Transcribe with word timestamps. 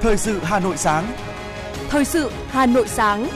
Thời 0.00 0.16
sự 0.16 0.38
Hà 0.42 0.60
Nội 0.60 0.76
sáng. 0.76 1.16
Thời 1.88 2.04
sự 2.04 2.30
Hà 2.48 2.66
Nội 2.66 2.88
sáng. 2.88 3.28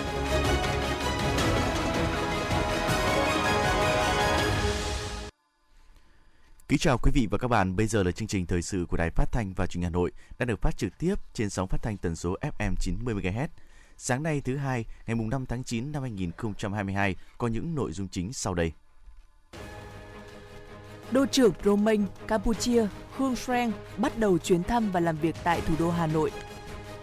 Kính 6.68 6.78
chào 6.78 6.98
quý 7.02 7.10
vị 7.14 7.28
và 7.30 7.38
các 7.38 7.48
bạn, 7.48 7.76
bây 7.76 7.86
giờ 7.86 8.02
là 8.02 8.10
chương 8.10 8.28
trình 8.28 8.46
thời 8.46 8.62
sự 8.62 8.86
của 8.88 8.96
Đài 8.96 9.10
Phát 9.10 9.32
thanh 9.32 9.52
và 9.56 9.66
Truyền 9.66 9.82
hình 9.82 9.84
Hà 9.84 9.90
Nội 9.90 10.12
đang 10.38 10.46
được 10.46 10.60
phát 10.62 10.76
trực 10.76 10.98
tiếp 10.98 11.14
trên 11.34 11.50
sóng 11.50 11.68
phát 11.68 11.82
thanh 11.82 11.96
tần 11.96 12.16
số 12.16 12.36
FM 12.58 12.74
90 12.80 13.14
MHz. 13.14 13.48
Sáng 13.96 14.22
nay 14.22 14.40
thứ 14.40 14.56
hai, 14.56 14.84
ngày 15.06 15.14
mùng 15.14 15.30
5 15.30 15.46
tháng 15.46 15.64
9 15.64 15.92
năm 15.92 16.02
2022 16.02 17.16
có 17.38 17.46
những 17.46 17.74
nội 17.74 17.92
dung 17.92 18.08
chính 18.08 18.32
sau 18.32 18.54
đây. 18.54 18.72
Đô 21.10 21.26
trưởng 21.26 21.52
Romain, 21.64 22.04
Campuchia, 22.26 22.86
Hương 23.16 23.36
Sreng 23.36 23.72
bắt 23.96 24.18
đầu 24.18 24.38
chuyến 24.38 24.62
thăm 24.62 24.90
và 24.92 25.00
làm 25.00 25.16
việc 25.16 25.36
tại 25.44 25.60
thủ 25.66 25.74
đô 25.78 25.90
Hà 25.90 26.06
Nội. 26.06 26.30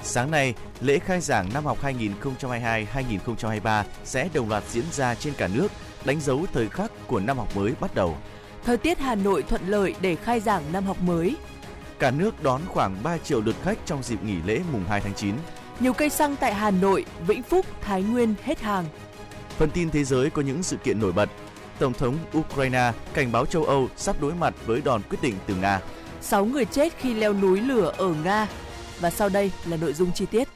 Sáng 0.03 0.31
nay, 0.31 0.53
lễ 0.81 0.99
khai 0.99 1.21
giảng 1.21 1.49
năm 1.53 1.65
học 1.65 1.77
2022-2023 1.83 3.83
sẽ 4.03 4.29
đồng 4.33 4.49
loạt 4.49 4.63
diễn 4.69 4.85
ra 4.91 5.15
trên 5.15 5.33
cả 5.33 5.49
nước, 5.53 5.67
đánh 6.05 6.21
dấu 6.21 6.45
thời 6.53 6.69
khắc 6.69 6.91
của 7.07 7.19
năm 7.19 7.37
học 7.37 7.55
mới 7.55 7.73
bắt 7.79 7.95
đầu. 7.95 8.17
Thời 8.63 8.77
tiết 8.77 8.99
Hà 8.99 9.15
Nội 9.15 9.41
thuận 9.41 9.61
lợi 9.67 9.95
để 10.01 10.15
khai 10.15 10.39
giảng 10.39 10.63
năm 10.73 10.83
học 10.83 11.01
mới. 11.01 11.35
Cả 11.99 12.11
nước 12.11 12.43
đón 12.43 12.61
khoảng 12.67 13.03
3 13.03 13.17
triệu 13.17 13.41
lượt 13.41 13.55
khách 13.63 13.77
trong 13.85 14.03
dịp 14.03 14.23
nghỉ 14.23 14.37
lễ 14.45 14.61
mùng 14.71 14.83
2 14.89 15.01
tháng 15.01 15.13
9. 15.13 15.35
Nhiều 15.79 15.93
cây 15.93 16.09
xăng 16.09 16.35
tại 16.35 16.53
Hà 16.53 16.71
Nội, 16.71 17.05
Vĩnh 17.27 17.43
Phúc, 17.43 17.65
Thái 17.81 18.03
Nguyên 18.03 18.35
hết 18.43 18.61
hàng. 18.61 18.85
Phần 19.57 19.70
tin 19.70 19.89
thế 19.89 20.03
giới 20.03 20.29
có 20.29 20.41
những 20.41 20.63
sự 20.63 20.77
kiện 20.77 20.99
nổi 20.99 21.11
bật. 21.11 21.29
Tổng 21.81 21.94
thống 21.94 22.17
Ukraine 22.38 22.94
cảnh 23.13 23.31
báo 23.31 23.45
châu 23.45 23.63
Âu 23.63 23.90
sắp 23.98 24.16
đối 24.21 24.34
mặt 24.34 24.53
với 24.66 24.81
đòn 24.81 25.02
quyết 25.09 25.17
định 25.21 25.35
từ 25.48 25.55
Nga. 25.55 25.81
6 26.21 26.45
người 26.45 26.66
chết 26.66 26.94
khi 26.98 27.13
leo 27.13 27.34
núi 27.34 27.62
lửa 27.62 27.93
ở 27.98 28.13
Nga. 28.23 28.48
Và 28.99 29.10
sau 29.10 29.29
đây 29.29 29.51
là 29.65 29.77
nội 29.77 29.93
dung 29.93 30.12
chi 30.13 30.26
tiết. 30.26 30.48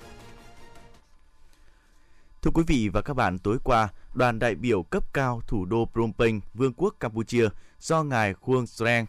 Thưa 2.41 2.51
quý 2.53 2.63
vị 2.67 2.89
và 2.93 3.01
các 3.01 3.13
bạn, 3.13 3.39
tối 3.39 3.57
qua, 3.63 3.89
đoàn 4.13 4.39
đại 4.39 4.55
biểu 4.55 4.83
cấp 4.83 5.13
cao 5.13 5.41
thủ 5.47 5.65
đô 5.65 5.85
Phnom 5.93 6.13
Penh, 6.13 6.41
Vương 6.53 6.73
quốc 6.73 6.95
Campuchia 6.99 7.49
do 7.79 8.03
ngài 8.03 8.33
Khuông 8.33 8.67
Strang, 8.67 9.05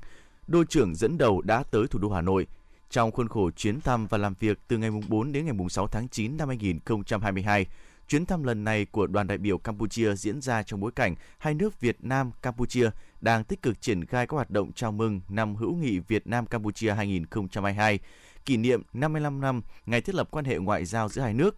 đô 0.47 0.65
trưởng 0.65 0.95
dẫn 0.95 1.19
đầu 1.19 1.41
đã 1.41 1.63
tới 1.71 1.87
thủ 1.91 1.99
đô 1.99 2.11
Hà 2.11 2.21
Nội. 2.21 2.47
Trong 2.91 3.11
khuôn 3.11 3.29
khổ 3.29 3.51
chuyến 3.51 3.81
thăm 3.81 4.07
và 4.07 4.19
làm 4.19 4.35
việc 4.41 4.59
từ 4.69 4.79
ngày 4.79 4.91
4 5.09 5.33
đến 5.33 5.47
ngày 5.47 5.55
6 5.71 5.87
tháng 5.87 6.09
9 6.09 6.37
năm 6.37 6.49
2022, 6.49 7.67
chuyến 8.09 8.27
thăm 8.27 8.43
lần 8.43 8.65
này 8.65 8.85
của 8.85 9.07
đoàn 9.07 9.27
đại 9.27 9.39
biểu 9.39 9.59
Campuchia 9.59 10.15
diễn 10.15 10.41
ra 10.41 10.63
trong 10.63 10.81
bối 10.81 10.93
cảnh 10.97 11.15
hai 11.39 11.55
nước 11.55 11.81
Việt 11.81 11.97
Nam 12.01 12.31
Campuchia 12.43 12.91
đang 13.21 13.45
tích 13.45 13.63
cực 13.63 13.81
triển 13.81 14.05
khai 14.05 14.27
các 14.27 14.35
hoạt 14.35 14.51
động 14.51 14.73
chào 14.73 14.93
mừng 14.93 15.21
năm 15.29 15.57
hữu 15.57 15.75
nghị 15.75 15.99
Việt 15.99 16.27
Nam 16.27 16.47
Campuchia 16.47 16.93
2022, 16.93 17.99
kỷ 18.45 18.57
niệm 18.57 18.83
55 18.93 19.41
năm 19.41 19.63
ngày 19.87 20.01
thiết 20.01 20.15
lập 20.15 20.29
quan 20.31 20.45
hệ 20.45 20.59
ngoại 20.59 20.85
giao 20.85 21.09
giữa 21.09 21.23
hai 21.23 21.35
nước. 21.35 21.57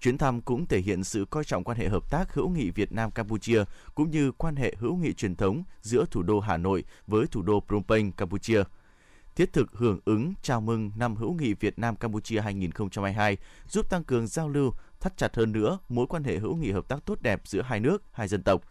Chuyến 0.00 0.18
thăm 0.18 0.40
cũng 0.40 0.66
thể 0.66 0.78
hiện 0.78 1.04
sự 1.04 1.24
coi 1.30 1.44
trọng 1.44 1.64
quan 1.64 1.78
hệ 1.78 1.88
hợp 1.88 2.10
tác 2.10 2.34
hữu 2.34 2.48
nghị 2.48 2.70
Việt 2.70 2.92
Nam 2.92 3.10
Campuchia 3.10 3.64
cũng 3.94 4.10
như 4.10 4.32
quan 4.32 4.56
hệ 4.56 4.74
hữu 4.78 4.96
nghị 4.96 5.12
truyền 5.12 5.36
thống 5.36 5.62
giữa 5.80 6.04
thủ 6.10 6.22
đô 6.22 6.40
Hà 6.40 6.56
Nội 6.56 6.84
với 7.06 7.26
thủ 7.26 7.42
đô 7.42 7.60
Phnom 7.60 7.82
Penh, 7.82 8.12
Campuchia. 8.12 8.62
Thiết 9.36 9.52
thực 9.52 9.72
hưởng 9.72 10.00
ứng 10.04 10.34
chào 10.42 10.60
mừng 10.60 10.90
năm 10.96 11.16
hữu 11.16 11.32
nghị 11.32 11.54
Việt 11.54 11.78
Nam 11.78 11.96
Campuchia 11.96 12.40
2022, 12.40 13.36
giúp 13.68 13.90
tăng 13.90 14.04
cường 14.04 14.26
giao 14.26 14.48
lưu, 14.48 14.72
thắt 15.00 15.16
chặt 15.16 15.36
hơn 15.36 15.52
nữa 15.52 15.78
mối 15.88 16.06
quan 16.06 16.24
hệ 16.24 16.38
hữu 16.38 16.56
nghị 16.56 16.70
hợp 16.70 16.88
tác 16.88 17.04
tốt 17.06 17.22
đẹp 17.22 17.40
giữa 17.44 17.62
hai 17.62 17.80
nước, 17.80 18.02
hai 18.12 18.28
dân 18.28 18.42
tộc. 18.42 18.62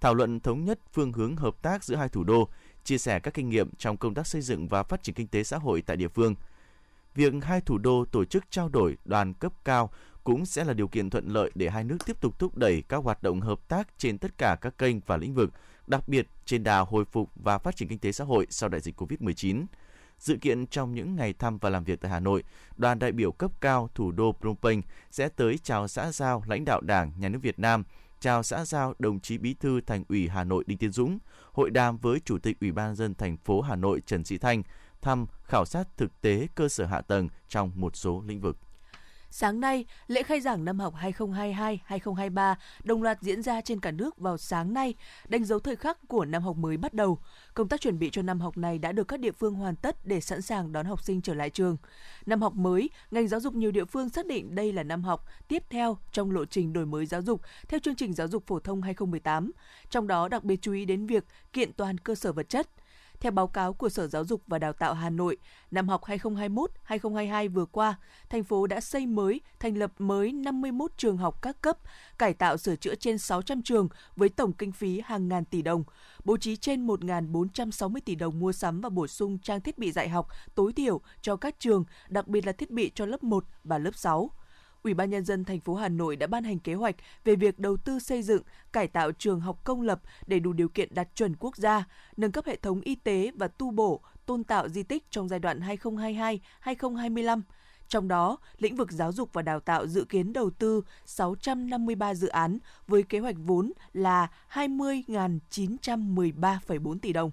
Thảo 0.00 0.14
luận 0.14 0.40
thống 0.40 0.64
nhất 0.64 0.78
phương 0.92 1.12
hướng 1.12 1.36
hợp 1.36 1.62
tác 1.62 1.84
giữa 1.84 1.96
hai 1.96 2.08
thủ 2.08 2.24
đô, 2.24 2.48
chia 2.84 2.98
sẻ 2.98 3.20
các 3.20 3.34
kinh 3.34 3.48
nghiệm 3.48 3.70
trong 3.78 3.96
công 3.96 4.14
tác 4.14 4.26
xây 4.26 4.42
dựng 4.42 4.68
và 4.68 4.82
phát 4.82 5.02
triển 5.02 5.14
kinh 5.14 5.26
tế 5.26 5.44
xã 5.44 5.58
hội 5.58 5.82
tại 5.82 5.96
địa 5.96 6.08
phương. 6.08 6.34
Việc 7.14 7.32
hai 7.42 7.60
thủ 7.60 7.78
đô 7.78 8.04
tổ 8.12 8.24
chức 8.24 8.44
trao 8.50 8.68
đổi 8.68 8.96
đoàn 9.04 9.34
cấp 9.34 9.52
cao 9.64 9.90
cũng 10.24 10.46
sẽ 10.46 10.64
là 10.64 10.72
điều 10.72 10.88
kiện 10.88 11.10
thuận 11.10 11.28
lợi 11.28 11.50
để 11.54 11.70
hai 11.70 11.84
nước 11.84 11.98
tiếp 12.06 12.20
tục 12.20 12.38
thúc 12.38 12.56
đẩy 12.56 12.82
các 12.88 12.96
hoạt 12.96 13.22
động 13.22 13.40
hợp 13.40 13.68
tác 13.68 13.88
trên 13.98 14.18
tất 14.18 14.38
cả 14.38 14.56
các 14.60 14.78
kênh 14.78 15.00
và 15.06 15.16
lĩnh 15.16 15.34
vực, 15.34 15.50
đặc 15.86 16.08
biệt 16.08 16.26
trên 16.44 16.64
đà 16.64 16.78
hồi 16.80 17.04
phục 17.04 17.30
và 17.34 17.58
phát 17.58 17.76
triển 17.76 17.88
kinh 17.88 17.98
tế 17.98 18.12
xã 18.12 18.24
hội 18.24 18.46
sau 18.50 18.68
đại 18.68 18.80
dịch 18.80 19.00
COVID-19. 19.00 19.64
Dự 20.22 20.36
kiện 20.36 20.66
trong 20.66 20.94
những 20.94 21.16
ngày 21.16 21.32
thăm 21.32 21.58
và 21.58 21.70
làm 21.70 21.84
việc 21.84 22.00
tại 22.00 22.10
Hà 22.10 22.20
Nội, 22.20 22.42
đoàn 22.76 22.98
đại 22.98 23.12
biểu 23.12 23.32
cấp 23.32 23.50
cao 23.60 23.90
thủ 23.94 24.12
đô 24.12 24.32
Phnom 24.32 24.56
Penh 24.62 24.82
sẽ 25.10 25.28
tới 25.28 25.58
chào 25.58 25.88
xã 25.88 26.12
giao 26.12 26.42
lãnh 26.46 26.64
đạo 26.64 26.80
Đảng, 26.80 27.12
Nhà 27.18 27.28
nước 27.28 27.38
Việt 27.42 27.58
Nam, 27.58 27.84
chào 28.20 28.42
xã 28.42 28.64
giao 28.64 28.94
đồng 28.98 29.20
chí 29.20 29.38
Bí 29.38 29.54
thư 29.54 29.80
Thành 29.80 30.04
ủy 30.08 30.28
Hà 30.28 30.44
Nội 30.44 30.64
Đinh 30.66 30.78
Tiến 30.78 30.92
Dũng, 30.92 31.18
hội 31.52 31.70
đàm 31.70 31.98
với 31.98 32.20
Chủ 32.24 32.38
tịch 32.38 32.60
Ủy 32.60 32.72
ban 32.72 32.94
dân 32.94 33.14
thành 33.14 33.36
phố 33.36 33.60
Hà 33.60 33.76
Nội 33.76 34.02
Trần 34.06 34.24
Sĩ 34.24 34.38
Thanh, 34.38 34.62
thăm 35.00 35.26
khảo 35.44 35.64
sát 35.64 35.88
thực 35.96 36.20
tế 36.20 36.46
cơ 36.54 36.68
sở 36.68 36.86
hạ 36.86 37.00
tầng 37.00 37.28
trong 37.48 37.72
một 37.74 37.96
số 37.96 38.22
lĩnh 38.26 38.40
vực. 38.40 38.56
Sáng 39.34 39.60
nay, 39.60 39.84
lễ 40.06 40.22
khai 40.22 40.40
giảng 40.40 40.64
năm 40.64 40.78
học 40.78 40.94
2022-2023 41.00 42.54
đồng 42.84 43.02
loạt 43.02 43.18
diễn 43.20 43.42
ra 43.42 43.60
trên 43.60 43.80
cả 43.80 43.90
nước 43.90 44.18
vào 44.18 44.38
sáng 44.38 44.74
nay, 44.74 44.94
đánh 45.28 45.44
dấu 45.44 45.58
thời 45.58 45.76
khắc 45.76 45.98
của 46.08 46.24
năm 46.24 46.42
học 46.42 46.56
mới 46.56 46.76
bắt 46.76 46.94
đầu. 46.94 47.18
Công 47.54 47.68
tác 47.68 47.80
chuẩn 47.80 47.98
bị 47.98 48.10
cho 48.12 48.22
năm 48.22 48.40
học 48.40 48.56
này 48.56 48.78
đã 48.78 48.92
được 48.92 49.08
các 49.08 49.20
địa 49.20 49.32
phương 49.32 49.54
hoàn 49.54 49.76
tất 49.76 50.06
để 50.06 50.20
sẵn 50.20 50.42
sàng 50.42 50.72
đón 50.72 50.86
học 50.86 51.02
sinh 51.02 51.22
trở 51.22 51.34
lại 51.34 51.50
trường. 51.50 51.76
Năm 52.26 52.42
học 52.42 52.54
mới, 52.54 52.90
ngành 53.10 53.28
giáo 53.28 53.40
dục 53.40 53.54
nhiều 53.54 53.70
địa 53.70 53.84
phương 53.84 54.08
xác 54.08 54.26
định 54.26 54.54
đây 54.54 54.72
là 54.72 54.82
năm 54.82 55.04
học 55.04 55.24
tiếp 55.48 55.62
theo 55.70 55.98
trong 56.12 56.30
lộ 56.30 56.44
trình 56.44 56.72
đổi 56.72 56.86
mới 56.86 57.06
giáo 57.06 57.22
dục 57.22 57.40
theo 57.68 57.80
chương 57.80 57.96
trình 57.96 58.12
giáo 58.12 58.28
dục 58.28 58.46
phổ 58.46 58.60
thông 58.60 58.82
2018. 58.82 59.50
Trong 59.90 60.06
đó 60.06 60.28
đặc 60.28 60.44
biệt 60.44 60.62
chú 60.62 60.72
ý 60.72 60.84
đến 60.84 61.06
việc 61.06 61.24
kiện 61.52 61.72
toàn 61.72 61.98
cơ 61.98 62.14
sở 62.14 62.32
vật 62.32 62.48
chất– 62.48 62.68
theo 63.22 63.32
báo 63.32 63.46
cáo 63.46 63.72
của 63.72 63.88
Sở 63.88 64.06
Giáo 64.06 64.24
dục 64.24 64.42
và 64.46 64.58
Đào 64.58 64.72
tạo 64.72 64.94
Hà 64.94 65.10
Nội, 65.10 65.36
năm 65.70 65.88
học 65.88 66.02
2021-2022 66.04 67.50
vừa 67.50 67.64
qua, 67.64 67.94
thành 68.28 68.44
phố 68.44 68.66
đã 68.66 68.80
xây 68.80 69.06
mới, 69.06 69.40
thành 69.60 69.78
lập 69.78 69.92
mới 69.98 70.32
51 70.32 70.92
trường 70.96 71.16
học 71.16 71.42
các 71.42 71.60
cấp, 71.60 71.78
cải 72.18 72.34
tạo 72.34 72.56
sửa 72.56 72.76
chữa 72.76 72.94
trên 72.94 73.18
600 73.18 73.62
trường 73.62 73.88
với 74.16 74.28
tổng 74.28 74.52
kinh 74.52 74.72
phí 74.72 75.00
hàng 75.04 75.28
ngàn 75.28 75.44
tỷ 75.44 75.62
đồng, 75.62 75.84
bố 76.24 76.36
trí 76.36 76.56
trên 76.56 76.86
1.460 76.86 77.98
tỷ 78.04 78.14
đồng 78.14 78.40
mua 78.40 78.52
sắm 78.52 78.80
và 78.80 78.88
bổ 78.88 79.06
sung 79.06 79.38
trang 79.38 79.60
thiết 79.60 79.78
bị 79.78 79.92
dạy 79.92 80.08
học 80.08 80.28
tối 80.54 80.72
thiểu 80.72 81.00
cho 81.20 81.36
các 81.36 81.54
trường, 81.58 81.84
đặc 82.08 82.28
biệt 82.28 82.46
là 82.46 82.52
thiết 82.52 82.70
bị 82.70 82.90
cho 82.94 83.06
lớp 83.06 83.22
1 83.22 83.44
và 83.64 83.78
lớp 83.78 83.94
6. 83.94 84.30
Ủy 84.82 84.94
ban 84.94 85.10
nhân 85.10 85.24
dân 85.24 85.44
thành 85.44 85.60
phố 85.60 85.74
Hà 85.74 85.88
Nội 85.88 86.16
đã 86.16 86.26
ban 86.26 86.44
hành 86.44 86.58
kế 86.58 86.74
hoạch 86.74 86.96
về 87.24 87.36
việc 87.36 87.58
đầu 87.58 87.76
tư 87.76 87.98
xây 87.98 88.22
dựng, 88.22 88.42
cải 88.72 88.88
tạo 88.88 89.12
trường 89.12 89.40
học 89.40 89.64
công 89.64 89.82
lập 89.82 90.00
để 90.26 90.38
đủ 90.38 90.52
điều 90.52 90.68
kiện 90.68 90.94
đạt 90.94 91.08
chuẩn 91.14 91.34
quốc 91.38 91.56
gia, 91.56 91.84
nâng 92.16 92.32
cấp 92.32 92.46
hệ 92.46 92.56
thống 92.56 92.80
y 92.80 92.94
tế 92.94 93.30
và 93.34 93.48
tu 93.48 93.70
bổ, 93.70 94.00
tôn 94.26 94.44
tạo 94.44 94.68
di 94.68 94.82
tích 94.82 95.10
trong 95.10 95.28
giai 95.28 95.38
đoạn 95.38 95.60
2022-2025. 96.64 97.40
Trong 97.88 98.08
đó, 98.08 98.38
lĩnh 98.58 98.76
vực 98.76 98.92
giáo 98.92 99.12
dục 99.12 99.32
và 99.32 99.42
đào 99.42 99.60
tạo 99.60 99.86
dự 99.86 100.04
kiến 100.04 100.32
đầu 100.32 100.50
tư 100.50 100.82
653 101.06 102.14
dự 102.14 102.28
án 102.28 102.58
với 102.88 103.02
kế 103.02 103.18
hoạch 103.18 103.36
vốn 103.38 103.72
là 103.92 104.28
20.913,4 104.52 106.98
tỷ 106.98 107.12
đồng. 107.12 107.30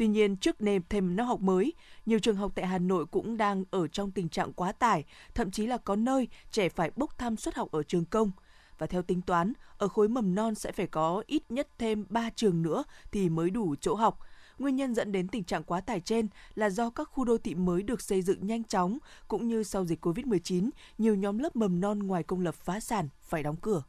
Tuy 0.00 0.08
nhiên, 0.08 0.36
trước 0.36 0.60
nềm 0.60 0.82
thêm 0.88 1.16
năm 1.16 1.26
học 1.26 1.40
mới, 1.40 1.72
nhiều 2.06 2.18
trường 2.18 2.36
học 2.36 2.52
tại 2.54 2.66
Hà 2.66 2.78
Nội 2.78 3.06
cũng 3.06 3.36
đang 3.36 3.64
ở 3.70 3.88
trong 3.88 4.10
tình 4.10 4.28
trạng 4.28 4.52
quá 4.52 4.72
tải, 4.72 5.04
thậm 5.34 5.50
chí 5.50 5.66
là 5.66 5.76
có 5.76 5.96
nơi 5.96 6.28
trẻ 6.50 6.68
phải 6.68 6.90
bốc 6.96 7.18
thăm 7.18 7.36
suất 7.36 7.54
học 7.54 7.70
ở 7.72 7.82
trường 7.82 8.04
công. 8.04 8.30
Và 8.78 8.86
theo 8.86 9.02
tính 9.02 9.22
toán, 9.22 9.52
ở 9.78 9.88
khối 9.88 10.08
mầm 10.08 10.34
non 10.34 10.54
sẽ 10.54 10.72
phải 10.72 10.86
có 10.86 11.22
ít 11.26 11.42
nhất 11.48 11.68
thêm 11.78 12.06
3 12.08 12.30
trường 12.30 12.62
nữa 12.62 12.84
thì 13.12 13.28
mới 13.28 13.50
đủ 13.50 13.74
chỗ 13.80 13.94
học. 13.94 14.18
Nguyên 14.58 14.76
nhân 14.76 14.94
dẫn 14.94 15.12
đến 15.12 15.28
tình 15.28 15.44
trạng 15.44 15.64
quá 15.64 15.80
tải 15.80 16.00
trên 16.00 16.28
là 16.54 16.70
do 16.70 16.90
các 16.90 17.04
khu 17.04 17.24
đô 17.24 17.38
thị 17.38 17.54
mới 17.54 17.82
được 17.82 18.00
xây 18.00 18.22
dựng 18.22 18.46
nhanh 18.46 18.64
chóng, 18.64 18.98
cũng 19.28 19.48
như 19.48 19.62
sau 19.62 19.84
dịch 19.84 20.06
COVID-19, 20.06 20.70
nhiều 20.98 21.14
nhóm 21.14 21.38
lớp 21.38 21.56
mầm 21.56 21.80
non 21.80 21.98
ngoài 21.98 22.22
công 22.22 22.40
lập 22.40 22.54
phá 22.54 22.80
sản 22.80 23.08
phải 23.22 23.42
đóng 23.42 23.56
cửa. 23.56 23.82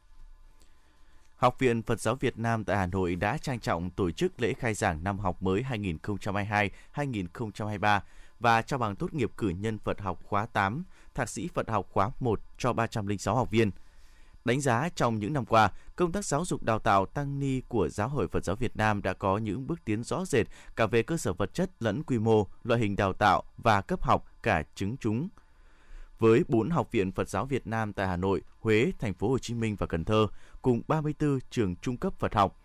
Học 1.42 1.58
viện 1.58 1.82
Phật 1.82 2.00
giáo 2.00 2.14
Việt 2.14 2.38
Nam 2.38 2.64
tại 2.64 2.76
Hà 2.76 2.86
Nội 2.86 3.16
đã 3.16 3.38
trang 3.38 3.60
trọng 3.60 3.90
tổ 3.90 4.10
chức 4.10 4.40
lễ 4.40 4.52
khai 4.52 4.74
giảng 4.74 5.04
năm 5.04 5.18
học 5.18 5.42
mới 5.42 5.64
2022-2023 6.94 8.00
và 8.40 8.62
trao 8.62 8.78
bằng 8.78 8.96
tốt 8.96 9.14
nghiệp 9.14 9.30
cử 9.36 9.48
nhân 9.48 9.78
Phật 9.78 10.00
học 10.00 10.20
khóa 10.24 10.46
8, 10.46 10.84
thạc 11.14 11.28
sĩ 11.28 11.48
Phật 11.54 11.70
học 11.70 11.86
khóa 11.90 12.10
1 12.20 12.40
cho 12.58 12.72
306 12.72 13.36
học 13.36 13.50
viên. 13.50 13.70
Đánh 14.44 14.60
giá 14.60 14.88
trong 14.94 15.18
những 15.18 15.32
năm 15.32 15.44
qua, 15.44 15.70
công 15.96 16.12
tác 16.12 16.24
giáo 16.24 16.44
dục 16.44 16.62
đào 16.62 16.78
tạo 16.78 17.06
tăng 17.06 17.38
ni 17.38 17.60
của 17.68 17.88
Giáo 17.88 18.08
hội 18.08 18.28
Phật 18.28 18.44
giáo 18.44 18.56
Việt 18.56 18.76
Nam 18.76 19.02
đã 19.02 19.12
có 19.12 19.38
những 19.38 19.66
bước 19.66 19.84
tiến 19.84 20.04
rõ 20.04 20.24
rệt 20.24 20.46
cả 20.76 20.86
về 20.86 21.02
cơ 21.02 21.16
sở 21.16 21.32
vật 21.32 21.54
chất 21.54 21.70
lẫn 21.80 22.02
quy 22.02 22.18
mô, 22.18 22.46
loại 22.64 22.80
hình 22.80 22.96
đào 22.96 23.12
tạo 23.12 23.42
và 23.56 23.80
cấp 23.80 24.02
học 24.02 24.24
cả 24.42 24.62
chứng 24.74 24.96
chúng– 24.96 25.28
với 26.22 26.44
4 26.48 26.70
học 26.70 26.92
viện 26.92 27.12
Phật 27.12 27.28
giáo 27.28 27.44
Việt 27.44 27.66
Nam 27.66 27.92
tại 27.92 28.06
Hà 28.06 28.16
Nội, 28.16 28.42
Huế, 28.60 28.92
Thành 28.98 29.14
phố 29.14 29.28
Hồ 29.28 29.38
Chí 29.38 29.54
Minh 29.54 29.76
và 29.76 29.86
Cần 29.86 30.04
Thơ 30.04 30.26
cùng 30.62 30.82
34 30.88 31.38
trường 31.50 31.76
trung 31.76 31.96
cấp 31.96 32.14
Phật 32.18 32.34
học. 32.34 32.58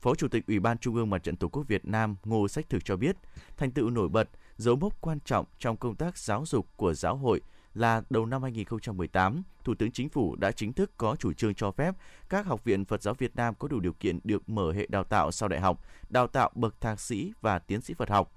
Phó 0.00 0.14
Chủ 0.14 0.28
tịch 0.28 0.46
Ủy 0.46 0.60
ban 0.60 0.78
Trung 0.78 0.94
ương 0.94 1.10
Mặt 1.10 1.18
trận 1.18 1.36
Tổ 1.36 1.48
quốc 1.48 1.62
Việt 1.68 1.84
Nam 1.84 2.16
Ngô 2.24 2.48
Sách 2.48 2.68
Thực 2.68 2.84
cho 2.84 2.96
biết, 2.96 3.16
thành 3.56 3.70
tựu 3.70 3.90
nổi 3.90 4.08
bật, 4.08 4.28
dấu 4.56 4.76
mốc 4.76 5.00
quan 5.00 5.18
trọng 5.24 5.46
trong 5.58 5.76
công 5.76 5.96
tác 5.96 6.18
giáo 6.18 6.44
dục 6.46 6.66
của 6.76 6.94
giáo 6.94 7.16
hội 7.16 7.40
là 7.74 8.02
đầu 8.10 8.26
năm 8.26 8.42
2018, 8.42 9.42
Thủ 9.64 9.74
tướng 9.74 9.90
Chính 9.90 10.08
phủ 10.08 10.36
đã 10.36 10.52
chính 10.52 10.72
thức 10.72 10.90
có 10.96 11.16
chủ 11.16 11.32
trương 11.32 11.54
cho 11.54 11.70
phép 11.70 11.94
các 12.28 12.46
học 12.46 12.64
viện 12.64 12.84
Phật 12.84 13.02
giáo 13.02 13.14
Việt 13.14 13.36
Nam 13.36 13.54
có 13.58 13.68
đủ 13.68 13.80
điều 13.80 13.92
kiện 13.92 14.18
được 14.24 14.48
mở 14.48 14.72
hệ 14.72 14.86
đào 14.88 15.04
tạo 15.04 15.32
sau 15.32 15.48
đại 15.48 15.60
học, 15.60 15.84
đào 16.08 16.26
tạo 16.26 16.50
bậc 16.54 16.80
thạc 16.80 17.00
sĩ 17.00 17.32
và 17.40 17.58
tiến 17.58 17.80
sĩ 17.80 17.94
Phật 17.94 18.10
học. 18.10 18.32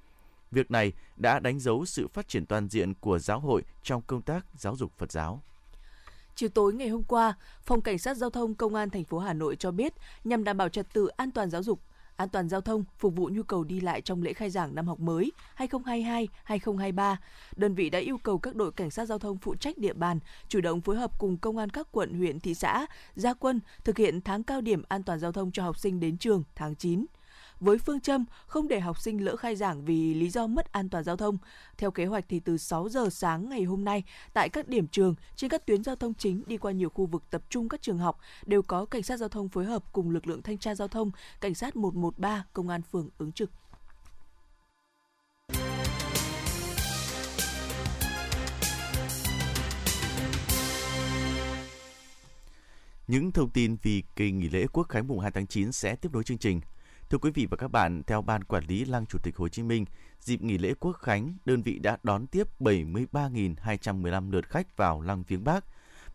Việc 0.52 0.72
này 0.72 0.94
đã 1.18 1.40
đánh 1.40 1.60
dấu 1.60 1.86
sự 1.86 2.08
phát 2.08 2.28
triển 2.28 2.46
toàn 2.46 2.70
diện 2.70 2.94
của 2.94 3.20
giáo 3.20 3.40
hội 3.40 3.64
trong 3.84 4.02
công 4.02 4.22
tác 4.22 4.46
giáo 4.56 4.76
dục 4.76 4.92
Phật 4.98 5.12
giáo. 5.12 5.42
Chiều 6.38 6.50
tối 6.50 6.74
ngày 6.74 6.88
hôm 6.88 7.04
qua, 7.04 7.34
Phòng 7.64 7.82
Cảnh 7.82 7.98
sát 7.98 8.18
Giao 8.18 8.30
thông 8.30 8.56
Công 8.56 8.76
an 8.76 8.90
thành 8.90 9.04
phố 9.04 9.20
Hà 9.20 9.34
Nội 9.34 9.56
cho 9.56 9.72
biết 9.72 9.94
nhằm 10.24 10.44
đảm 10.44 10.58
bảo 10.58 10.70
trật 10.70 10.94
tự 10.94 11.08
an 11.08 11.32
toàn 11.32 11.50
giáo 11.50 11.64
dục, 11.64 11.82
an 12.16 12.30
toàn 12.30 12.50
giao 12.50 12.62
thông 12.62 12.84
phục 12.98 13.16
vụ 13.16 13.30
nhu 13.32 13.44
cầu 13.44 13.64
đi 13.64 13.80
lại 13.80 14.02
trong 14.02 14.24
lễ 14.24 14.34
khai 14.34 14.50
giảng 14.50 14.76
năm 14.76 14.88
học 14.88 15.00
mới 15.00 15.32
2022-2023, 15.58 17.16
đơn 17.56 17.76
vị 17.76 17.90
đã 17.90 18.00
yêu 18.00 18.18
cầu 18.18 18.40
các 18.40 18.56
đội 18.56 18.72
cảnh 18.72 18.90
sát 18.90 19.06
giao 19.06 19.20
thông 19.20 19.38
phụ 19.38 19.56
trách 19.56 19.78
địa 19.78 19.94
bàn 19.94 20.20
chủ 20.48 20.62
động 20.62 20.82
phối 20.82 20.96
hợp 20.96 21.20
cùng 21.20 21.38
công 21.38 21.58
an 21.58 21.70
các 21.70 21.88
quận, 21.92 22.14
huyện, 22.14 22.40
thị 22.40 22.54
xã 22.54 22.86
gia 23.16 23.34
quân 23.34 23.60
thực 23.84 23.98
hiện 23.98 24.22
tháng 24.22 24.44
cao 24.44 24.62
điểm 24.62 24.84
an 24.88 25.04
toàn 25.04 25.20
giao 25.20 25.32
thông 25.32 25.52
cho 25.52 25.64
học 25.64 25.78
sinh 25.78 26.00
đến 26.00 26.18
trường 26.18 26.44
tháng 26.56 26.76
9 26.76 27.06
với 27.60 27.78
phương 27.78 28.00
châm 28.00 28.26
không 28.48 28.68
để 28.68 28.80
học 28.80 29.02
sinh 29.02 29.26
lỡ 29.26 29.36
khai 29.36 29.56
giảng 29.56 29.86
vì 29.86 30.14
lý 30.14 30.30
do 30.30 30.48
mất 30.48 30.72
an 30.72 30.90
toàn 30.90 31.04
giao 31.04 31.18
thông. 31.18 31.38
Theo 31.78 31.92
kế 31.92 32.06
hoạch 32.06 32.26
thì 32.30 32.40
từ 32.40 32.58
6 32.58 32.90
giờ 32.90 33.10
sáng 33.12 33.50
ngày 33.50 33.64
hôm 33.64 33.84
nay, 33.84 34.04
tại 34.34 34.50
các 34.50 34.68
điểm 34.68 34.88
trường 34.88 35.16
trên 35.36 35.50
các 35.50 35.66
tuyến 35.66 35.84
giao 35.84 35.96
thông 35.96 36.14
chính 36.14 36.44
đi 36.48 36.58
qua 36.58 36.72
nhiều 36.72 36.90
khu 36.90 37.06
vực 37.06 37.24
tập 37.30 37.42
trung 37.50 37.70
các 37.70 37.82
trường 37.82 37.98
học 37.98 38.20
đều 38.46 38.62
có 38.62 38.86
cảnh 38.86 39.04
sát 39.04 39.18
giao 39.18 39.30
thông 39.30 39.50
phối 39.50 39.66
hợp 39.66 39.84
cùng 39.94 40.10
lực 40.10 40.28
lượng 40.28 40.42
thanh 40.42 40.58
tra 40.58 40.76
giao 40.76 40.88
thông, 40.88 41.12
cảnh 41.42 41.56
sát 41.56 41.76
113, 41.76 42.46
công 42.54 42.70
an 42.70 42.82
phường 42.82 43.10
ứng 43.18 43.32
trực. 43.32 43.52
Những 53.08 53.32
thông 53.32 53.50
tin 53.50 53.78
vì 53.84 54.04
kỳ 54.16 54.32
nghỉ 54.32 54.50
lễ 54.50 54.66
Quốc 54.74 54.84
khánh 54.84 55.08
mùng 55.08 55.20
2 55.20 55.32
tháng 55.32 55.48
9 55.48 55.72
sẽ 55.72 55.96
tiếp 55.96 56.10
nối 56.14 56.24
chương 56.24 56.38
trình. 56.38 56.62
Thưa 57.10 57.18
quý 57.18 57.32
vị 57.32 57.48
và 57.52 57.58
các 57.58 57.72
bạn, 57.72 58.04
theo 58.08 58.22
Ban 58.22 58.44
Quản 58.44 58.64
lý 58.68 58.86
Lăng 58.86 59.06
Chủ 59.06 59.20
tịch 59.24 59.38
Hồ 59.38 59.48
Chí 59.48 59.64
Minh, 59.64 59.86
dịp 60.20 60.42
nghỉ 60.42 60.58
lễ 60.58 60.74
Quốc 60.80 60.92
khánh, 60.92 61.34
đơn 61.46 61.62
vị 61.62 61.80
đã 61.80 61.98
đón 62.04 62.28
tiếp 62.28 62.48
73.215 62.60 64.32
lượt 64.32 64.50
khách 64.50 64.78
vào 64.78 65.02
Lăng 65.02 65.24
Viếng 65.28 65.44
Bắc. 65.44 65.66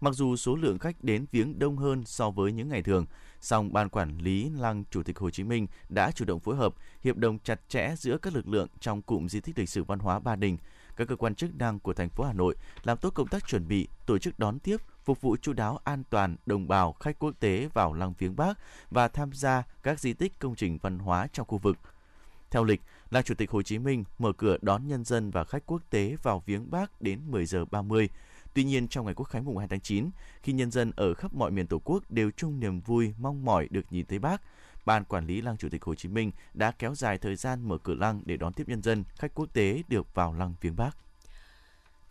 Mặc 0.01 0.15
dù 0.15 0.37
số 0.37 0.57
lượng 0.57 0.79
khách 0.79 1.05
đến 1.05 1.27
viếng 1.31 1.59
đông 1.59 1.77
hơn 1.77 2.05
so 2.05 2.31
với 2.31 2.53
những 2.53 2.69
ngày 2.69 2.83
thường, 2.83 3.07
song 3.41 3.73
Ban 3.73 3.89
Quản 3.89 4.19
lý 4.19 4.51
Lăng 4.51 4.85
Chủ 4.91 5.03
tịch 5.03 5.19
Hồ 5.19 5.31
Chí 5.31 5.45
Minh 5.45 5.67
đã 5.89 6.11
chủ 6.11 6.25
động 6.25 6.41
phối 6.41 6.57
hợp, 6.57 6.75
hiệp 7.01 7.17
đồng 7.17 7.39
chặt 7.39 7.61
chẽ 7.69 7.95
giữa 7.99 8.19
các 8.19 8.35
lực 8.35 8.49
lượng 8.49 8.69
trong 8.81 9.03
cụm 9.03 9.27
di 9.27 9.41
tích 9.41 9.59
lịch 9.59 9.69
sử 9.69 9.85
văn 9.85 9.99
hóa 9.99 10.19
Ba 10.19 10.37
Đình, 10.37 10.59
các 10.97 11.09
cơ 11.09 11.17
quan 11.17 11.35
chức 11.35 11.55
năng 11.55 11.81
của 11.81 11.95
thành 11.95 12.09
phố 12.09 12.25
Hà 12.25 12.33
Nội 12.33 12.55
làm 12.83 12.99
tốt 12.99 13.11
công 13.15 13.29
tác 13.29 13.49
chuẩn 13.49 13.69
bị, 13.69 13.89
tổ 14.07 14.19
chức 14.19 14.39
đón 14.39 14.59
tiếp, 14.59 14.77
phục 15.05 15.21
vụ 15.21 15.37
chú 15.43 15.53
đáo 15.53 15.79
an 15.85 16.03
toàn 16.11 16.37
đồng 16.47 16.69
bào 16.69 16.93
khách 16.93 17.19
quốc 17.19 17.35
tế 17.41 17.69
vào 17.75 17.93
lăng 17.93 18.15
viếng 18.19 18.37
Bác 18.37 18.59
và 18.91 19.09
tham 19.09 19.33
gia 19.33 19.63
các 19.83 20.01
di 20.01 20.13
tích 20.13 20.39
công 20.39 20.55
trình 20.55 20.79
văn 20.83 20.99
hóa 20.99 21.27
trong 21.33 21.47
khu 21.47 21.59
vực. 21.59 21.79
Theo 22.51 22.65
lịch, 22.65 22.81
Lăng 23.11 23.25
Chủ 23.25 23.35
tịch 23.35 23.51
Hồ 23.51 23.63
Chí 23.63 23.79
Minh 23.79 24.05
mở 24.19 24.33
cửa 24.33 24.57
đón 24.63 24.87
nhân 24.87 25.05
dân 25.05 25.31
và 25.31 25.45
khách 25.45 25.67
quốc 25.67 25.83
tế 25.91 26.17
vào 26.23 26.43
viếng 26.47 26.71
Bác 26.71 27.03
đến 27.03 27.21
10 27.27 27.47
giờ 27.47 27.65
30. 27.65 28.09
Tuy 28.55 28.65
nhiên, 28.65 28.89
trong 28.89 29.05
ngày 29.05 29.15
Quốc 29.15 29.29
khánh 29.29 29.45
mùng 29.45 29.59
2 29.59 29.69
tháng 29.69 29.81
9, 29.81 30.11
khi 30.43 30.53
nhân 30.53 30.71
dân 30.71 30.93
ở 30.97 31.15
khắp 31.15 31.35
mọi 31.35 31.51
miền 31.51 31.67
Tổ 31.67 31.79
quốc 31.85 32.11
đều 32.11 32.31
chung 32.37 32.61
niềm 32.61 32.81
vui 32.81 33.15
mong 33.19 33.45
mỏi 33.45 33.69
được 33.71 33.85
nhìn 33.91 34.07
thấy 34.07 34.19
Bác, 34.19 34.43
Ban 34.85 35.05
Quản 35.05 35.27
lý 35.27 35.41
Lăng 35.41 35.57
Chủ 35.57 35.69
tịch 35.69 35.85
Hồ 35.85 35.95
Chí 35.95 36.09
Minh 36.09 36.31
đã 36.55 36.71
kéo 36.71 36.95
dài 36.95 37.19
thời 37.19 37.37
gian 37.37 37.69
mở 37.69 37.79
cửa 37.79 37.95
lăng 37.95 38.23
để 38.25 38.37
đón 38.37 38.53
tiếp 38.53 38.69
nhân 38.69 38.83
dân, 38.83 39.05
khách 39.15 39.35
quốc 39.35 39.47
tế 39.53 39.83
được 39.89 40.15
vào 40.15 40.35
lăng 40.35 40.55
viếng 40.61 40.77
Bác. 40.77 40.97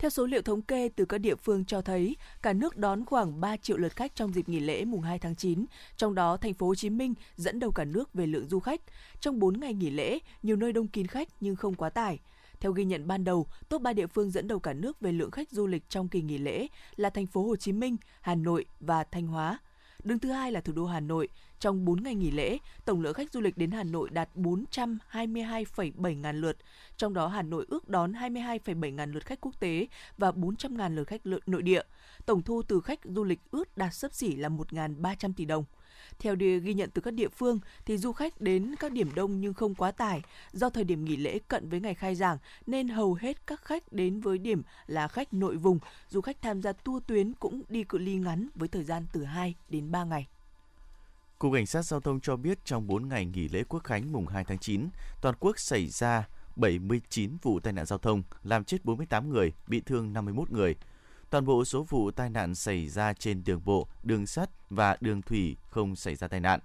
Theo 0.02 0.10
số 0.10 0.26
liệu 0.26 0.42
thống 0.42 0.62
kê 0.62 0.88
từ 0.96 1.04
các 1.04 1.18
địa 1.18 1.34
phương 1.34 1.64
cho 1.64 1.82
thấy, 1.82 2.16
cả 2.42 2.52
nước 2.52 2.76
đón 2.76 3.04
khoảng 3.04 3.40
3 3.40 3.56
triệu 3.56 3.76
lượt 3.76 3.96
khách 3.96 4.14
trong 4.14 4.32
dịp 4.32 4.48
nghỉ 4.48 4.60
lễ 4.60 4.84
mùng 4.84 5.00
2 5.00 5.18
tháng 5.18 5.36
9, 5.36 5.64
trong 5.96 6.14
đó 6.14 6.36
thành 6.36 6.54
phố 6.54 6.66
Hồ 6.66 6.74
Chí 6.74 6.90
Minh 6.90 7.14
dẫn 7.36 7.58
đầu 7.58 7.70
cả 7.70 7.84
nước 7.84 8.14
về 8.14 8.26
lượng 8.26 8.48
du 8.48 8.60
khách. 8.60 8.80
Trong 9.20 9.38
4 9.38 9.60
ngày 9.60 9.74
nghỉ 9.74 9.90
lễ, 9.90 10.18
nhiều 10.42 10.56
nơi 10.56 10.72
đông 10.72 10.88
kín 10.88 11.06
khách 11.06 11.28
nhưng 11.40 11.56
không 11.56 11.74
quá 11.74 11.90
tải. 11.90 12.18
Theo 12.60 12.72
ghi 12.72 12.84
nhận 12.84 13.06
ban 13.06 13.24
đầu, 13.24 13.46
top 13.68 13.82
3 13.82 13.92
địa 13.92 14.06
phương 14.06 14.30
dẫn 14.30 14.48
đầu 14.48 14.58
cả 14.58 14.72
nước 14.72 15.00
về 15.00 15.12
lượng 15.12 15.30
khách 15.30 15.50
du 15.50 15.66
lịch 15.66 15.88
trong 15.88 16.08
kỳ 16.08 16.22
nghỉ 16.22 16.38
lễ 16.38 16.66
là 16.96 17.10
thành 17.10 17.26
phố 17.26 17.42
Hồ 17.42 17.56
Chí 17.56 17.72
Minh, 17.72 17.96
Hà 18.20 18.34
Nội 18.34 18.66
và 18.80 19.04
Thanh 19.04 19.26
Hóa. 19.26 19.58
Đứng 20.04 20.18
thứ 20.18 20.30
hai 20.30 20.52
là 20.52 20.60
thủ 20.60 20.72
đô 20.72 20.86
Hà 20.86 21.00
Nội. 21.00 21.28
Trong 21.62 21.84
4 21.84 22.02
ngày 22.02 22.14
nghỉ 22.14 22.30
lễ, 22.30 22.58
tổng 22.84 23.00
lượng 23.00 23.14
khách 23.14 23.32
du 23.32 23.40
lịch 23.40 23.58
đến 23.58 23.70
Hà 23.70 23.84
Nội 23.84 24.10
đạt 24.10 24.28
422,7 24.36 26.20
ngàn 26.20 26.40
lượt, 26.40 26.56
trong 26.96 27.14
đó 27.14 27.26
Hà 27.26 27.42
Nội 27.42 27.66
ước 27.68 27.88
đón 27.88 28.12
22,7 28.12 28.94
ngàn 28.94 29.12
lượt 29.12 29.26
khách 29.26 29.40
quốc 29.40 29.60
tế 29.60 29.86
và 30.18 30.32
400 30.32 30.76
ngàn 30.76 30.96
lượt 30.96 31.04
khách 31.04 31.20
nội 31.46 31.62
địa. 31.62 31.82
Tổng 32.26 32.42
thu 32.42 32.62
từ 32.62 32.80
khách 32.80 32.98
du 33.04 33.24
lịch 33.24 33.40
ước 33.50 33.76
đạt 33.76 33.94
sấp 33.94 34.14
xỉ 34.14 34.36
là 34.36 34.48
1.300 34.48 35.32
tỷ 35.36 35.44
đồng. 35.44 35.64
Theo 36.18 36.34
đi 36.34 36.58
ghi 36.60 36.74
nhận 36.74 36.90
từ 36.90 37.02
các 37.02 37.14
địa 37.14 37.28
phương 37.28 37.58
thì 37.86 37.98
du 37.98 38.12
khách 38.12 38.40
đến 38.40 38.74
các 38.78 38.92
điểm 38.92 39.10
đông 39.14 39.40
nhưng 39.40 39.54
không 39.54 39.74
quá 39.74 39.90
tải. 39.90 40.22
Do 40.52 40.70
thời 40.70 40.84
điểm 40.84 41.04
nghỉ 41.04 41.16
lễ 41.16 41.38
cận 41.48 41.68
với 41.68 41.80
ngày 41.80 41.94
khai 41.94 42.14
giảng 42.14 42.38
nên 42.66 42.88
hầu 42.88 43.14
hết 43.14 43.46
các 43.46 43.64
khách 43.64 43.92
đến 43.92 44.20
với 44.20 44.38
điểm 44.38 44.62
là 44.86 45.08
khách 45.08 45.34
nội 45.34 45.56
vùng. 45.56 45.78
Du 46.08 46.20
khách 46.20 46.42
tham 46.42 46.62
gia 46.62 46.72
tour 46.72 47.02
tuyến 47.06 47.32
cũng 47.32 47.62
đi 47.68 47.84
cự 47.84 47.98
ly 47.98 48.14
ngắn 48.14 48.48
với 48.54 48.68
thời 48.68 48.84
gian 48.84 49.06
từ 49.12 49.24
2 49.24 49.54
đến 49.68 49.90
3 49.90 50.04
ngày. 50.04 50.26
Cục 51.42 51.52
Cảnh 51.52 51.66
sát 51.66 51.82
Giao 51.82 52.00
thông 52.00 52.20
cho 52.20 52.36
biết 52.36 52.64
trong 52.64 52.86
4 52.86 53.08
ngày 53.08 53.24
nghỉ 53.24 53.48
lễ 53.48 53.64
Quốc 53.68 53.84
khánh 53.84 54.12
mùng 54.12 54.26
2 54.26 54.44
tháng 54.44 54.58
9, 54.58 54.88
toàn 55.20 55.34
quốc 55.40 55.58
xảy 55.58 55.88
ra 55.88 56.28
79 56.56 57.36
vụ 57.42 57.60
tai 57.60 57.72
nạn 57.72 57.86
giao 57.86 57.98
thông, 57.98 58.22
làm 58.42 58.64
chết 58.64 58.84
48 58.84 59.30
người, 59.30 59.52
bị 59.66 59.80
thương 59.80 60.12
51 60.12 60.50
người. 60.50 60.76
Toàn 61.30 61.44
bộ 61.44 61.64
số 61.64 61.82
vụ 61.82 62.10
tai 62.10 62.30
nạn 62.30 62.54
xảy 62.54 62.88
ra 62.88 63.12
trên 63.12 63.44
đường 63.44 63.60
bộ, 63.64 63.88
đường 64.02 64.26
sắt 64.26 64.50
và 64.70 64.96
đường 65.00 65.22
thủy 65.22 65.56
không 65.70 65.96
xảy 65.96 66.14
ra 66.14 66.28
tai 66.28 66.40
nạn. 66.40 66.60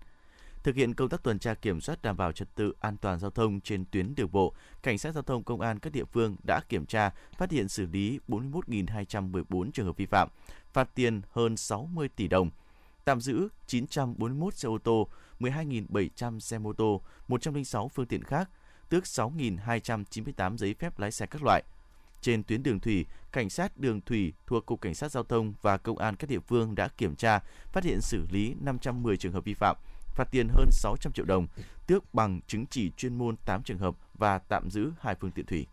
Thực 0.63 0.75
hiện 0.75 0.94
công 0.94 1.09
tác 1.09 1.24
tuần 1.24 1.39
tra 1.39 1.53
kiểm 1.53 1.81
soát 1.81 2.01
đảm 2.01 2.18
bảo 2.18 2.31
trật 2.31 2.56
tự 2.56 2.74
an 2.79 2.97
toàn 2.97 3.19
giao 3.19 3.31
thông 3.31 3.62
trên 3.62 3.85
tuyến 3.91 4.15
đường 4.15 4.31
bộ, 4.31 4.53
cảnh 4.83 4.97
sát 4.97 5.13
giao 5.13 5.24
thông 5.24 5.44
công 5.44 5.62
an 5.62 5.79
các 5.79 5.94
địa 5.94 6.06
phương 6.06 6.35
đã 6.47 6.62
kiểm 6.69 6.85
tra, 6.85 7.09
phát 7.38 7.51
hiện 7.51 7.68
xử 7.69 7.85
lý 7.85 8.19
41.214 8.27 9.71
trường 9.71 9.85
hợp 9.85 9.97
vi 9.97 10.06
phạm, 10.06 10.29
phạt 10.74 10.89
tiền 10.95 11.21
hơn 11.31 11.57
60 11.57 12.09
tỷ 12.15 12.27
đồng, 12.27 12.50
tạm 13.07 13.21
giữ 13.21 13.48
941 13.68 14.54
xe 14.54 14.68
ô 14.68 14.77
tô, 14.77 15.07
12.700 15.39 16.39
xe 16.39 16.57
mô 16.57 16.74
tô, 16.74 17.01
106 17.27 17.88
phương 17.88 18.06
tiện 18.06 18.24
khác, 18.24 18.50
tước 18.89 19.04
6.298 19.04 20.57
giấy 20.57 20.75
phép 20.80 21.00
lái 21.00 21.12
xe 21.12 21.25
các 21.25 21.44
loại. 21.44 21.63
Trên 22.21 22.44
tuyến 22.44 22.63
đường 22.63 22.80
thủy, 22.80 23.06
cảnh 23.31 23.50
sát 23.50 23.77
đường 23.77 24.01
thủy 24.01 24.33
thuộc 24.48 24.65
Cục 24.65 24.81
Cảnh 24.81 24.95
sát 24.95 25.12
Giao 25.12 25.24
thông 25.24 25.54
và 25.62 25.77
Công 25.77 25.98
an 25.98 26.15
các 26.15 26.30
địa 26.30 26.39
phương 26.39 26.75
đã 26.75 26.88
kiểm 26.88 27.15
tra, 27.15 27.39
phát 27.71 27.83
hiện 27.83 28.01
xử 28.01 28.25
lý 28.31 28.56
510 28.62 29.18
trường 29.18 29.33
hợp 29.33 29.44
vi 29.44 29.53
phạm, 29.53 29.75
phạt 30.15 30.27
tiền 30.31 30.48
hơn 30.50 30.69
600 30.71 31.13
triệu 31.13 31.25
đồng, 31.25 31.48
tước 31.88 32.13
bằng 32.13 32.39
chứng 32.48 32.65
chỉ 32.65 32.92
chuyên 32.98 33.18
môn 33.18 33.36
8 33.45 33.63
trường 33.63 33.77
hợp 33.77 33.95
và 34.13 34.38
tạm 34.38 34.69
giữ 34.69 34.92
hai 35.00 35.15
phương 35.15 35.31
tiện 35.31 35.45
thủy. 35.45 35.68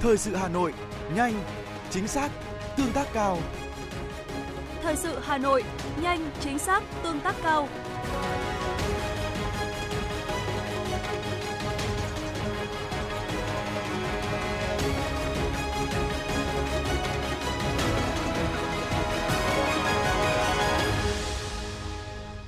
Thời 0.00 0.16
sự 0.16 0.34
Hà 0.36 0.48
Nội, 0.48 0.72
nhanh, 1.14 1.34
chính 1.90 2.08
xác, 2.08 2.30
tương 2.76 2.92
tác 2.92 3.06
cao. 3.12 3.38
Thời 4.82 4.96
sự 4.96 5.18
Hà 5.22 5.38
Nội, 5.38 5.64
nhanh, 6.02 6.30
chính 6.40 6.58
xác, 6.58 6.82
tương 7.02 7.20
tác 7.20 7.34
cao. 7.42 7.68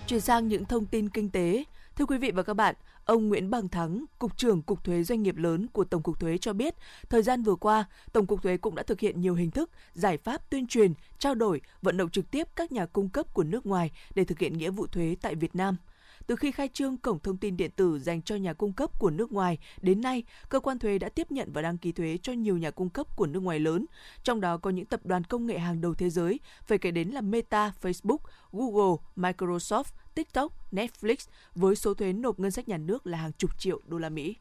Chuyển 0.07 0.21
sang 0.21 0.49
những 0.49 0.65
thông 0.65 0.87
tin 0.87 1.09
kinh 1.09 1.31
tế. 1.31 1.65
Thưa 2.01 2.07
quý 2.07 2.19
vị 2.19 2.31
và 2.31 2.43
các 2.43 2.55
bạn, 2.55 2.75
ông 3.05 3.29
Nguyễn 3.29 3.51
Bằng 3.51 3.69
Thắng, 3.69 4.05
Cục 4.19 4.37
trưởng 4.37 4.63
Cục 4.63 4.85
Thuế 4.85 5.03
Doanh 5.03 5.23
nghiệp 5.23 5.37
lớn 5.37 5.67
của 5.73 5.85
Tổng 5.85 6.03
cục 6.03 6.21
Thuế 6.21 6.39
cho 6.39 6.53
biết, 6.53 6.75
thời 7.09 7.23
gian 7.23 7.43
vừa 7.43 7.55
qua, 7.55 7.85
Tổng 8.13 8.27
cục 8.27 8.43
Thuế 8.43 8.57
cũng 8.57 8.75
đã 8.75 8.83
thực 8.83 9.01
hiện 9.01 9.21
nhiều 9.21 9.35
hình 9.35 9.51
thức, 9.51 9.71
giải 9.93 10.17
pháp 10.17 10.51
tuyên 10.51 10.67
truyền, 10.67 10.93
trao 11.19 11.35
đổi, 11.35 11.61
vận 11.83 11.97
động 11.97 12.11
trực 12.11 12.31
tiếp 12.31 12.49
các 12.57 12.73
nhà 12.73 12.87
cung 12.87 13.09
cấp 13.09 13.35
của 13.35 13.45
nước 13.45 13.67
ngoài 13.67 13.91
để 14.15 14.25
thực 14.25 14.39
hiện 14.39 14.59
nghĩa 14.59 14.71
vụ 14.71 14.87
thuế 14.87 15.17
tại 15.23 15.35
Việt 15.35 15.55
Nam– 15.55 15.77
từ 16.27 16.37
khi 16.37 16.53
khai 16.53 16.69
trương 16.73 16.97
cổng 16.97 17.19
thông 17.19 17.37
tin 17.37 17.57
điện 17.57 17.71
tử 17.77 17.99
dành 17.99 18.23
cho 18.23 18.37
nhà 18.37 18.53
cung 18.53 18.73
cấp 18.73 18.91
của 18.99 19.11
nước 19.11 19.33
ngoài 19.33 19.59
đến 19.83 20.01
nay, 20.01 20.25
cơ 20.49 20.61
quan 20.61 20.79
thuế 20.79 20.99
đã 20.99 21.09
tiếp 21.09 21.33
nhận 21.33 21.53
và 21.53 21.63
đăng 21.63 21.79
ký 21.79 21.93
thuế 21.93 22.19
cho 22.23 22.33
nhiều 22.33 22.59
nhà 22.59 22.71
cung 22.71 22.91
cấp 22.91 23.17
của 23.17 23.27
nước 23.27 23.41
ngoài 23.41 23.61
lớn, 23.61 23.87
trong 24.23 24.41
đó 24.41 24.57
có 24.57 24.71
những 24.71 24.87
tập 24.87 25.01
đoàn 25.05 25.25
công 25.25 25.47
nghệ 25.47 25.59
hàng 25.59 25.81
đầu 25.81 25.95
thế 25.95 26.11
giới, 26.11 26.41
phải 26.63 26.79
kể 26.79 26.91
đến 26.91 27.09
là 27.09 27.21
Meta, 27.21 27.73
Facebook, 27.83 28.19
Google, 28.53 28.97
Microsoft, 29.17 29.85
TikTok, 30.15 30.53
Netflix 30.73 31.17
với 31.55 31.77
số 31.77 31.95
thuế 31.95 32.13
nộp 32.13 32.39
ngân 32.39 32.51
sách 32.51 32.69
nhà 32.69 32.77
nước 32.77 33.07
là 33.07 33.19
hàng 33.19 33.33
chục 33.33 33.59
triệu 33.59 33.81
đô 33.87 33.99
la 33.99 34.09
Mỹ. 34.09 34.37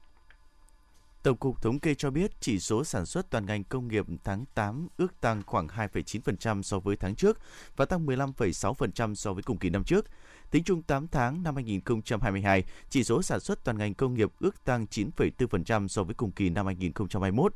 Tổng 1.23 1.37
cục 1.37 1.61
Thống 1.61 1.79
kê 1.79 1.95
cho 1.95 2.11
biết 2.11 2.31
chỉ 2.39 2.59
số 2.59 2.83
sản 2.83 3.05
xuất 3.05 3.29
toàn 3.29 3.45
ngành 3.45 3.63
công 3.63 3.87
nghiệp 3.87 4.05
tháng 4.23 4.45
8 4.53 4.87
ước 4.97 5.21
tăng 5.21 5.43
khoảng 5.45 5.67
2,9% 5.67 6.61
so 6.61 6.79
với 6.79 6.95
tháng 6.95 7.15
trước 7.15 7.39
và 7.75 7.85
tăng 7.85 8.05
15,6% 8.05 9.15
so 9.15 9.33
với 9.33 9.43
cùng 9.43 9.57
kỳ 9.57 9.69
năm 9.69 9.83
trước. 9.83 10.05
Tính 10.51 10.63
chung 10.63 10.81
8 10.81 11.07
tháng 11.07 11.43
năm 11.43 11.55
2022, 11.55 12.63
chỉ 12.89 13.03
số 13.03 13.21
sản 13.21 13.39
xuất 13.39 13.63
toàn 13.63 13.77
ngành 13.77 13.93
công 13.93 14.13
nghiệp 14.13 14.29
ước 14.39 14.63
tăng 14.63 14.85
9,4% 14.85 15.87
so 15.87 16.03
với 16.03 16.15
cùng 16.15 16.31
kỳ 16.31 16.49
năm 16.49 16.65
2021. 16.65 17.53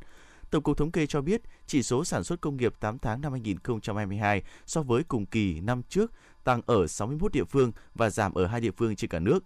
Tổng 0.51 0.63
cục 0.63 0.77
Thống 0.77 0.91
kê 0.91 1.05
cho 1.05 1.21
biết, 1.21 1.41
chỉ 1.67 1.83
số 1.83 2.05
sản 2.05 2.23
xuất 2.23 2.41
công 2.41 2.57
nghiệp 2.57 2.73
8 2.79 2.99
tháng 2.99 3.21
năm 3.21 3.31
2022 3.31 4.43
so 4.65 4.81
với 4.81 5.03
cùng 5.03 5.25
kỳ 5.25 5.59
năm 5.59 5.83
trước 5.89 6.11
tăng 6.43 6.61
ở 6.65 6.87
61 6.87 7.31
địa 7.31 7.43
phương 7.43 7.71
và 7.95 8.09
giảm 8.09 8.33
ở 8.33 8.45
hai 8.47 8.61
địa 8.61 8.71
phương 8.71 8.95
trên 8.95 9.09
cả 9.09 9.19
nước. 9.19 9.43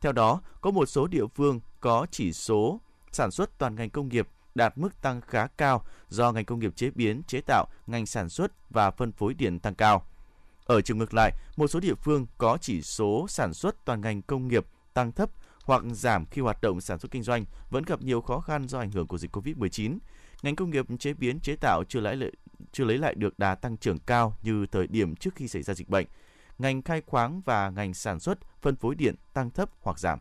Theo 0.00 0.12
đó, 0.12 0.40
có 0.60 0.70
một 0.70 0.86
số 0.86 1.06
địa 1.06 1.26
phương 1.34 1.60
có 1.80 2.06
chỉ 2.10 2.32
số 2.32 2.80
sản 3.12 3.30
xuất 3.30 3.58
toàn 3.58 3.74
ngành 3.74 3.90
công 3.90 4.08
nghiệp 4.08 4.28
đạt 4.54 4.78
mức 4.78 5.02
tăng 5.02 5.20
khá 5.20 5.46
cao 5.46 5.84
do 6.08 6.32
ngành 6.32 6.44
công 6.44 6.58
nghiệp 6.58 6.76
chế 6.76 6.90
biến, 6.90 7.22
chế 7.26 7.40
tạo, 7.40 7.66
ngành 7.86 8.06
sản 8.06 8.28
xuất 8.28 8.70
và 8.70 8.90
phân 8.90 9.12
phối 9.12 9.34
điện 9.34 9.58
tăng 9.58 9.74
cao. 9.74 10.06
Ở 10.64 10.80
chiều 10.80 10.96
ngược 10.96 11.14
lại, 11.14 11.32
một 11.56 11.68
số 11.68 11.80
địa 11.80 11.94
phương 11.94 12.26
có 12.38 12.58
chỉ 12.60 12.82
số 12.82 13.26
sản 13.28 13.54
xuất 13.54 13.84
toàn 13.84 14.00
ngành 14.00 14.22
công 14.22 14.48
nghiệp 14.48 14.66
tăng 14.94 15.12
thấp 15.12 15.30
hoặc 15.62 15.82
giảm 15.92 16.26
khi 16.26 16.42
hoạt 16.42 16.60
động 16.62 16.80
sản 16.80 16.98
xuất 16.98 17.10
kinh 17.10 17.22
doanh 17.22 17.44
vẫn 17.70 17.84
gặp 17.84 18.02
nhiều 18.02 18.20
khó 18.20 18.40
khăn 18.40 18.68
do 18.68 18.78
ảnh 18.78 18.90
hưởng 18.90 19.06
của 19.06 19.18
dịch 19.18 19.36
Covid-19. 19.36 19.98
Ngành 20.42 20.56
công 20.56 20.70
nghiệp 20.70 20.86
chế 20.98 21.14
biến 21.14 21.40
chế 21.40 21.56
tạo 21.56 21.84
chưa 21.88 22.00
lấy 22.00 22.16
lại, 22.16 22.32
chưa 22.72 22.84
lấy 22.84 22.98
lại 22.98 23.14
được 23.14 23.38
đà 23.38 23.54
tăng 23.54 23.76
trưởng 23.76 23.98
cao 23.98 24.36
như 24.42 24.66
thời 24.66 24.86
điểm 24.86 25.16
trước 25.16 25.34
khi 25.34 25.48
xảy 25.48 25.62
ra 25.62 25.74
dịch 25.74 25.88
bệnh. 25.88 26.06
Ngành 26.58 26.82
khai 26.82 27.02
khoáng 27.06 27.40
và 27.44 27.70
ngành 27.70 27.94
sản 27.94 28.20
xuất 28.20 28.38
phân 28.60 28.76
phối 28.76 28.94
điện 28.94 29.14
tăng 29.32 29.50
thấp 29.50 29.70
hoặc 29.80 29.98
giảm. 29.98 30.18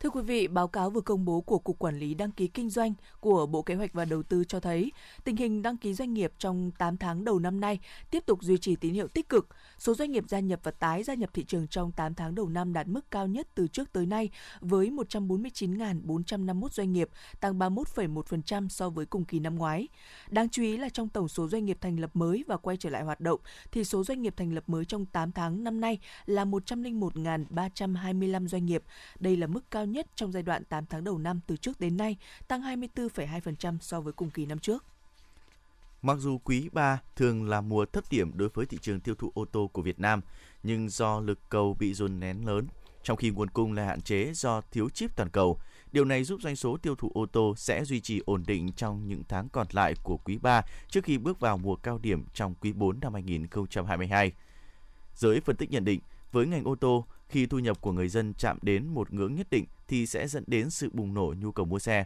Thưa 0.00 0.10
quý 0.10 0.22
vị, 0.22 0.48
báo 0.48 0.68
cáo 0.68 0.90
vừa 0.90 1.00
công 1.00 1.24
bố 1.24 1.40
của 1.40 1.58
Cục 1.58 1.78
Quản 1.78 1.98
lý 1.98 2.14
Đăng 2.14 2.30
ký 2.30 2.46
Kinh 2.46 2.70
doanh 2.70 2.94
của 3.20 3.46
Bộ 3.46 3.62
Kế 3.62 3.74
hoạch 3.74 3.92
và 3.92 4.04
Đầu 4.04 4.22
tư 4.22 4.44
cho 4.44 4.60
thấy 4.60 4.92
tình 5.24 5.36
hình 5.36 5.62
đăng 5.62 5.76
ký 5.76 5.94
doanh 5.94 6.14
nghiệp 6.14 6.32
trong 6.38 6.70
8 6.78 6.96
tháng 6.96 7.24
đầu 7.24 7.38
năm 7.38 7.60
nay 7.60 7.78
tiếp 8.10 8.26
tục 8.26 8.42
duy 8.42 8.58
trì 8.58 8.76
tín 8.76 8.94
hiệu 8.94 9.08
tích 9.08 9.28
cực. 9.28 9.48
Số 9.78 9.94
doanh 9.94 10.10
nghiệp 10.10 10.24
gia 10.28 10.40
nhập 10.40 10.60
và 10.62 10.70
tái 10.70 11.02
gia 11.02 11.14
nhập 11.14 11.30
thị 11.32 11.44
trường 11.44 11.68
trong 11.68 11.92
8 11.92 12.14
tháng 12.14 12.34
đầu 12.34 12.48
năm 12.48 12.72
đạt 12.72 12.88
mức 12.88 13.10
cao 13.10 13.26
nhất 13.26 13.48
từ 13.54 13.66
trước 13.66 13.92
tới 13.92 14.06
nay 14.06 14.30
với 14.60 14.90
149.451 14.90 16.68
doanh 16.68 16.92
nghiệp, 16.92 17.08
tăng 17.40 17.58
31,1% 17.58 18.68
so 18.68 18.90
với 18.90 19.06
cùng 19.06 19.24
kỳ 19.24 19.38
năm 19.38 19.56
ngoái. 19.56 19.88
Đáng 20.30 20.48
chú 20.48 20.62
ý 20.62 20.76
là 20.76 20.88
trong 20.88 21.08
tổng 21.08 21.28
số 21.28 21.48
doanh 21.48 21.64
nghiệp 21.64 21.78
thành 21.80 22.00
lập 22.00 22.10
mới 22.14 22.44
và 22.46 22.56
quay 22.56 22.76
trở 22.76 22.90
lại 22.90 23.02
hoạt 23.02 23.20
động 23.20 23.40
thì 23.72 23.84
số 23.84 24.04
doanh 24.04 24.22
nghiệp 24.22 24.34
thành 24.36 24.52
lập 24.52 24.64
mới 24.66 24.84
trong 24.84 25.06
8 25.06 25.32
tháng 25.32 25.64
năm 25.64 25.80
nay 25.80 25.98
là 26.26 26.44
101.325 26.44 28.46
doanh 28.46 28.66
nghiệp. 28.66 28.82
Đây 29.20 29.36
là 29.36 29.46
mức 29.46 29.70
cao 29.70 29.86
nhất 29.92 30.06
trong 30.14 30.32
giai 30.32 30.42
đoạn 30.42 30.64
8 30.64 30.86
tháng 30.86 31.04
đầu 31.04 31.18
năm 31.18 31.40
từ 31.46 31.56
trước 31.56 31.80
đến 31.80 31.96
nay, 31.96 32.16
tăng 32.48 32.62
24,2% 32.62 33.78
so 33.80 34.00
với 34.00 34.12
cùng 34.12 34.30
kỳ 34.30 34.46
năm 34.46 34.58
trước. 34.58 34.84
Mặc 36.02 36.18
dù 36.20 36.38
quý 36.38 36.68
3 36.72 37.00
thường 37.16 37.48
là 37.48 37.60
mùa 37.60 37.86
thấp 37.86 38.04
điểm 38.10 38.30
đối 38.34 38.48
với 38.48 38.66
thị 38.66 38.78
trường 38.80 39.00
tiêu 39.00 39.14
thụ 39.14 39.32
ô 39.34 39.44
tô 39.44 39.70
của 39.72 39.82
Việt 39.82 40.00
Nam, 40.00 40.20
nhưng 40.62 40.88
do 40.88 41.20
lực 41.20 41.38
cầu 41.48 41.76
bị 41.80 41.94
dồn 41.94 42.20
nén 42.20 42.46
lớn, 42.46 42.66
trong 43.02 43.16
khi 43.16 43.30
nguồn 43.30 43.50
cung 43.50 43.72
là 43.72 43.84
hạn 43.84 44.00
chế 44.00 44.32
do 44.34 44.60
thiếu 44.60 44.88
chip 44.90 45.16
toàn 45.16 45.30
cầu, 45.30 45.58
điều 45.92 46.04
này 46.04 46.24
giúp 46.24 46.40
doanh 46.42 46.56
số 46.56 46.76
tiêu 46.76 46.94
thụ 46.94 47.10
ô 47.14 47.26
tô 47.26 47.54
sẽ 47.56 47.84
duy 47.84 48.00
trì 48.00 48.22
ổn 48.26 48.44
định 48.46 48.72
trong 48.72 49.08
những 49.08 49.22
tháng 49.28 49.48
còn 49.48 49.66
lại 49.70 49.94
của 50.02 50.16
quý 50.16 50.38
3 50.42 50.62
trước 50.88 51.04
khi 51.04 51.18
bước 51.18 51.40
vào 51.40 51.58
mùa 51.58 51.76
cao 51.76 51.98
điểm 51.98 52.24
trong 52.34 52.54
quý 52.54 52.72
4 52.72 53.00
năm 53.00 53.14
2022. 53.14 54.32
Giới 55.14 55.40
phân 55.40 55.56
tích 55.56 55.70
nhận 55.70 55.84
định, 55.84 56.00
với 56.32 56.46
ngành 56.46 56.64
ô 56.64 56.74
tô, 56.74 57.06
khi 57.28 57.46
thu 57.46 57.58
nhập 57.58 57.80
của 57.80 57.92
người 57.92 58.08
dân 58.08 58.34
chạm 58.34 58.58
đến 58.62 58.86
một 58.86 59.12
ngưỡng 59.12 59.34
nhất 59.34 59.46
định 59.50 59.64
thì 59.88 60.06
sẽ 60.06 60.28
dẫn 60.28 60.44
đến 60.46 60.70
sự 60.70 60.90
bùng 60.92 61.14
nổ 61.14 61.34
nhu 61.38 61.52
cầu 61.52 61.66
mua 61.66 61.78
xe. 61.78 62.04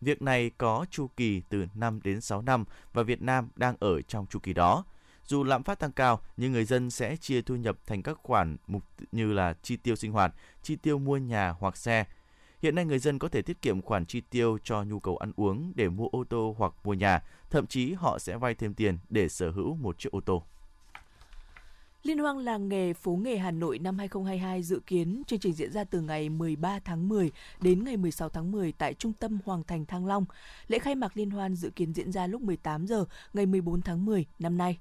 Việc 0.00 0.22
này 0.22 0.50
có 0.58 0.86
chu 0.90 1.10
kỳ 1.16 1.42
từ 1.48 1.66
5 1.74 2.00
đến 2.04 2.20
6 2.20 2.42
năm 2.42 2.64
và 2.92 3.02
Việt 3.02 3.22
Nam 3.22 3.48
đang 3.56 3.76
ở 3.80 4.02
trong 4.02 4.26
chu 4.26 4.38
kỳ 4.38 4.52
đó. 4.52 4.84
Dù 5.26 5.44
lạm 5.44 5.62
phát 5.62 5.78
tăng 5.78 5.92
cao, 5.92 6.20
nhưng 6.36 6.52
người 6.52 6.64
dân 6.64 6.90
sẽ 6.90 7.16
chia 7.16 7.42
thu 7.42 7.56
nhập 7.56 7.78
thành 7.86 8.02
các 8.02 8.18
khoản 8.22 8.56
mục 8.66 8.82
như 9.12 9.32
là 9.32 9.54
chi 9.62 9.76
tiêu 9.76 9.96
sinh 9.96 10.12
hoạt, 10.12 10.34
chi 10.62 10.76
tiêu 10.76 10.98
mua 10.98 11.16
nhà 11.16 11.54
hoặc 11.58 11.76
xe. 11.76 12.04
Hiện 12.62 12.74
nay 12.74 12.84
người 12.84 12.98
dân 12.98 13.18
có 13.18 13.28
thể 13.28 13.42
tiết 13.42 13.62
kiệm 13.62 13.82
khoản 13.82 14.06
chi 14.06 14.20
tiêu 14.20 14.58
cho 14.64 14.82
nhu 14.82 15.00
cầu 15.00 15.16
ăn 15.16 15.32
uống 15.36 15.72
để 15.74 15.88
mua 15.88 16.08
ô 16.08 16.24
tô 16.24 16.54
hoặc 16.58 16.72
mua 16.84 16.94
nhà, 16.94 17.22
thậm 17.50 17.66
chí 17.66 17.92
họ 17.92 18.18
sẽ 18.18 18.36
vay 18.36 18.54
thêm 18.54 18.74
tiền 18.74 18.98
để 19.08 19.28
sở 19.28 19.50
hữu 19.50 19.74
một 19.74 19.98
chiếc 19.98 20.12
ô 20.12 20.20
tô. 20.20 20.44
Liên 22.02 22.18
hoan 22.18 22.38
làng 22.38 22.68
nghề 22.68 22.92
phố 22.92 23.12
nghề 23.12 23.36
Hà 23.36 23.50
Nội 23.50 23.78
năm 23.78 23.98
2022 23.98 24.62
dự 24.62 24.80
kiến 24.86 25.22
chương 25.26 25.38
trình 25.38 25.52
diễn 25.52 25.72
ra 25.72 25.84
từ 25.84 26.00
ngày 26.00 26.28
13 26.28 26.78
tháng 26.84 27.08
10 27.08 27.30
đến 27.60 27.84
ngày 27.84 27.96
16 27.96 28.28
tháng 28.28 28.52
10 28.52 28.72
tại 28.72 28.94
Trung 28.94 29.12
tâm 29.12 29.38
Hoàng 29.44 29.62
Thành 29.64 29.86
Thăng 29.86 30.06
Long. 30.06 30.24
Lễ 30.68 30.78
khai 30.78 30.94
mạc 30.94 31.16
liên 31.16 31.30
hoan 31.30 31.54
dự 31.54 31.70
kiến 31.70 31.92
diễn 31.94 32.12
ra 32.12 32.26
lúc 32.26 32.42
18 32.42 32.86
giờ 32.86 33.04
ngày 33.32 33.46
14 33.46 33.82
tháng 33.82 34.04
10 34.04 34.26
năm 34.38 34.58
nay. 34.58 34.78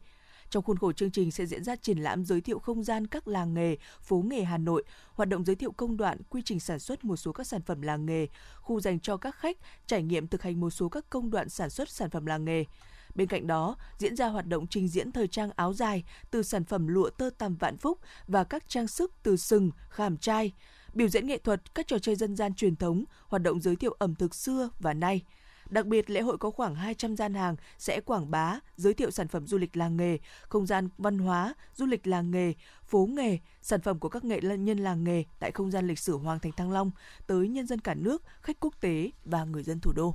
Trong 0.50 0.64
khuôn 0.64 0.78
khổ 0.78 0.92
chương 0.92 1.12
trình 1.12 1.32
sẽ 1.32 1.46
diễn 1.46 1.64
ra 1.64 1.76
triển 1.76 1.98
lãm 1.98 2.26
giới 2.26 2.42
thiệu 2.42 2.60
không 2.60 2.84
gian 2.84 3.08
các 3.08 3.28
làng 3.28 3.54
nghề, 3.54 3.78
phố 4.02 4.24
nghề 4.28 4.44
Hà 4.44 4.58
Nội, 4.58 4.84
hoạt 5.14 5.30
động 5.30 5.46
giới 5.46 5.56
thiệu 5.56 5.72
công 5.72 5.98
đoạn, 5.98 6.18
quy 6.30 6.42
trình 6.46 6.60
sản 6.60 6.80
xuất 6.80 7.04
một 7.04 7.16
số 7.16 7.32
các 7.32 7.48
sản 7.48 7.62
phẩm 7.62 7.82
làng 7.82 8.06
nghề, 8.06 8.28
khu 8.62 8.80
dành 8.80 9.00
cho 9.00 9.18
các 9.18 9.36
khách 9.36 9.58
trải 9.88 10.04
nghiệm 10.04 10.28
thực 10.28 10.42
hành 10.42 10.60
một 10.60 10.70
số 10.70 10.90
các 10.90 11.10
công 11.10 11.30
đoạn 11.30 11.50
sản 11.50 11.70
xuất 11.70 11.90
sản 11.90 12.10
phẩm 12.10 12.26
làng 12.26 12.46
nghề. 12.46 12.66
Bên 13.16 13.28
cạnh 13.28 13.48
đó, 13.48 13.76
diễn 13.98 14.16
ra 14.16 14.28
hoạt 14.28 14.48
động 14.48 14.68
trình 14.68 14.88
diễn 14.88 15.12
thời 15.12 15.28
trang 15.28 15.50
áo 15.56 15.74
dài 15.74 16.04
từ 16.32 16.44
sản 16.44 16.64
phẩm 16.64 16.88
lụa 16.88 17.10
tơ 17.10 17.30
tằm 17.38 17.56
vạn 17.56 17.78
phúc 17.78 18.00
và 18.28 18.44
các 18.44 18.70
trang 18.70 18.88
sức 18.88 19.14
từ 19.24 19.38
sừng, 19.38 19.72
khảm 19.90 20.18
trai, 20.18 20.52
biểu 20.94 21.08
diễn 21.08 21.28
nghệ 21.28 21.38
thuật, 21.38 21.76
các 21.76 21.88
trò 21.88 22.00
chơi 22.00 22.16
dân 22.16 22.36
gian 22.36 22.54
truyền 22.54 22.76
thống, 22.76 23.04
hoạt 23.28 23.42
động 23.42 23.62
giới 23.62 23.76
thiệu 23.76 23.96
ẩm 24.00 24.16
thực 24.16 24.36
xưa 24.36 24.70
và 24.80 24.94
nay. 24.94 25.22
Đặc 25.70 25.86
biệt, 25.86 26.10
lễ 26.10 26.22
hội 26.22 26.38
có 26.38 26.52
khoảng 26.52 26.76
200 26.76 27.16
gian 27.16 27.34
hàng 27.34 27.56
sẽ 27.78 28.02
quảng 28.02 28.32
bá, 28.32 28.60
giới 28.76 28.94
thiệu 28.94 29.12
sản 29.12 29.28
phẩm 29.28 29.48
du 29.48 29.58
lịch 29.58 29.78
làng 29.78 29.98
nghề, 29.98 30.18
không 30.42 30.66
gian 30.66 30.90
văn 30.98 31.18
hóa, 31.18 31.54
du 31.76 31.86
lịch 31.86 32.08
làng 32.08 32.32
nghề, 32.32 32.54
phố 32.84 33.06
nghề, 33.06 33.38
sản 33.62 33.82
phẩm 33.82 34.00
của 34.00 34.10
các 34.10 34.24
nghệ 34.24 34.42
nhân 34.42 34.78
làng 34.78 35.04
nghề 35.04 35.24
tại 35.40 35.52
không 35.52 35.72
gian 35.72 35.88
lịch 35.88 36.00
sử 36.00 36.18
Hoàng 36.18 36.40
Thành 36.40 36.52
Thăng 36.52 36.72
Long 36.72 36.92
tới 37.28 37.48
nhân 37.48 37.68
dân 37.68 37.80
cả 37.80 37.94
nước, 37.94 38.24
khách 38.42 38.60
quốc 38.60 38.74
tế 38.82 39.12
và 39.26 39.44
người 39.44 39.64
dân 39.64 39.80
thủ 39.80 39.92
đô. 39.96 40.14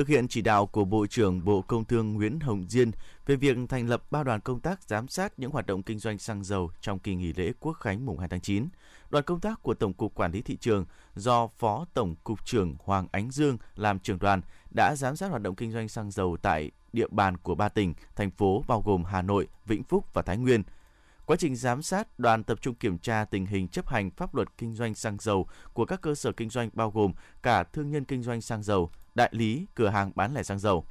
Thực 0.00 0.08
hiện 0.08 0.28
chỉ 0.28 0.42
đạo 0.42 0.66
của 0.66 0.84
Bộ 0.84 1.06
trưởng 1.06 1.44
Bộ 1.44 1.62
Công 1.62 1.84
Thương 1.84 2.14
Nguyễn 2.14 2.40
Hồng 2.40 2.64
Diên 2.68 2.90
về 3.26 3.36
việc 3.36 3.56
thành 3.68 3.88
lập 3.88 4.02
ba 4.10 4.22
đoàn 4.22 4.40
công 4.40 4.60
tác 4.60 4.82
giám 4.82 5.08
sát 5.08 5.38
những 5.38 5.50
hoạt 5.50 5.66
động 5.66 5.82
kinh 5.82 5.98
doanh 5.98 6.18
xăng 6.18 6.44
dầu 6.44 6.70
trong 6.80 6.98
kỳ 6.98 7.14
nghỉ 7.14 7.32
lễ 7.32 7.52
Quốc 7.60 7.72
khánh 7.72 8.06
mùng 8.06 8.18
2 8.18 8.28
tháng 8.28 8.40
9. 8.40 8.68
Đoàn 9.10 9.24
công 9.24 9.40
tác 9.40 9.62
của 9.62 9.74
Tổng 9.74 9.92
cục 9.92 10.14
Quản 10.14 10.32
lý 10.32 10.42
thị 10.42 10.56
trường 10.56 10.86
do 11.14 11.46
Phó 11.46 11.84
Tổng 11.94 12.14
cục 12.24 12.46
trưởng 12.46 12.76
Hoàng 12.84 13.08
Ánh 13.12 13.30
Dương 13.30 13.58
làm 13.76 13.98
trưởng 13.98 14.18
đoàn 14.18 14.40
đã 14.74 14.94
giám 14.96 15.16
sát 15.16 15.30
hoạt 15.30 15.42
động 15.42 15.54
kinh 15.54 15.72
doanh 15.72 15.88
xăng 15.88 16.10
dầu 16.10 16.36
tại 16.42 16.70
địa 16.92 17.08
bàn 17.10 17.36
của 17.36 17.54
ba 17.54 17.68
tỉnh, 17.68 17.94
thành 18.16 18.30
phố 18.30 18.64
bao 18.68 18.82
gồm 18.82 19.04
Hà 19.04 19.22
Nội, 19.22 19.48
Vĩnh 19.66 19.82
Phúc 19.82 20.04
và 20.14 20.22
Thái 20.22 20.36
Nguyên. 20.36 20.62
Quá 21.26 21.36
trình 21.36 21.56
giám 21.56 21.82
sát, 21.82 22.18
đoàn 22.18 22.44
tập 22.44 22.58
trung 22.60 22.74
kiểm 22.74 22.98
tra 22.98 23.24
tình 23.24 23.46
hình 23.46 23.68
chấp 23.68 23.88
hành 23.88 24.10
pháp 24.10 24.34
luật 24.34 24.48
kinh 24.58 24.74
doanh 24.74 24.94
xăng 24.94 25.16
dầu 25.20 25.48
của 25.72 25.84
các 25.84 26.00
cơ 26.00 26.14
sở 26.14 26.32
kinh 26.32 26.50
doanh 26.50 26.70
bao 26.72 26.90
gồm 26.90 27.12
cả 27.42 27.62
thương 27.62 27.90
nhân 27.90 28.04
kinh 28.04 28.22
doanh 28.22 28.40
xăng 28.40 28.62
dầu, 28.62 28.90
đại 29.14 29.30
lý, 29.32 29.66
cửa 29.74 29.88
hàng 29.88 30.12
bán 30.14 30.34
lẻ 30.34 30.42
xăng 30.42 30.58
dầu. 30.58 30.84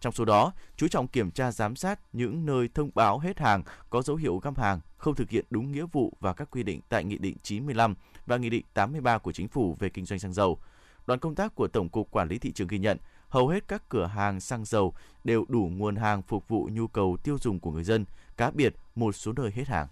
Trong 0.00 0.12
số 0.12 0.24
đó, 0.24 0.52
chú 0.76 0.88
trọng 0.88 1.08
kiểm 1.08 1.30
tra 1.30 1.52
giám 1.52 1.76
sát 1.76 2.00
những 2.12 2.46
nơi 2.46 2.68
thông 2.74 2.90
báo 2.94 3.18
hết 3.18 3.38
hàng 3.38 3.62
có 3.90 4.02
dấu 4.02 4.16
hiệu 4.16 4.38
găm 4.38 4.54
hàng, 4.54 4.80
không 4.96 5.14
thực 5.14 5.30
hiện 5.30 5.44
đúng 5.50 5.72
nghĩa 5.72 5.86
vụ 5.92 6.12
và 6.20 6.32
các 6.32 6.50
quy 6.50 6.62
định 6.62 6.80
tại 6.88 7.04
Nghị 7.04 7.18
định 7.18 7.36
95 7.42 7.94
và 8.26 8.36
Nghị 8.36 8.50
định 8.50 8.64
83 8.74 9.18
của 9.18 9.32
Chính 9.32 9.48
phủ 9.48 9.76
về 9.78 9.88
kinh 9.88 10.04
doanh 10.04 10.18
xăng 10.18 10.32
dầu. 10.32 10.58
Đoàn 11.06 11.20
công 11.20 11.34
tác 11.34 11.54
của 11.54 11.68
Tổng 11.68 11.88
cục 11.88 12.10
Quản 12.10 12.28
lý 12.28 12.38
thị 12.38 12.52
trường 12.52 12.68
ghi 12.68 12.78
nhận, 12.78 12.98
hầu 13.28 13.48
hết 13.48 13.68
các 13.68 13.88
cửa 13.88 14.06
hàng 14.06 14.40
xăng 14.40 14.64
dầu 14.64 14.94
đều 15.24 15.44
đủ 15.48 15.70
nguồn 15.72 15.96
hàng 15.96 16.22
phục 16.22 16.48
vụ 16.48 16.68
nhu 16.72 16.86
cầu 16.86 17.16
tiêu 17.24 17.38
dùng 17.38 17.60
của 17.60 17.70
người 17.70 17.84
dân, 17.84 18.04
cá 18.36 18.50
biệt 18.50 18.74
một 18.94 19.12
số 19.12 19.32
nơi 19.36 19.50
hết 19.54 19.68
hàng. 19.68 19.86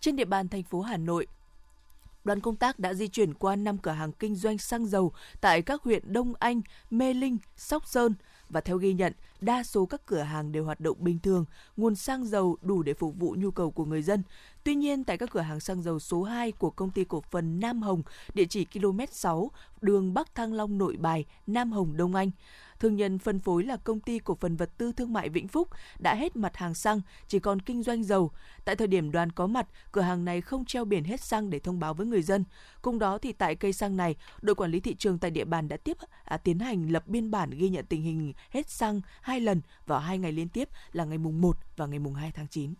Trên 0.00 0.16
địa 0.16 0.24
bàn 0.24 0.48
thành 0.48 0.62
phố 0.62 0.80
Hà 0.80 0.96
Nội, 0.96 1.26
đoàn 2.30 2.40
công 2.40 2.56
tác 2.56 2.78
đã 2.78 2.94
di 2.94 3.08
chuyển 3.08 3.34
qua 3.34 3.56
5 3.56 3.78
cửa 3.78 3.90
hàng 3.90 4.12
kinh 4.12 4.34
doanh 4.36 4.58
xăng 4.58 4.86
dầu 4.86 5.12
tại 5.40 5.62
các 5.62 5.82
huyện 5.82 6.12
Đông 6.12 6.32
Anh, 6.38 6.60
Mê 6.90 7.14
Linh, 7.14 7.38
Sóc 7.56 7.86
Sơn 7.86 8.14
và 8.48 8.60
theo 8.60 8.76
ghi 8.76 8.92
nhận, 8.92 9.12
đa 9.40 9.62
số 9.62 9.86
các 9.86 10.06
cửa 10.06 10.20
hàng 10.20 10.52
đều 10.52 10.64
hoạt 10.64 10.80
động 10.80 10.96
bình 11.00 11.18
thường, 11.18 11.44
nguồn 11.76 11.94
xăng 11.94 12.24
dầu 12.24 12.56
đủ 12.62 12.82
để 12.82 12.94
phục 12.94 13.14
vụ 13.18 13.34
nhu 13.38 13.50
cầu 13.50 13.70
của 13.70 13.84
người 13.84 14.02
dân. 14.02 14.22
Tuy 14.64 14.74
nhiên, 14.74 15.04
tại 15.04 15.18
các 15.18 15.30
cửa 15.30 15.40
hàng 15.40 15.60
xăng 15.60 15.82
dầu 15.82 15.98
số 15.98 16.22
2 16.22 16.52
của 16.52 16.70
công 16.70 16.90
ty 16.90 17.04
cổ 17.04 17.22
phần 17.30 17.60
Nam 17.60 17.82
Hồng, 17.82 18.02
địa 18.34 18.44
chỉ 18.44 18.64
km 18.64 19.00
6, 19.10 19.50
đường 19.80 20.14
Bắc 20.14 20.34
Thăng 20.34 20.52
Long 20.52 20.78
Nội 20.78 20.96
Bài, 20.96 21.24
Nam 21.46 21.72
Hồng, 21.72 21.96
Đông 21.96 22.14
Anh, 22.14 22.30
Thương 22.80 22.96
nhân 22.96 23.18
phân 23.18 23.38
phối 23.38 23.64
là 23.64 23.76
công 23.76 24.00
ty 24.00 24.18
cổ 24.18 24.36
phần 24.40 24.56
vật 24.56 24.70
tư 24.78 24.92
thương 24.92 25.12
mại 25.12 25.28
Vĩnh 25.28 25.48
Phúc 25.48 25.68
đã 25.98 26.14
hết 26.14 26.36
mặt 26.36 26.56
hàng 26.56 26.74
xăng, 26.74 27.00
chỉ 27.28 27.38
còn 27.38 27.60
kinh 27.60 27.82
doanh 27.82 28.04
dầu. 28.04 28.30
Tại 28.64 28.76
thời 28.76 28.86
điểm 28.86 29.12
đoàn 29.12 29.32
có 29.32 29.46
mặt, 29.46 29.66
cửa 29.92 30.00
hàng 30.00 30.24
này 30.24 30.40
không 30.40 30.64
treo 30.64 30.84
biển 30.84 31.04
hết 31.04 31.20
xăng 31.20 31.50
để 31.50 31.58
thông 31.58 31.80
báo 31.80 31.94
với 31.94 32.06
người 32.06 32.22
dân. 32.22 32.44
Cùng 32.82 32.98
đó 32.98 33.18
thì 33.18 33.32
tại 33.32 33.54
cây 33.54 33.72
xăng 33.72 33.96
này, 33.96 34.16
đội 34.42 34.54
quản 34.54 34.70
lý 34.70 34.80
thị 34.80 34.94
trường 34.94 35.18
tại 35.18 35.30
địa 35.30 35.44
bàn 35.44 35.68
đã 35.68 35.76
tiếp 35.76 35.96
à, 36.24 36.36
tiến 36.36 36.58
hành 36.58 36.92
lập 36.92 37.06
biên 37.06 37.30
bản 37.30 37.50
ghi 37.50 37.68
nhận 37.68 37.86
tình 37.86 38.02
hình 38.02 38.32
hết 38.50 38.70
xăng 38.70 39.00
hai 39.20 39.40
lần 39.40 39.60
vào 39.86 39.98
hai 39.98 40.18
ngày 40.18 40.32
liên 40.32 40.48
tiếp 40.48 40.68
là 40.92 41.04
ngày 41.04 41.18
mùng 41.18 41.40
1 41.40 41.56
và 41.76 41.86
ngày 41.86 41.98
mùng 41.98 42.14
2 42.14 42.32
tháng 42.32 42.48
9. 42.48 42.74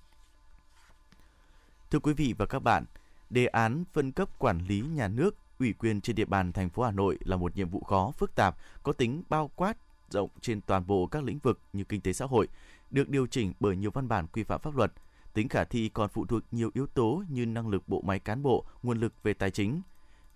Thưa 1.90 1.98
quý 1.98 2.12
vị 2.12 2.34
và 2.38 2.46
các 2.46 2.58
bạn, 2.58 2.84
đề 3.30 3.46
án 3.46 3.84
phân 3.92 4.12
cấp 4.12 4.38
quản 4.38 4.66
lý 4.66 4.80
nhà 4.80 5.08
nước 5.08 5.36
ủy 5.58 5.72
quyền 5.72 6.00
trên 6.00 6.16
địa 6.16 6.24
bàn 6.24 6.52
thành 6.52 6.70
phố 6.70 6.82
Hà 6.82 6.90
Nội 6.90 7.18
là 7.24 7.36
một 7.36 7.56
nhiệm 7.56 7.68
vụ 7.68 7.80
khó, 7.80 8.12
phức 8.18 8.34
tạp, 8.34 8.56
có 8.82 8.92
tính 8.92 9.22
bao 9.28 9.50
quát 9.56 9.76
rộng 10.10 10.30
trên 10.40 10.60
toàn 10.60 10.86
bộ 10.86 11.06
các 11.06 11.24
lĩnh 11.24 11.38
vực 11.38 11.60
như 11.72 11.84
kinh 11.84 12.00
tế 12.00 12.12
xã 12.12 12.24
hội, 12.24 12.48
được 12.90 13.08
điều 13.08 13.26
chỉnh 13.26 13.52
bởi 13.60 13.76
nhiều 13.76 13.90
văn 13.90 14.08
bản 14.08 14.26
quy 14.26 14.42
phạm 14.42 14.60
pháp 14.60 14.76
luật. 14.76 14.92
Tính 15.34 15.48
khả 15.48 15.64
thi 15.64 15.88
còn 15.88 16.08
phụ 16.08 16.26
thuộc 16.26 16.42
nhiều 16.50 16.70
yếu 16.74 16.86
tố 16.86 17.24
như 17.28 17.46
năng 17.46 17.68
lực 17.68 17.88
bộ 17.88 18.00
máy 18.00 18.18
cán 18.18 18.42
bộ, 18.42 18.64
nguồn 18.82 19.00
lực 19.00 19.22
về 19.22 19.34
tài 19.34 19.50
chính. 19.50 19.80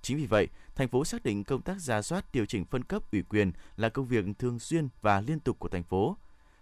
Chính 0.03 0.17
vì 0.17 0.27
vậy, 0.27 0.49
thành 0.75 0.89
phố 0.89 1.05
xác 1.05 1.23
định 1.23 1.45
công 1.45 1.63
tác 1.63 1.81
ra 1.81 2.03
soát 2.03 2.25
điều 2.33 2.47
chỉnh 2.47 2.65
phân 2.65 2.85
cấp 2.85 3.13
ủy 3.13 3.23
quyền 3.23 3.53
là 3.77 3.89
công 3.89 4.07
việc 4.07 4.25
thường 4.39 4.59
xuyên 4.59 4.89
và 5.03 5.21
liên 5.21 5.41
tục 5.41 5.59
của 5.59 5.69
thành 5.69 5.83
phố. 5.83 6.17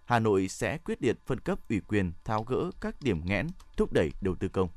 Hà 0.05 0.19
Nội 0.19 0.49
sẽ 0.49 0.79
quyết 0.79 1.03
liệt 1.03 1.19
phân 1.27 1.41
cấp 1.41 1.59
ủy 1.69 1.81
quyền 1.81 2.13
tháo 2.25 2.45
gỡ 2.45 2.71
các 2.81 2.95
điểm 3.03 3.21
nghẽn, 3.25 3.47
thúc 3.77 3.93
đẩy 3.93 4.11
đầu 4.21 4.35
tư 4.35 4.49
công. 4.49 4.69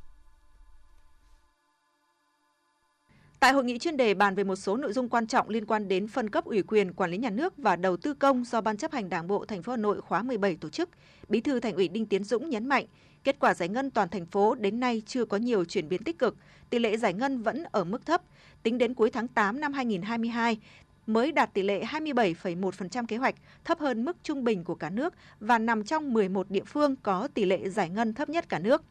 Tại 3.45 3.53
hội 3.53 3.63
nghị 3.63 3.79
chuyên 3.79 3.97
đề 3.97 4.13
bàn 4.13 4.35
về 4.35 4.43
một 4.43 4.55
số 4.55 4.77
nội 4.77 4.93
dung 4.93 5.09
quan 5.09 5.27
trọng 5.27 5.49
liên 5.49 5.65
quan 5.65 5.87
đến 5.87 6.07
phân 6.07 6.29
cấp 6.29 6.45
ủy 6.45 6.61
quyền 6.61 6.93
quản 6.93 7.11
lý 7.11 7.17
nhà 7.17 7.29
nước 7.29 7.53
và 7.57 7.75
đầu 7.75 7.97
tư 7.97 8.13
công 8.13 8.43
do 8.43 8.61
Ban 8.61 8.77
chấp 8.77 8.91
hành 8.91 9.09
Đảng 9.09 9.27
bộ 9.27 9.45
thành 9.45 9.63
phố 9.63 9.71
Hà 9.71 9.77
Nội 9.77 10.01
khóa 10.01 10.23
17 10.23 10.55
tổ 10.55 10.69
chức, 10.69 10.89
Bí 11.29 11.41
thư 11.41 11.59
Thành 11.59 11.75
ủy 11.75 11.87
Đinh 11.87 12.05
Tiến 12.05 12.23
Dũng 12.23 12.49
nhấn 12.49 12.67
mạnh, 12.67 12.85
kết 13.23 13.39
quả 13.39 13.53
giải 13.53 13.69
ngân 13.69 13.91
toàn 13.91 14.09
thành 14.09 14.25
phố 14.25 14.55
đến 14.55 14.79
nay 14.79 15.01
chưa 15.05 15.25
có 15.25 15.37
nhiều 15.37 15.65
chuyển 15.65 15.89
biến 15.89 16.03
tích 16.03 16.19
cực, 16.19 16.35
tỷ 16.69 16.79
lệ 16.79 16.97
giải 16.97 17.13
ngân 17.13 17.41
vẫn 17.41 17.63
ở 17.71 17.83
mức 17.83 18.05
thấp. 18.05 18.21
Tính 18.63 18.77
đến 18.77 18.93
cuối 18.93 19.09
tháng 19.09 19.27
8 19.27 19.59
năm 19.59 19.73
2022, 19.73 20.59
mới 21.07 21.31
đạt 21.31 21.53
tỷ 21.53 21.61
lệ 21.63 21.83
27,1% 21.83 23.05
kế 23.05 23.17
hoạch, 23.17 23.35
thấp 23.63 23.79
hơn 23.79 24.05
mức 24.05 24.17
trung 24.23 24.43
bình 24.43 24.63
của 24.63 24.75
cả 24.75 24.89
nước 24.89 25.13
và 25.39 25.57
nằm 25.57 25.83
trong 25.83 26.13
11 26.13 26.51
địa 26.51 26.63
phương 26.63 26.95
có 26.95 27.27
tỷ 27.33 27.45
lệ 27.45 27.69
giải 27.69 27.89
ngân 27.89 28.13
thấp 28.13 28.29
nhất 28.29 28.49
cả 28.49 28.59
nước. 28.59 28.83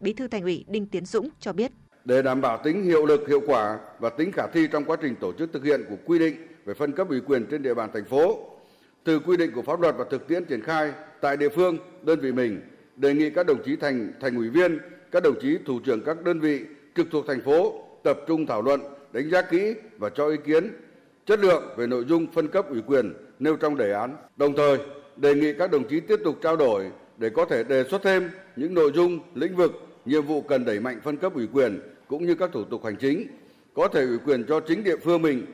Bí 0.00 0.12
thư 0.12 0.28
Thành 0.28 0.42
ủy 0.42 0.64
Đinh 0.68 0.86
Tiến 0.86 1.06
Dũng 1.06 1.28
cho 1.40 1.52
biết 1.52 1.72
để 2.08 2.22
đảm 2.22 2.40
bảo 2.40 2.60
tính 2.64 2.82
hiệu 2.82 3.06
lực, 3.06 3.28
hiệu 3.28 3.42
quả 3.46 3.78
và 3.98 4.10
tính 4.10 4.32
khả 4.32 4.46
thi 4.46 4.68
trong 4.72 4.84
quá 4.84 4.96
trình 5.02 5.14
tổ 5.20 5.32
chức 5.32 5.52
thực 5.52 5.64
hiện 5.64 5.84
của 5.88 5.96
quy 6.04 6.18
định 6.18 6.34
về 6.64 6.74
phân 6.74 6.92
cấp 6.92 7.08
ủy 7.08 7.20
quyền 7.20 7.46
trên 7.46 7.62
địa 7.62 7.74
bàn 7.74 7.90
thành 7.94 8.04
phố. 8.04 8.38
Từ 9.04 9.18
quy 9.18 9.36
định 9.36 9.50
của 9.54 9.62
pháp 9.62 9.80
luật 9.80 9.94
và 9.98 10.04
thực 10.10 10.28
tiễn 10.28 10.44
triển 10.44 10.62
khai 10.62 10.92
tại 11.20 11.36
địa 11.36 11.48
phương, 11.48 11.78
đơn 12.02 12.20
vị 12.20 12.32
mình, 12.32 12.60
đề 12.96 13.14
nghị 13.14 13.30
các 13.30 13.46
đồng 13.46 13.62
chí 13.64 13.76
thành 13.76 14.12
thành 14.20 14.36
ủy 14.36 14.48
viên, 14.48 14.78
các 15.10 15.22
đồng 15.22 15.40
chí 15.40 15.58
thủ 15.66 15.80
trưởng 15.84 16.00
các 16.00 16.24
đơn 16.24 16.40
vị 16.40 16.64
trực 16.96 17.06
thuộc 17.10 17.24
thành 17.26 17.40
phố 17.40 17.84
tập 18.02 18.20
trung 18.28 18.46
thảo 18.46 18.62
luận, 18.62 18.80
đánh 19.12 19.30
giá 19.30 19.42
kỹ 19.42 19.74
và 19.98 20.10
cho 20.10 20.28
ý 20.28 20.36
kiến 20.44 20.70
chất 21.26 21.40
lượng 21.40 21.74
về 21.76 21.86
nội 21.86 22.04
dung 22.08 22.26
phân 22.32 22.48
cấp 22.48 22.70
ủy 22.70 22.82
quyền 22.86 23.14
nêu 23.38 23.56
trong 23.56 23.76
đề 23.76 23.92
án. 23.92 24.16
Đồng 24.36 24.56
thời, 24.56 24.78
đề 25.16 25.34
nghị 25.34 25.52
các 25.52 25.70
đồng 25.70 25.88
chí 25.88 26.00
tiếp 26.00 26.20
tục 26.24 26.38
trao 26.42 26.56
đổi 26.56 26.90
để 27.18 27.30
có 27.30 27.44
thể 27.44 27.64
đề 27.64 27.84
xuất 27.90 28.02
thêm 28.02 28.30
những 28.56 28.74
nội 28.74 28.92
dung, 28.94 29.18
lĩnh 29.34 29.56
vực, 29.56 29.72
nhiệm 30.04 30.22
vụ 30.22 30.42
cần 30.42 30.64
đẩy 30.64 30.80
mạnh 30.80 31.00
phân 31.04 31.16
cấp 31.16 31.34
ủy 31.34 31.48
quyền 31.52 31.80
cũng 32.08 32.26
như 32.26 32.34
các 32.34 32.50
thủ 32.52 32.64
tục 32.64 32.84
hành 32.84 32.96
chính 32.96 33.26
có 33.74 33.88
thể 33.88 34.04
ủy 34.04 34.18
quyền 34.18 34.44
cho 34.48 34.60
chính 34.60 34.84
địa 34.84 34.96
phương 35.04 35.22
mình 35.22 35.46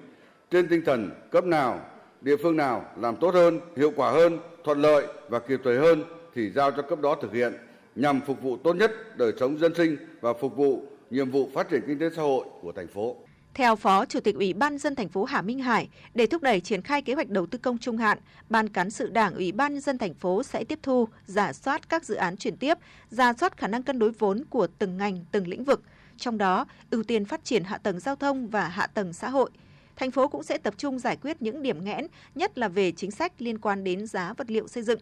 trên 0.51 0.69
tinh 0.69 0.83
thần 0.87 1.11
cấp 1.31 1.45
nào, 1.45 1.81
địa 2.21 2.37
phương 2.43 2.57
nào 2.57 2.85
làm 3.01 3.17
tốt 3.17 3.35
hơn, 3.35 3.61
hiệu 3.77 3.93
quả 3.97 4.11
hơn, 4.11 4.39
thuận 4.65 4.83
lợi 4.83 5.07
và 5.29 5.39
kịp 5.39 5.61
thời 5.65 5.79
hơn 5.79 6.05
thì 6.35 6.51
giao 6.51 6.71
cho 6.71 6.83
cấp 6.83 7.01
đó 7.01 7.17
thực 7.23 7.33
hiện 7.33 7.53
nhằm 7.95 8.21
phục 8.27 8.43
vụ 8.43 8.57
tốt 8.57 8.73
nhất 8.73 9.19
đời 9.19 9.33
sống 9.41 9.59
dân 9.59 9.75
sinh 9.75 9.97
và 10.21 10.33
phục 10.33 10.57
vụ 10.57 10.83
nhiệm 11.11 11.31
vụ 11.31 11.51
phát 11.55 11.71
triển 11.71 11.81
kinh 11.87 11.99
tế 11.99 12.11
xã 12.17 12.23
hội 12.23 12.47
của 12.63 12.73
thành 12.73 12.89
phố. 12.89 13.17
Theo 13.55 13.77
Phó 13.77 14.05
Chủ 14.05 14.21
tịch 14.21 14.35
Ủy 14.35 14.53
ban 14.53 14.79
dân 14.79 14.95
thành 14.95 15.09
phố 15.09 15.25
Hà 15.25 15.43
Minh 15.43 15.59
Hải, 15.59 15.89
để 16.15 16.27
thúc 16.27 16.43
đẩy 16.43 16.61
triển 16.61 16.83
khai 16.83 17.03
kế 17.03 17.15
hoạch 17.15 17.29
đầu 17.29 17.47
tư 17.47 17.59
công 17.59 17.79
trung 17.79 17.97
hạn, 17.97 18.19
Ban 18.49 18.69
cán 18.69 18.91
sự 18.91 19.11
Đảng 19.11 19.35
Ủy 19.35 19.53
ban 19.53 19.81
dân 19.81 19.99
thành 19.99 20.15
phố 20.15 20.43
sẽ 20.43 20.65
tiếp 20.65 20.79
thu, 20.83 21.09
giả 21.27 21.53
soát 21.53 21.89
các 21.89 22.05
dự 22.05 22.15
án 22.15 22.37
chuyển 22.37 22.57
tiếp, 22.57 22.79
giả 23.11 23.33
soát 23.33 23.57
khả 23.57 23.69
năng 23.69 23.83
cân 23.83 23.99
đối 23.99 24.11
vốn 24.11 24.45
của 24.51 24.67
từng 24.79 24.97
ngành, 24.97 25.25
từng 25.33 25.49
lĩnh 25.49 25.65
vực, 25.65 25.83
trong 26.19 26.39
đó 26.39 26.67
ưu 26.91 27.03
tiên 27.03 27.25
phát 27.25 27.45
triển 27.45 27.65
hạ 27.65 27.79
tầng 27.79 28.01
giao 28.01 28.17
thông 28.17 28.49
và 28.49 28.69
hạ 28.69 28.87
tầng 28.87 29.13
xã 29.13 29.29
hội. 29.29 29.51
Thành 29.97 30.11
phố 30.11 30.29
cũng 30.29 30.43
sẽ 30.43 30.59
tập 30.59 30.75
trung 30.77 30.99
giải 30.99 31.17
quyết 31.17 31.43
những 31.43 31.63
điểm 31.63 31.85
nghẽn, 31.85 32.07
nhất 32.35 32.59
là 32.59 32.69
về 32.69 32.93
chính 32.93 33.11
sách 33.11 33.33
liên 33.39 33.59
quan 33.59 33.85
đến 33.85 34.07
giá 34.07 34.33
vật 34.33 34.51
liệu 34.51 34.69
xây 34.69 34.83
dựng. 34.83 35.01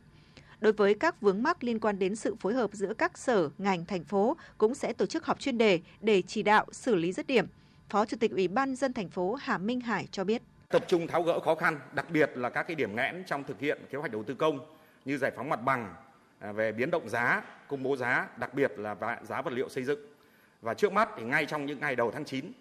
Đối 0.61 0.73
với 0.73 0.95
các 0.95 1.21
vướng 1.21 1.43
mắc 1.43 1.65
liên 1.65 1.81
quan 1.81 1.99
đến 1.99 2.17
sự 2.17 2.35
phối 2.41 2.55
hợp 2.55 2.71
giữa 2.73 2.95
các 2.95 3.19
sở, 3.19 3.49
ngành, 3.59 3.85
thành 3.85 4.05
phố 4.05 4.37
cũng 4.59 4.75
sẽ 4.75 4.93
tổ 4.93 5.07
chức 5.07 5.27
họp 5.27 5.41
chuyên 5.41 5.59
đề 5.59 5.81
để 6.01 6.23
chỉ 6.23 6.43
đạo 6.43 6.67
xử 6.73 6.95
lý 6.95 7.13
dứt 7.13 7.27
điểm. 7.27 7.47
Phó 7.89 8.07
Chủ 8.07 8.17
tịch 8.21 8.31
Ủy 8.31 8.49
ban 8.49 8.77
dân 8.77 8.93
thành 8.93 9.09
phố 9.09 9.35
Hà 9.35 9.59
Minh 9.59 9.81
Hải 9.81 10.09
cho 10.11 10.25
biết. 10.25 10.43
Tập 10.69 10.85
trung 10.89 11.07
tháo 11.07 11.23
gỡ 11.23 11.41
khó 11.41 11.55
khăn, 11.55 11.81
đặc 11.95 12.11
biệt 12.11 12.31
là 12.35 12.51
các 12.51 12.63
cái 12.63 12.75
điểm 12.75 12.97
nghẽn 12.97 13.25
trong 13.27 13.45
thực 13.45 13.61
hiện 13.61 13.79
kế 13.91 13.99
hoạch 13.99 14.13
đầu 14.13 14.23
tư 14.23 14.35
công 14.35 14.61
như 15.05 15.19
giải 15.19 15.31
phóng 15.37 15.49
mặt 15.49 15.63
bằng, 15.65 15.95
à, 16.39 16.53
về 16.53 16.73
biến 16.73 16.91
động 16.91 17.09
giá, 17.09 17.43
công 17.69 17.83
bố 17.83 17.97
giá, 17.97 18.29
đặc 18.37 18.55
biệt 18.55 18.73
là 18.79 18.97
giá 19.23 19.43
vật 19.43 19.53
liệu 19.53 19.69
xây 19.69 19.85
dựng 19.85 20.12
và 20.63 20.75
trước 20.75 20.93
mắt 20.93 21.09
thì 21.17 21.23
ngay 21.23 21.47
trong 21.47 21.67
những 21.67 21.81
ngày 21.81 21.97
đầu 21.97 22.11
tháng 22.11 22.25
9 22.25 22.53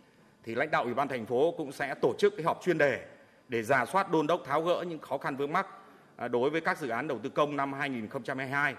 thì 0.43 0.55
lãnh 0.55 0.71
đạo 0.71 0.83
Ủy 0.83 0.93
ban 0.93 1.07
thành 1.07 1.25
phố 1.25 1.53
cũng 1.57 1.71
sẽ 1.71 1.95
tổ 2.01 2.13
chức 2.17 2.33
cái 2.37 2.45
họp 2.45 2.61
chuyên 2.63 2.77
đề 2.77 3.05
để 3.47 3.63
giả 3.63 3.85
soát 3.85 4.11
đôn 4.11 4.27
đốc 4.27 4.43
tháo 4.45 4.61
gỡ 4.61 4.83
những 4.87 4.99
khó 4.99 5.17
khăn 5.17 5.35
vướng 5.35 5.53
mắc 5.53 5.67
à, 6.15 6.27
đối 6.27 6.49
với 6.49 6.61
các 6.61 6.79
dự 6.79 6.89
án 6.89 7.07
đầu 7.07 7.19
tư 7.23 7.29
công 7.29 7.55
năm 7.55 7.73
2022. 7.73 8.75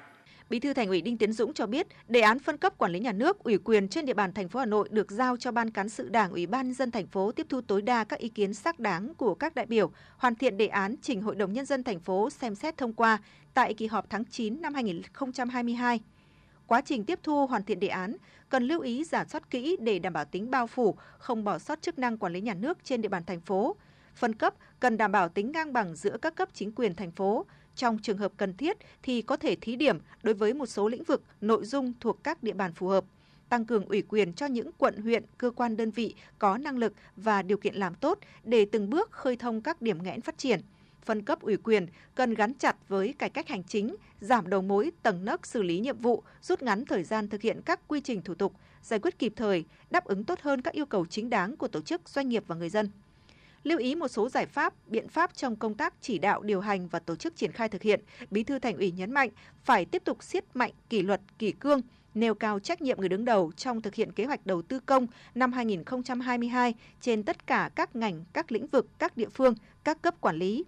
Bí 0.51 0.61
thư 0.61 0.75
Thành 0.75 0.89
ủy 0.89 1.01
Đinh 1.01 1.19
Tiến 1.19 1.33
Dũng 1.33 1.55
cho 1.55 1.67
biết, 1.67 1.87
đề 2.09 2.21
án 2.21 2.39
phân 2.39 2.57
cấp 2.57 2.79
quản 2.79 2.93
lý 2.93 3.01
nhà 3.01 3.13
nước 3.13 3.39
ủy 3.39 3.59
quyền 3.59 3.89
trên 3.89 4.07
địa 4.07 4.15
bàn 4.15 4.33
thành 4.33 4.49
phố 4.49 4.61
Hà 4.61 4.67
Nội 4.67 4.89
được 4.91 5.11
giao 5.11 5.37
cho 5.37 5.53
ban 5.53 5.71
cán 5.71 5.89
sự 5.89 6.09
Đảng 6.09 6.31
Ủy 6.31 6.47
ban 6.47 6.73
dân 6.73 6.91
thành 6.91 7.07
phố 7.07 7.33
tiếp 7.33 7.47
thu 7.49 7.61
tối 7.61 7.83
đa 7.83 8.05
các 8.05 8.19
ý 8.19 8.29
kiến 8.29 8.55
xác 8.55 8.81
đáng 8.81 9.15
của 9.15 9.35
các 9.35 9.55
đại 9.55 9.67
biểu, 9.67 9.91
hoàn 10.17 10.35
thiện 10.35 10.57
đề 10.57 10.67
án 10.67 10.95
trình 11.03 11.23
Hội 11.23 11.35
đồng 11.35 11.53
nhân 11.53 11.67
dân 11.67 11.85
thành 11.85 12.01
phố 12.01 12.31
xem 12.31 12.55
xét 12.55 12.77
thông 12.77 12.93
qua 12.93 13.19
tại 13.55 13.75
kỳ 13.75 13.87
họp 13.87 14.11
tháng 14.11 14.25
9 14.25 14.63
năm 14.63 14.75
2022. 14.75 16.01
Quá 16.67 16.81
trình 16.81 17.05
tiếp 17.05 17.19
thu 17.23 17.47
hoàn 17.47 17.65
thiện 17.65 17.81
đề 17.81 17.89
án, 17.89 18.17
cần 18.49 18.65
lưu 18.65 18.81
ý 18.81 19.05
giả 19.05 19.25
soát 19.25 19.51
kỹ 19.51 19.77
để 19.81 19.99
đảm 19.99 20.13
bảo 20.13 20.25
tính 20.25 20.51
bao 20.51 20.67
phủ, 20.67 20.97
không 21.19 21.45
bỏ 21.45 21.59
sót 21.59 21.83
chức 21.83 21.99
năng 21.99 22.19
quản 22.19 22.33
lý 22.33 22.41
nhà 22.41 22.55
nước 22.55 22.79
trên 22.85 23.03
địa 23.03 23.09
bàn 23.09 23.25
thành 23.25 23.41
phố. 23.41 23.77
Phân 24.15 24.35
cấp 24.35 24.55
cần 24.81 24.97
đảm 24.97 25.13
bảo 25.13 25.29
tính 25.29 25.53
ngang 25.53 25.73
bằng 25.73 25.97
giữa 25.97 26.17
các 26.23 26.35
cấp 26.35 26.49
chính 26.53 26.73
quyền 26.73 26.95
thành 26.95 27.11
phố. 27.11 27.47
Trong 27.75 27.99
trường 27.99 28.19
hợp 28.19 28.33
cần 28.37 28.57
thiết 28.57 28.77
thì 29.03 29.23
có 29.23 29.37
thể 29.37 29.57
thí 29.61 29.77
điểm 29.77 29.99
đối 30.23 30.35
với 30.35 30.55
một 30.55 30.67
số 30.67 30.89
lĩnh 30.89 31.05
vực, 31.05 31.23
nội 31.41 31.65
dung 31.65 31.93
thuộc 32.01 32.25
các 32.25 32.43
địa 32.43 32.53
bàn 32.53 32.73
phù 32.73 32.89
hợp 32.89 33.05
tăng 33.53 33.65
cường 33.65 33.87
ủy 33.87 34.03
quyền 34.03 34.33
cho 34.33 34.47
những 34.47 34.71
quận 34.79 34.97
huyện, 35.03 35.25
cơ 35.39 35.51
quan 35.51 35.77
đơn 35.77 35.91
vị 35.91 36.15
có 36.39 36.59
năng 36.59 36.79
lực 36.79 36.93
và 37.17 37.43
điều 37.43 37.59
kiện 37.59 37.75
làm 37.75 37.95
tốt 37.95 38.19
để 38.45 38.65
từng 38.65 38.91
bước 38.91 39.11
khơi 39.11 39.37
thông 39.37 39.61
các 39.61 39.83
điểm 39.83 40.03
nghẽn 40.03 40.21
phát 40.21 40.39
triển 40.39 40.61
phân 41.05 41.23
cấp 41.23 41.41
ủy 41.41 41.57
quyền 41.57 41.87
cần 42.15 42.35
gắn 42.35 42.55
chặt 42.55 42.77
với 42.89 43.15
cải 43.19 43.31
cách 43.31 43.49
hành 43.49 43.63
chính, 43.65 43.97
giảm 44.21 44.51
đầu 44.51 44.63
mối 44.63 44.91
tầng 45.03 45.25
nấc 45.25 45.47
xử 45.47 45.63
lý 45.63 45.81
nhiệm 45.81 45.99
vụ, 45.99 46.23
rút 46.43 46.63
ngắn 46.63 46.85
thời 46.85 47.05
gian 47.05 47.29
thực 47.29 47.43
hiện 47.43 47.61
các 47.65 47.81
quy 47.89 48.01
trình 48.01 48.23
thủ 48.23 48.35
tục, 48.35 48.53
giải 48.83 49.01
quyết 49.01 49.19
kịp 49.19 49.33
thời, 49.37 49.65
đáp 49.91 50.05
ứng 50.05 50.25
tốt 50.25 50.41
hơn 50.43 50.63
các 50.63 50.75
yêu 50.75 50.87
cầu 50.87 51.07
chính 51.07 51.31
đáng 51.31 51.57
của 51.57 51.69
tổ 51.69 51.81
chức, 51.81 52.09
doanh 52.09 52.29
nghiệp 52.29 52.45
và 52.47 52.55
người 52.55 52.71
dân. 52.71 52.91
Lưu 53.65 53.79
ý 53.79 53.95
một 53.95 54.09
số 54.09 54.29
giải 54.29 54.47
pháp, 54.47 54.75
biện 54.87 55.09
pháp 55.09 55.35
trong 55.35 55.57
công 55.57 55.75
tác 55.75 55.95
chỉ 56.01 56.19
đạo 56.19 56.43
điều 56.43 56.61
hành 56.61 56.89
và 56.89 56.99
tổ 56.99 57.17
chức 57.17 57.37
triển 57.37 57.53
khai 57.53 57.69
thực 57.69 57.83
hiện, 57.83 58.01
Bí 58.31 58.45
thư 58.45 58.59
Thành 58.59 58.77
ủy 58.77 58.91
nhấn 58.91 59.13
mạnh 59.13 59.31
phải 59.65 59.85
tiếp 59.85 60.03
tục 60.05 60.23
siết 60.23 60.45
mạnh 60.55 60.73
kỷ 60.91 61.03
luật, 61.03 61.21
kỷ 61.39 61.53
cương, 61.53 61.83
nêu 62.15 62.35
cao 62.35 62.59
trách 62.59 62.83
nhiệm 62.83 63.01
người 63.01 63.09
đứng 63.09 63.25
đầu 63.25 63.53
trong 63.57 63.83
thực 63.83 63.95
hiện 63.95 64.13
kế 64.13 64.25
hoạch 64.25 64.47
đầu 64.47 64.63
tư 64.63 64.81
công 64.81 65.07
năm 65.35 65.53
2022 65.53 66.75
trên 67.01 67.23
tất 67.23 67.47
cả 67.47 67.71
các 67.75 67.97
ngành, 67.97 68.25
các 68.33 68.53
lĩnh 68.53 68.67
vực, 68.67 68.87
các 68.99 69.17
địa 69.17 69.29
phương, 69.29 69.55
các 69.85 70.03
cấp 70.03 70.21
quản 70.21 70.37
lý 70.37 70.65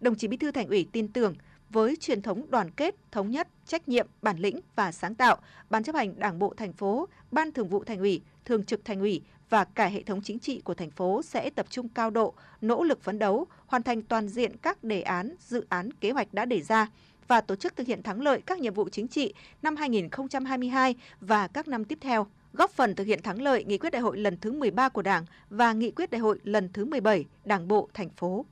đồng 0.00 0.14
chí 0.14 0.28
Bí 0.28 0.36
thư 0.36 0.50
Thành 0.50 0.68
ủy 0.68 0.86
tin 0.92 1.08
tưởng 1.08 1.34
với 1.70 1.96
truyền 1.96 2.22
thống 2.22 2.50
đoàn 2.50 2.70
kết, 2.70 2.94
thống 3.12 3.30
nhất, 3.30 3.48
trách 3.66 3.88
nhiệm, 3.88 4.06
bản 4.22 4.38
lĩnh 4.38 4.60
và 4.76 4.92
sáng 4.92 5.14
tạo, 5.14 5.36
Ban 5.70 5.84
chấp 5.84 5.94
hành 5.94 6.18
Đảng 6.18 6.38
bộ 6.38 6.54
thành 6.56 6.72
phố, 6.72 7.08
Ban 7.30 7.52
Thường 7.52 7.68
vụ 7.68 7.84
Thành 7.84 7.98
ủy, 7.98 8.22
Thường 8.44 8.64
trực 8.64 8.84
Thành 8.84 9.00
ủy 9.00 9.22
và 9.50 9.64
cả 9.64 9.86
hệ 9.86 10.02
thống 10.02 10.22
chính 10.22 10.38
trị 10.38 10.60
của 10.64 10.74
thành 10.74 10.90
phố 10.90 11.22
sẽ 11.22 11.50
tập 11.50 11.66
trung 11.70 11.88
cao 11.88 12.10
độ, 12.10 12.34
nỗ 12.60 12.82
lực 12.82 13.02
phấn 13.02 13.18
đấu, 13.18 13.46
hoàn 13.66 13.82
thành 13.82 14.02
toàn 14.02 14.28
diện 14.28 14.56
các 14.56 14.84
đề 14.84 15.02
án, 15.02 15.34
dự 15.40 15.66
án, 15.68 15.90
kế 15.92 16.10
hoạch 16.10 16.34
đã 16.34 16.44
đề 16.44 16.62
ra 16.62 16.86
và 17.28 17.40
tổ 17.40 17.56
chức 17.56 17.76
thực 17.76 17.86
hiện 17.86 18.02
thắng 18.02 18.22
lợi 18.22 18.42
các 18.46 18.58
nhiệm 18.58 18.74
vụ 18.74 18.88
chính 18.88 19.08
trị 19.08 19.34
năm 19.62 19.76
2022 19.76 20.94
và 21.20 21.48
các 21.48 21.68
năm 21.68 21.84
tiếp 21.84 21.98
theo 22.00 22.26
góp 22.52 22.70
phần 22.70 22.94
thực 22.94 23.06
hiện 23.06 23.22
thắng 23.22 23.42
lợi 23.42 23.64
nghị 23.64 23.78
quyết 23.78 23.90
đại 23.90 24.02
hội 24.02 24.18
lần 24.18 24.36
thứ 24.40 24.52
13 24.52 24.88
của 24.88 25.02
Đảng 25.02 25.24
và 25.50 25.72
nghị 25.72 25.90
quyết 25.90 26.10
đại 26.10 26.20
hội 26.20 26.38
lần 26.44 26.68
thứ 26.72 26.84
17 26.84 27.24
Đảng 27.44 27.68
bộ 27.68 27.88
thành 27.94 28.08
phố. 28.10 28.46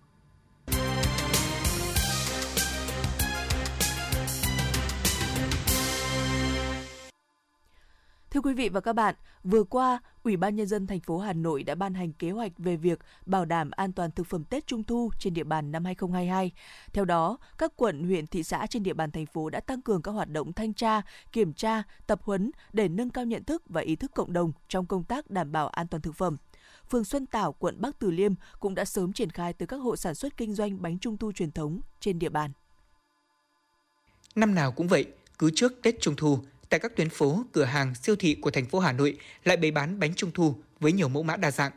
Thưa 8.39 8.43
quý 8.43 8.55
vị 8.55 8.69
và 8.69 8.81
các 8.81 8.93
bạn, 8.93 9.15
vừa 9.45 9.65
qua, 9.65 10.01
Ủy 10.23 10.37
ban 10.37 10.57
nhân 10.57 10.67
dân 10.67 10.87
thành 10.87 11.01
phố 11.01 11.19
Hà 11.19 11.33
Nội 11.33 11.63
đã 11.63 11.75
ban 11.75 11.95
hành 11.95 12.13
kế 12.13 12.31
hoạch 12.31 12.53
về 12.59 12.77
việc 12.77 12.99
bảo 13.27 13.45
đảm 13.45 13.71
an 13.71 13.93
toàn 13.93 14.11
thực 14.11 14.27
phẩm 14.27 14.45
Tết 14.45 14.67
Trung 14.67 14.85
thu 14.85 15.11
trên 15.19 15.35
địa 15.35 15.45
bàn 15.45 15.73
năm 15.73 15.85
2022. 15.85 16.53
Theo 16.93 17.05
đó, 17.05 17.39
các 17.59 17.73
quận, 17.77 18.05
huyện, 18.05 18.27
thị 18.27 18.43
xã 18.43 18.67
trên 18.67 18.83
địa 18.83 18.93
bàn 18.95 19.11
thành 19.11 19.27
phố 19.27 19.51
đã 19.51 19.61
tăng 19.61 19.83
cường 19.83 20.03
các 20.03 20.13
hoạt 20.13 20.29
động 20.31 20.53
thanh 20.53 20.75
tra, 20.75 21.03
kiểm 21.33 21.53
tra, 21.53 21.83
tập 22.07 22.21
huấn 22.23 22.51
để 22.73 22.89
nâng 22.89 23.11
cao 23.11 23.25
nhận 23.25 23.45
thức 23.45 23.63
và 23.69 23.81
ý 23.81 23.97
thức 23.97 24.11
cộng 24.15 24.33
đồng 24.33 24.53
trong 24.69 24.87
công 24.87 25.05
tác 25.05 25.31
đảm 25.31 25.53
bảo 25.53 25.69
an 25.69 25.89
toàn 25.89 26.01
thực 26.01 26.15
phẩm. 26.15 26.37
Phường 26.91 27.05
Xuân 27.05 27.27
Tảo, 27.27 27.53
quận 27.53 27.81
Bắc 27.81 27.99
Từ 27.99 28.11
Liêm 28.11 28.35
cũng 28.61 28.75
đã 28.75 28.85
sớm 28.85 29.13
triển 29.13 29.31
khai 29.31 29.53
từ 29.53 29.67
các 29.67 29.77
hộ 29.77 29.97
sản 29.97 30.15
xuất 30.15 30.37
kinh 30.37 30.55
doanh 30.55 30.83
bánh 30.83 30.99
trung 30.99 31.17
thu 31.17 31.33
truyền 31.33 31.51
thống 31.51 31.81
trên 32.01 32.19
địa 32.19 32.29
bàn. 32.29 32.51
Năm 34.35 34.55
nào 34.55 34.73
cũng 34.73 34.89
vậy, 34.89 35.07
cứ 35.39 35.51
trước 35.55 35.73
Tết 35.83 36.01
Trung 36.01 36.17
thu, 36.17 36.39
tại 36.69 36.81
các 36.81 36.97
tuyến 36.97 37.09
phố, 37.09 37.45
cửa 37.53 37.65
hàng, 37.65 37.95
siêu 37.95 38.17
thị 38.17 38.35
của 38.35 38.51
thành 38.51 38.67
phố 38.67 38.79
Hà 38.79 38.93
Nội 38.93 39.19
lại 39.45 39.57
bày 39.57 39.71
bán 39.71 40.01
bánh 40.01 40.15
trung 40.15 40.31
thu 40.35 40.57
với 40.81 40.93
nhiều 40.93 41.09
mẫu 41.09 41.23
mã 41.23 41.37
đa 41.37 41.51
dạng. 41.51 41.73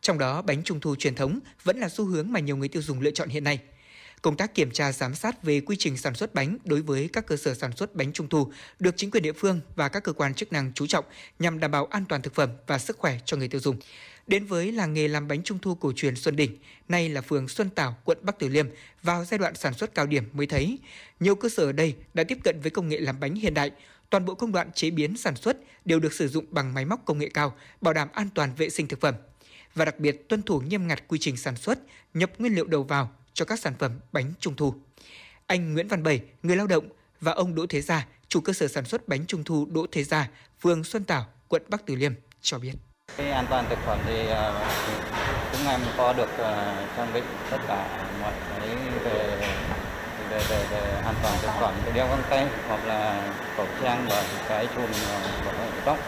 Trong 0.00 0.18
đó, 0.18 0.42
bánh 0.42 0.62
trung 0.62 0.80
thu 0.80 0.96
truyền 0.96 1.14
thống 1.14 1.38
vẫn 1.64 1.78
là 1.78 1.88
xu 1.88 2.04
hướng 2.04 2.32
mà 2.32 2.40
nhiều 2.40 2.56
người 2.56 2.68
tiêu 2.68 2.82
dùng 2.82 3.00
lựa 3.00 3.10
chọn 3.10 3.28
hiện 3.28 3.44
nay. 3.44 3.60
Công 4.22 4.36
tác 4.36 4.54
kiểm 4.54 4.70
tra 4.70 4.92
giám 4.92 5.14
sát 5.14 5.42
về 5.42 5.60
quy 5.60 5.76
trình 5.78 5.96
sản 5.96 6.14
xuất 6.14 6.34
bánh 6.34 6.58
đối 6.64 6.82
với 6.82 7.08
các 7.12 7.26
cơ 7.26 7.36
sở 7.36 7.54
sản 7.54 7.76
xuất 7.76 7.94
bánh 7.94 8.12
trung 8.12 8.28
thu 8.28 8.52
được 8.78 8.94
chính 8.96 9.10
quyền 9.10 9.22
địa 9.22 9.32
phương 9.32 9.60
và 9.76 9.88
các 9.88 10.02
cơ 10.04 10.12
quan 10.12 10.34
chức 10.34 10.52
năng 10.52 10.72
chú 10.74 10.86
trọng 10.86 11.04
nhằm 11.38 11.60
đảm 11.60 11.70
bảo 11.70 11.86
an 11.86 12.04
toàn 12.08 12.22
thực 12.22 12.34
phẩm 12.34 12.50
và 12.66 12.78
sức 12.78 12.98
khỏe 12.98 13.18
cho 13.24 13.36
người 13.36 13.48
tiêu 13.48 13.60
dùng. 13.60 13.76
Đến 14.26 14.46
với 14.46 14.72
làng 14.72 14.94
nghề 14.94 15.08
làm 15.08 15.28
bánh 15.28 15.42
trung 15.42 15.58
thu 15.58 15.74
cổ 15.74 15.92
truyền 15.96 16.16
Xuân 16.16 16.36
Đỉnh, 16.36 16.58
nay 16.88 17.08
là 17.08 17.20
phường 17.20 17.48
Xuân 17.48 17.70
Tảo, 17.70 17.96
quận 18.04 18.18
Bắc 18.22 18.38
Từ 18.38 18.48
Liêm, 18.48 18.66
vào 19.02 19.24
giai 19.24 19.38
đoạn 19.38 19.54
sản 19.54 19.74
xuất 19.74 19.94
cao 19.94 20.06
điểm 20.06 20.24
mới 20.32 20.46
thấy. 20.46 20.78
Nhiều 21.20 21.34
cơ 21.34 21.48
sở 21.48 21.62
ở 21.62 21.72
đây 21.72 21.94
đã 22.14 22.24
tiếp 22.24 22.38
cận 22.44 22.60
với 22.60 22.70
công 22.70 22.88
nghệ 22.88 23.00
làm 23.00 23.20
bánh 23.20 23.34
hiện 23.34 23.54
đại, 23.54 23.70
toàn 24.12 24.24
bộ 24.24 24.34
công 24.34 24.52
đoạn 24.52 24.72
chế 24.72 24.90
biến 24.90 25.16
sản 25.16 25.36
xuất 25.36 25.56
đều 25.84 26.00
được 26.00 26.12
sử 26.12 26.28
dụng 26.28 26.44
bằng 26.50 26.74
máy 26.74 26.84
móc 26.84 27.00
công 27.04 27.18
nghệ 27.18 27.28
cao, 27.34 27.54
bảo 27.80 27.94
đảm 27.94 28.08
an 28.12 28.28
toàn 28.34 28.54
vệ 28.56 28.70
sinh 28.70 28.88
thực 28.88 29.00
phẩm. 29.00 29.14
Và 29.74 29.84
đặc 29.84 29.98
biệt 29.98 30.28
tuân 30.28 30.42
thủ 30.42 30.60
nghiêm 30.60 30.88
ngặt 30.88 31.08
quy 31.08 31.18
trình 31.18 31.36
sản 31.36 31.56
xuất, 31.56 31.78
nhập 32.14 32.30
nguyên 32.38 32.54
liệu 32.54 32.66
đầu 32.66 32.82
vào 32.82 33.10
cho 33.34 33.44
các 33.44 33.58
sản 33.58 33.74
phẩm 33.78 34.00
bánh 34.12 34.32
trung 34.40 34.56
thu. 34.56 34.74
Anh 35.46 35.74
Nguyễn 35.74 35.88
Văn 35.88 36.02
Bảy, 36.02 36.20
người 36.42 36.56
lao 36.56 36.66
động 36.66 36.88
và 37.20 37.32
ông 37.32 37.54
Đỗ 37.54 37.66
Thế 37.66 37.80
Gia, 37.80 38.06
chủ 38.28 38.40
cơ 38.40 38.52
sở 38.52 38.68
sản 38.68 38.84
xuất 38.84 39.08
bánh 39.08 39.26
trung 39.26 39.44
thu 39.44 39.66
Đỗ 39.70 39.86
Thế 39.92 40.04
Gia, 40.04 40.28
phường 40.60 40.84
Xuân 40.84 41.04
Tảo, 41.04 41.26
quận 41.48 41.62
Bắc 41.68 41.86
Từ 41.86 41.94
Liêm 41.94 42.12
cho 42.42 42.58
biết. 42.58 42.72
Cái 43.16 43.30
an 43.30 43.46
toàn 43.50 43.64
thực 43.70 43.78
phẩm 43.86 43.98
thì 44.06 44.26
ờ, 44.26 44.68
chúng 45.52 45.68
em 45.68 45.80
có 45.96 46.12
được 46.12 46.28
ờ, 46.38 46.86
trang 46.96 47.12
bị 47.14 47.20
tất 47.50 47.58
cả 47.68 48.08
mọi 48.20 48.32
cái 48.50 48.68
về 49.04 49.51
về 50.32 50.38
về, 50.48 50.64
về 50.70 50.80
an 51.04 51.14
toàn 51.22 51.34
thực 51.42 51.50
phẩm 51.60 51.74
đeo 51.94 52.08
găng 52.08 52.22
tay 52.30 52.46
hoặc 52.68 52.80
là 52.86 53.22
khẩu 53.56 53.66
trang 53.82 54.06
và 54.10 54.24
cái 54.48 54.68
chùm 54.76 54.86
bảo 55.44 55.54
vệ 55.54 55.66
tóc 55.84 55.98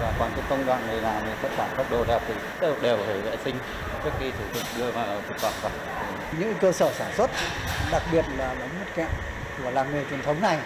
và 0.00 0.12
còn 0.18 0.30
cái 0.36 0.44
công 0.48 0.66
đoạn 0.66 0.86
này 0.86 0.96
làm 0.96 1.22
thì 1.24 1.30
tất 1.42 1.48
cả 1.56 1.68
các 1.76 1.90
đồ 1.90 2.04
đạc 2.04 2.22
thì 2.28 2.34
đều 2.60 2.74
đều 2.82 2.96
phải 3.06 3.16
vệ 3.16 3.36
sinh 3.44 3.56
trước 4.04 4.10
khi 4.20 4.32
sử 4.38 4.44
dụng 4.54 4.64
đưa 4.78 4.90
vào 4.90 5.06
thực 5.28 5.38
phẩm 5.38 5.52
vào 5.62 5.72
những 6.38 6.54
cơ 6.60 6.72
sở 6.72 6.92
sản 6.92 7.12
xuất 7.16 7.30
đặc 7.92 8.02
biệt 8.12 8.24
là 8.38 8.54
bánh 8.60 8.70
mứt 8.78 8.94
kẹo 8.94 9.08
của 9.64 9.70
làng 9.70 9.94
nghề 9.94 10.04
truyền 10.10 10.22
thống 10.22 10.42
này 10.42 10.58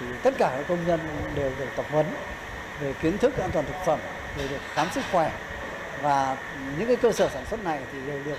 thì 0.00 0.06
tất 0.22 0.34
cả 0.38 0.52
các 0.56 0.64
công 0.68 0.86
nhân 0.86 1.00
đều 1.34 1.50
được 1.58 1.68
tập 1.76 1.86
huấn 1.90 2.06
về 2.80 2.92
kiến 3.02 3.18
thức 3.18 3.38
an 3.38 3.50
toàn 3.52 3.66
thực 3.66 3.84
phẩm 3.86 3.98
đều 4.38 4.48
được 4.48 4.60
khám 4.74 4.88
sức 4.94 5.04
khỏe. 5.12 5.30
Và 6.02 6.36
những 6.78 6.86
cái 6.86 6.96
cơ 6.96 7.12
sở 7.12 7.28
sản 7.28 7.44
xuất 7.50 7.64
này 7.64 7.80
thì 7.92 7.98
đều 8.06 8.18
được 8.24 8.38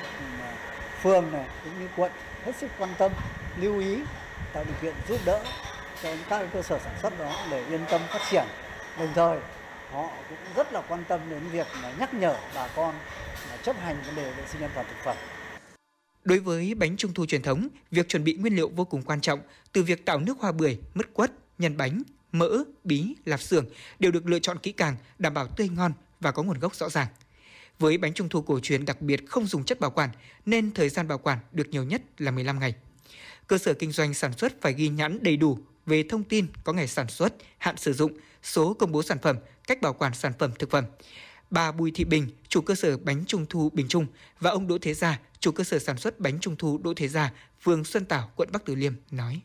phường 1.03 1.31
này 1.31 1.45
cũng 1.63 1.79
như 1.79 1.87
quận 1.95 2.11
hết 2.45 2.51
sức 2.55 2.67
quan 2.79 2.89
tâm 2.97 3.11
lưu 3.61 3.79
ý 3.79 3.99
tạo 4.53 4.63
điều 4.63 4.75
kiện 4.81 4.93
giúp 5.07 5.19
đỡ 5.25 5.43
cho 6.03 6.15
các 6.29 6.47
cơ 6.53 6.61
sở 6.61 6.79
sản 6.79 6.93
xuất 7.01 7.19
đó 7.19 7.47
để 7.51 7.65
yên 7.69 7.81
tâm 7.89 8.01
phát 8.09 8.21
triển 8.31 8.45
đồng 8.99 9.13
thời 9.15 9.39
họ 9.91 10.09
cũng 10.29 10.37
rất 10.55 10.73
là 10.73 10.81
quan 10.87 11.03
tâm 11.07 11.19
đến 11.29 11.41
việc 11.51 11.67
mà 11.81 11.93
nhắc 11.99 12.13
nhở 12.13 12.35
bà 12.55 12.67
con 12.75 12.95
là 13.49 13.57
chấp 13.63 13.75
hành 13.79 13.95
vấn 14.05 14.15
đề 14.15 14.31
vệ 14.31 14.43
sinh 14.51 14.61
an 14.61 14.71
toàn 14.75 14.85
thực 14.89 15.03
phẩm 15.03 15.17
Đối 16.27 16.39
với 16.39 16.75
bánh 16.75 16.97
trung 16.97 17.13
thu 17.13 17.25
truyền 17.25 17.41
thống, 17.41 17.67
việc 17.91 18.09
chuẩn 18.09 18.23
bị 18.23 18.33
nguyên 18.33 18.55
liệu 18.55 18.69
vô 18.69 18.85
cùng 18.85 19.01
quan 19.01 19.21
trọng, 19.21 19.39
từ 19.71 19.83
việc 19.83 20.05
tạo 20.05 20.19
nước 20.19 20.39
hoa 20.39 20.51
bưởi, 20.51 20.79
mứt 20.93 21.13
quất, 21.13 21.31
nhân 21.57 21.77
bánh, 21.77 22.03
mỡ, 22.31 22.63
bí, 22.83 23.15
lạp 23.25 23.41
xưởng 23.41 23.65
đều 23.99 24.11
được 24.11 24.25
lựa 24.25 24.39
chọn 24.39 24.57
kỹ 24.57 24.71
càng, 24.71 24.95
đảm 25.19 25.33
bảo 25.33 25.47
tươi 25.47 25.69
ngon 25.69 25.91
và 26.19 26.31
có 26.31 26.43
nguồn 26.43 26.59
gốc 26.59 26.75
rõ 26.75 26.89
ràng. 26.89 27.07
Với 27.79 27.97
bánh 27.97 28.13
trung 28.13 28.29
thu 28.29 28.41
cổ 28.41 28.59
truyền 28.59 28.85
đặc 28.85 29.01
biệt 29.01 29.29
không 29.29 29.45
dùng 29.45 29.63
chất 29.63 29.79
bảo 29.79 29.91
quản 29.91 30.09
nên 30.45 30.71
thời 30.71 30.89
gian 30.89 31.07
bảo 31.07 31.17
quản 31.17 31.39
được 31.51 31.69
nhiều 31.69 31.83
nhất 31.83 32.01
là 32.17 32.31
15 32.31 32.59
ngày. 32.59 32.75
Cơ 33.47 33.57
sở 33.57 33.73
kinh 33.73 33.91
doanh 33.91 34.13
sản 34.13 34.33
xuất 34.33 34.61
phải 34.61 34.73
ghi 34.73 34.89
nhãn 34.89 35.19
đầy 35.21 35.37
đủ 35.37 35.59
về 35.85 36.03
thông 36.09 36.23
tin 36.23 36.47
có 36.63 36.73
ngày 36.73 36.87
sản 36.87 37.07
xuất, 37.07 37.33
hạn 37.57 37.77
sử 37.77 37.93
dụng, 37.93 38.11
số 38.43 38.73
công 38.73 38.91
bố 38.91 39.03
sản 39.03 39.17
phẩm, 39.21 39.37
cách 39.67 39.81
bảo 39.81 39.93
quản 39.93 40.13
sản 40.13 40.33
phẩm 40.39 40.51
thực 40.59 40.71
phẩm. 40.71 40.85
Bà 41.49 41.71
Bùi 41.71 41.91
Thị 41.91 42.03
Bình, 42.03 42.27
chủ 42.47 42.61
cơ 42.61 42.75
sở 42.75 42.97
bánh 42.97 43.23
trung 43.27 43.45
thu 43.49 43.69
Bình 43.73 43.87
Trung 43.87 44.05
và 44.39 44.51
ông 44.51 44.67
Đỗ 44.67 44.77
Thế 44.81 44.93
Gia, 44.93 45.19
chủ 45.39 45.51
cơ 45.51 45.63
sở 45.63 45.79
sản 45.79 45.97
xuất 45.97 46.19
bánh 46.19 46.39
trung 46.39 46.55
thu 46.55 46.77
Đỗ 46.83 46.93
Thế 46.95 47.07
Gia, 47.07 47.31
phường 47.61 47.83
Xuân 47.83 48.05
Tảo, 48.05 48.29
quận 48.35 48.49
Bắc 48.51 48.65
Từ 48.65 48.75
Liêm 48.75 48.93
nói. 49.11 49.41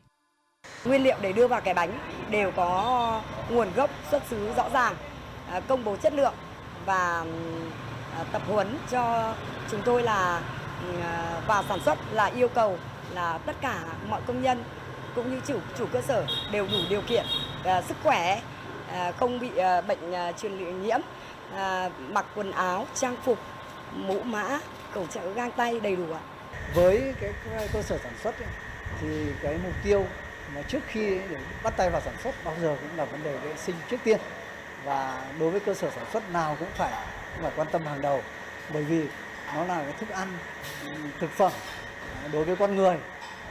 Nguyên 0.84 1.02
liệu 1.02 1.16
để 1.22 1.32
đưa 1.32 1.48
vào 1.48 1.60
cái 1.60 1.74
bánh 1.74 1.98
đều 2.30 2.50
có 2.56 3.22
nguồn 3.50 3.72
gốc 3.76 3.90
xuất 4.10 4.22
xứ 4.30 4.52
rõ 4.56 4.70
ràng, 4.72 4.96
à, 5.48 5.60
công 5.60 5.84
bố 5.84 5.96
chất 5.96 6.12
lượng 6.14 6.34
và 6.86 7.26
À, 8.18 8.24
tập 8.32 8.42
huấn 8.46 8.78
cho 8.90 9.34
chúng 9.70 9.82
tôi 9.84 10.02
là 10.02 10.40
ừ, 10.82 11.00
à, 11.02 11.40
vào 11.46 11.64
sản 11.68 11.80
xuất 11.84 11.98
là 12.12 12.24
yêu 12.24 12.48
cầu 12.48 12.78
là 13.14 13.38
tất 13.38 13.56
cả 13.60 13.78
mọi 14.08 14.20
công 14.26 14.42
nhân 14.42 14.64
cũng 15.14 15.30
như 15.30 15.40
chủ 15.46 15.58
chủ 15.78 15.86
cơ 15.92 16.00
sở 16.00 16.26
đều 16.50 16.66
đủ 16.66 16.78
điều 16.88 17.02
kiện 17.02 17.26
à, 17.64 17.82
sức 17.82 17.96
khỏe 18.02 18.40
không 19.16 19.38
bị 19.38 19.50
bệnh 19.88 20.12
truyền 20.42 20.82
nhiễm 20.82 21.00
mặc 21.98 22.26
quần 22.34 22.52
áo 22.52 22.86
trang 22.94 23.16
phục 23.24 23.38
mũ 23.94 24.20
mã 24.22 24.58
khẩu 24.94 25.06
trang 25.06 25.34
găng 25.34 25.50
tay 25.50 25.80
đầy 25.80 25.96
đủ 25.96 26.12
ạ. 26.12 26.20
Với 26.74 27.14
cái 27.20 27.32
cơ 27.72 27.82
sở 27.82 27.98
sản 28.02 28.12
xuất 28.22 28.38
ấy, 28.38 28.48
thì 29.00 29.26
cái 29.42 29.58
mục 29.64 29.72
tiêu 29.84 30.06
mà 30.54 30.62
trước 30.62 30.78
khi 30.86 31.18
để 31.30 31.36
bắt 31.62 31.74
tay 31.76 31.90
vào 31.90 32.00
sản 32.04 32.14
xuất 32.24 32.34
bao 32.44 32.54
giờ 32.62 32.76
cũng 32.80 32.98
là 32.98 33.04
vấn 33.04 33.22
đề 33.22 33.36
vệ 33.36 33.56
sinh 33.56 33.74
trước 33.90 33.96
tiên. 34.04 34.20
Và 34.84 35.22
đối 35.38 35.50
với 35.50 35.60
cơ 35.60 35.74
sở 35.74 35.90
sản 35.90 36.04
xuất 36.12 36.30
nào 36.30 36.56
cũng 36.58 36.68
phải 36.74 36.92
và 37.40 37.52
quan 37.56 37.68
tâm 37.72 37.82
hàng 37.84 38.02
đầu. 38.02 38.22
Bởi 38.72 38.84
vì 38.84 39.06
nó 39.54 39.64
là 39.64 39.84
cái 39.84 39.92
thức 39.92 40.08
ăn 40.08 40.38
thực 41.20 41.30
phẩm 41.30 41.52
đối 42.32 42.44
với 42.44 42.56
con 42.56 42.76
người. 42.76 42.96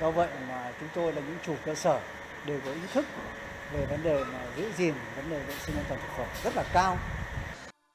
Do 0.02 0.12
vậy 0.12 0.30
mà 0.50 0.72
chúng 0.80 0.89
tôi 0.96 1.13
là 1.13 1.22
những 1.22 1.38
chủ 1.46 1.56
cơ 1.65 1.76
sở 1.76 2.00
đều 2.46 2.60
có 2.65 2.72
ý 2.72 2.82
thức 2.94 3.06
về 3.74 3.86
vấn 3.86 4.04
đề 4.04 4.24
mà 4.24 4.39
giữ 4.58 4.72
gìn 4.78 4.94
vấn 5.15 5.30
đề 5.30 5.39
vệ 5.39 5.54
sinh 5.65 5.76
an 5.76 5.86
toàn 5.89 6.02
thực 6.02 6.17
phẩm 6.17 6.28
rất 6.44 6.56
là 6.56 6.63
cao. 6.74 6.98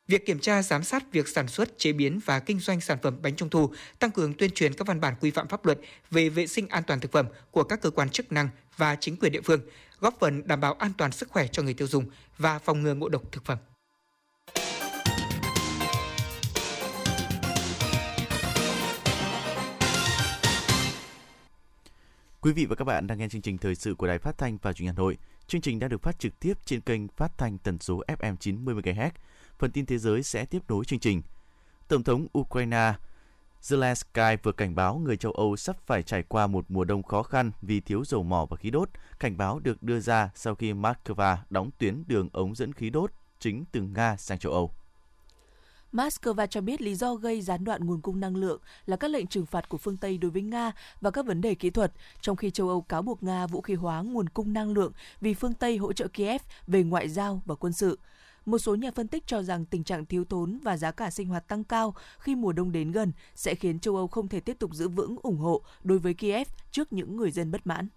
Việc 0.08 0.26
kiểm 0.26 0.38
tra 0.38 0.62
giám 0.62 0.84
sát 0.84 1.12
việc 1.12 1.28
sản 1.28 1.48
xuất, 1.48 1.78
chế 1.78 1.92
biến 1.92 2.20
và 2.24 2.38
kinh 2.38 2.60
doanh 2.60 2.80
sản 2.80 2.98
phẩm 3.02 3.18
bánh 3.22 3.36
trung 3.36 3.50
thu, 3.50 3.72
tăng 3.98 4.10
cường 4.10 4.34
tuyên 4.34 4.50
truyền 4.50 4.74
các 4.74 4.86
văn 4.86 5.00
bản 5.00 5.14
quy 5.20 5.30
phạm 5.30 5.48
pháp 5.48 5.66
luật 5.66 5.78
về 6.10 6.28
vệ 6.28 6.46
sinh 6.46 6.68
an 6.68 6.82
toàn 6.82 7.00
thực 7.00 7.12
phẩm 7.12 7.26
của 7.50 7.62
các 7.62 7.80
cơ 7.82 7.90
quan 7.90 8.10
chức 8.10 8.32
năng 8.32 8.48
và 8.76 8.96
chính 9.00 9.16
quyền 9.16 9.32
địa 9.32 9.40
phương, 9.40 9.60
góp 10.00 10.14
phần 10.20 10.46
đảm 10.46 10.60
bảo 10.60 10.74
an 10.74 10.92
toàn 10.98 11.12
sức 11.12 11.28
khỏe 11.30 11.46
cho 11.46 11.62
người 11.62 11.74
tiêu 11.74 11.88
dùng 11.88 12.04
và 12.38 12.58
phòng 12.58 12.82
ngừa 12.82 12.94
ngộ 12.94 13.08
độc 13.08 13.22
thực 13.32 13.44
phẩm. 13.44 13.58
Quý 22.46 22.52
vị 22.52 22.66
và 22.66 22.74
các 22.74 22.84
bạn 22.84 23.06
đang 23.06 23.18
nghe 23.18 23.28
chương 23.28 23.42
trình 23.42 23.58
thời 23.58 23.74
sự 23.74 23.94
của 23.94 24.06
Đài 24.06 24.18
Phát 24.18 24.38
thanh 24.38 24.58
và 24.62 24.72
Truyền 24.72 24.86
hình 24.86 24.94
Hà 24.96 25.02
Nội. 25.02 25.16
Chương 25.46 25.60
trình 25.60 25.78
đã 25.78 25.88
được 25.88 26.02
phát 26.02 26.18
trực 26.18 26.40
tiếp 26.40 26.54
trên 26.64 26.80
kênh 26.80 27.08
phát 27.08 27.38
thanh 27.38 27.58
tần 27.58 27.78
số 27.78 28.02
FM 28.06 28.36
90 28.36 28.74
MHz. 28.74 29.10
Phần 29.58 29.70
tin 29.70 29.86
thế 29.86 29.98
giới 29.98 30.22
sẽ 30.22 30.44
tiếp 30.44 30.62
nối 30.68 30.84
chương 30.84 30.98
trình. 30.98 31.22
Tổng 31.88 32.02
thống 32.02 32.26
Ukraine 32.38 32.94
Zelensky 33.62 34.36
vừa 34.42 34.52
cảnh 34.52 34.74
báo 34.74 34.98
người 34.98 35.16
châu 35.16 35.32
Âu 35.32 35.56
sắp 35.56 35.76
phải 35.86 36.02
trải 36.02 36.22
qua 36.22 36.46
một 36.46 36.64
mùa 36.68 36.84
đông 36.84 37.02
khó 37.02 37.22
khăn 37.22 37.50
vì 37.62 37.80
thiếu 37.80 38.04
dầu 38.04 38.22
mỏ 38.22 38.46
và 38.50 38.56
khí 38.56 38.70
đốt. 38.70 38.88
Cảnh 39.18 39.36
báo 39.36 39.58
được 39.58 39.82
đưa 39.82 40.00
ra 40.00 40.30
sau 40.34 40.54
khi 40.54 40.72
Moscow 40.72 41.36
đóng 41.50 41.70
tuyến 41.78 42.04
đường 42.06 42.28
ống 42.32 42.54
dẫn 42.54 42.72
khí 42.72 42.90
đốt 42.90 43.10
chính 43.38 43.64
từ 43.72 43.80
Nga 43.80 44.16
sang 44.16 44.38
châu 44.38 44.52
Âu. 44.52 44.72
Moscow 45.92 46.46
cho 46.46 46.60
biết 46.60 46.80
lý 46.80 46.94
do 46.94 47.14
gây 47.14 47.40
gián 47.40 47.64
đoạn 47.64 47.84
nguồn 47.84 48.00
cung 48.00 48.20
năng 48.20 48.36
lượng 48.36 48.60
là 48.86 48.96
các 48.96 49.10
lệnh 49.10 49.26
trừng 49.26 49.46
phạt 49.46 49.68
của 49.68 49.78
phương 49.78 49.96
Tây 49.96 50.18
đối 50.18 50.30
với 50.30 50.42
Nga 50.42 50.72
và 51.00 51.10
các 51.10 51.26
vấn 51.26 51.40
đề 51.40 51.54
kỹ 51.54 51.70
thuật, 51.70 51.92
trong 52.20 52.36
khi 52.36 52.50
châu 52.50 52.68
Âu 52.68 52.80
cáo 52.80 53.02
buộc 53.02 53.22
Nga 53.22 53.46
vũ 53.46 53.60
khí 53.60 53.74
hóa 53.74 54.02
nguồn 54.02 54.28
cung 54.28 54.52
năng 54.52 54.72
lượng 54.72 54.92
vì 55.20 55.34
phương 55.34 55.54
Tây 55.54 55.76
hỗ 55.76 55.92
trợ 55.92 56.08
Kiev 56.08 56.42
về 56.66 56.82
ngoại 56.82 57.08
giao 57.08 57.42
và 57.46 57.54
quân 57.54 57.72
sự. 57.72 57.98
Một 58.46 58.58
số 58.58 58.74
nhà 58.74 58.90
phân 58.90 59.08
tích 59.08 59.26
cho 59.26 59.42
rằng 59.42 59.64
tình 59.64 59.84
trạng 59.84 60.06
thiếu 60.06 60.24
thốn 60.24 60.58
và 60.62 60.76
giá 60.76 60.90
cả 60.90 61.10
sinh 61.10 61.28
hoạt 61.28 61.48
tăng 61.48 61.64
cao 61.64 61.94
khi 62.18 62.34
mùa 62.34 62.52
đông 62.52 62.72
đến 62.72 62.92
gần 62.92 63.12
sẽ 63.34 63.54
khiến 63.54 63.78
châu 63.78 63.96
Âu 63.96 64.08
không 64.08 64.28
thể 64.28 64.40
tiếp 64.40 64.56
tục 64.58 64.74
giữ 64.74 64.88
vững 64.88 65.16
ủng 65.22 65.38
hộ 65.38 65.62
đối 65.84 65.98
với 65.98 66.14
Kiev 66.14 66.48
trước 66.70 66.92
những 66.92 67.16
người 67.16 67.30
dân 67.30 67.50
bất 67.50 67.66
mãn. 67.66 67.88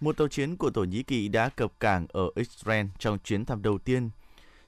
Một 0.00 0.16
tàu 0.16 0.28
chiến 0.28 0.56
của 0.56 0.70
Thổ 0.70 0.84
Nhĩ 0.84 1.02
Kỳ 1.02 1.28
đã 1.28 1.48
cập 1.48 1.80
cảng 1.80 2.06
ở 2.08 2.30
Israel 2.34 2.86
trong 2.98 3.18
chuyến 3.24 3.44
thăm 3.44 3.62
đầu 3.62 3.78
tiên. 3.78 4.10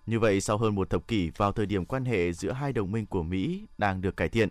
Như 0.08 0.20
vậy, 0.20 0.40
sau 0.40 0.58
hơn 0.58 0.74
một 0.74 0.90
thập 0.90 1.08
kỷ 1.08 1.30
vào 1.36 1.52
thời 1.52 1.66
điểm 1.66 1.84
quan 1.84 2.04
hệ 2.04 2.32
giữa 2.32 2.52
hai 2.52 2.72
đồng 2.72 2.92
minh 2.92 3.06
của 3.06 3.22
Mỹ 3.22 3.66
đang 3.78 4.00
được 4.00 4.16
cải 4.16 4.28
thiện. 4.28 4.48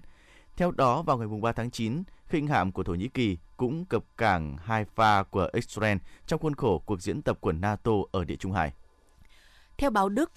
Theo 0.57 0.71
đó, 0.71 1.01
vào 1.01 1.17
ngày 1.17 1.27
3 1.41 1.51
tháng 1.51 1.71
9, 1.71 2.03
khinh 2.27 2.47
hạm 2.47 2.71
của 2.71 2.83
Thổ 2.83 2.93
Nhĩ 2.93 3.07
Kỳ 3.07 3.37
cũng 3.57 3.85
cập 3.85 4.03
cảng 4.17 4.57
Haifa 4.67 5.23
của 5.23 5.49
Israel 5.53 5.97
trong 6.27 6.39
khuôn 6.39 6.55
khổ 6.55 6.83
cuộc 6.85 7.01
diễn 7.01 7.21
tập 7.21 7.37
của 7.41 7.51
NATO 7.51 7.91
ở 8.11 8.23
Địa 8.23 8.35
Trung 8.35 8.51
Hải. 8.51 8.73
Theo 9.77 9.89
báo 9.89 10.09
Đức, 10.09 10.31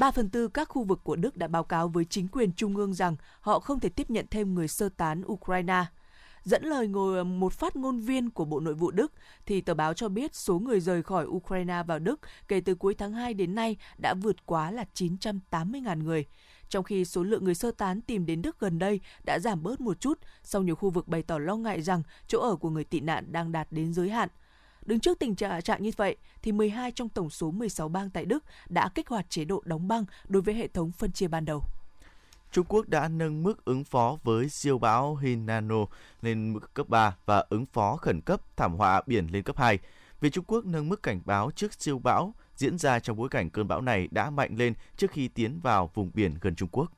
3 0.00 0.10
phần 0.10 0.30
tư 0.30 0.48
các 0.48 0.68
khu 0.68 0.84
vực 0.84 1.00
của 1.04 1.16
Đức 1.16 1.36
đã 1.36 1.48
báo 1.48 1.64
cáo 1.64 1.88
với 1.88 2.04
chính 2.04 2.28
quyền 2.28 2.52
trung 2.52 2.76
ương 2.76 2.94
rằng 2.94 3.16
họ 3.40 3.58
không 3.58 3.80
thể 3.80 3.88
tiếp 3.88 4.10
nhận 4.10 4.26
thêm 4.30 4.54
người 4.54 4.68
sơ 4.68 4.88
tán 4.88 5.22
Ukraine. 5.26 5.84
Dẫn 6.44 6.64
lời 6.64 6.88
ngồi 6.88 7.18
ờ, 7.18 7.24
một 7.24 7.52
phát 7.52 7.76
ngôn 7.76 8.00
viên 8.00 8.30
của 8.30 8.44
Bộ 8.44 8.60
Nội 8.60 8.74
vụ 8.74 8.90
Đức, 8.90 9.12
thì 9.46 9.60
tờ 9.60 9.74
báo 9.74 9.94
cho 9.94 10.08
biết 10.08 10.34
số 10.34 10.58
người 10.58 10.80
rời 10.80 11.02
khỏi 11.02 11.26
Ukraine 11.26 11.82
vào 11.86 11.98
Đức 11.98 12.20
kể 12.48 12.60
từ 12.60 12.74
cuối 12.74 12.94
tháng 12.94 13.12
2 13.12 13.34
đến 13.34 13.54
nay 13.54 13.76
đã 14.02 14.14
vượt 14.22 14.46
quá 14.46 14.70
là 14.70 14.84
980.000 14.94 16.02
người. 16.02 16.24
Trong 16.68 16.84
khi 16.84 17.04
số 17.04 17.22
lượng 17.22 17.44
người 17.44 17.54
sơ 17.54 17.70
tán 17.70 18.00
tìm 18.00 18.26
đến 18.26 18.42
Đức 18.42 18.58
gần 18.58 18.78
đây 18.78 19.00
đã 19.24 19.38
giảm 19.38 19.62
bớt 19.62 19.80
một 19.80 20.00
chút 20.00 20.18
sau 20.42 20.62
nhiều 20.62 20.74
khu 20.74 20.90
vực 20.90 21.08
bày 21.08 21.22
tỏ 21.22 21.38
lo 21.38 21.56
ngại 21.56 21.82
rằng 21.82 22.02
chỗ 22.26 22.40
ở 22.40 22.56
của 22.56 22.70
người 22.70 22.84
tị 22.84 23.00
nạn 23.00 23.32
đang 23.32 23.52
đạt 23.52 23.72
đến 23.72 23.94
giới 23.94 24.10
hạn– 24.10 24.28
Đứng 24.86 25.00
trước 25.00 25.18
tình 25.18 25.34
trạng 25.34 25.82
như 25.82 25.90
vậy, 25.96 26.16
thì 26.42 26.52
12 26.52 26.90
trong 26.90 27.08
tổng 27.08 27.30
số 27.30 27.50
16 27.50 27.88
bang 27.88 28.10
tại 28.10 28.24
Đức 28.24 28.44
đã 28.68 28.88
kích 28.94 29.08
hoạt 29.08 29.30
chế 29.30 29.44
độ 29.44 29.62
đóng 29.64 29.88
băng 29.88 30.04
đối 30.28 30.42
với 30.42 30.54
hệ 30.54 30.68
thống 30.68 30.92
phân 30.92 31.12
chia 31.12 31.28
ban 31.28 31.44
đầu. 31.44 31.62
Trung 32.54 32.66
Quốc 32.68 32.88
đã 32.88 33.08
nâng 33.08 33.42
mức 33.42 33.64
ứng 33.64 33.84
phó 33.84 34.18
với 34.22 34.48
siêu 34.48 34.78
bão 34.78 35.16
Hinano 35.16 35.76
lên 36.22 36.52
mức 36.52 36.74
cấp 36.74 36.88
3 36.88 37.16
và 37.26 37.44
ứng 37.48 37.66
phó 37.66 37.96
khẩn 37.96 38.20
cấp 38.20 38.40
thảm 38.56 38.76
họa 38.76 39.02
biển 39.06 39.26
lên 39.32 39.42
cấp 39.42 39.58
2. 39.58 39.78
Vì 40.20 40.30
Trung 40.30 40.44
Quốc 40.48 40.64
nâng 40.64 40.88
mức 40.88 41.02
cảnh 41.02 41.20
báo 41.24 41.50
trước 41.50 41.72
siêu 41.74 41.98
bão 41.98 42.34
diễn 42.56 42.78
ra 42.78 42.98
trong 42.98 43.16
bối 43.16 43.28
cảnh 43.28 43.50
cơn 43.50 43.68
bão 43.68 43.80
này 43.80 44.08
đã 44.10 44.30
mạnh 44.30 44.54
lên 44.56 44.74
trước 44.96 45.10
khi 45.10 45.28
tiến 45.28 45.60
vào 45.62 45.90
vùng 45.94 46.10
biển 46.14 46.34
gần 46.40 46.54
Trung 46.54 46.68
Quốc. 46.72 46.92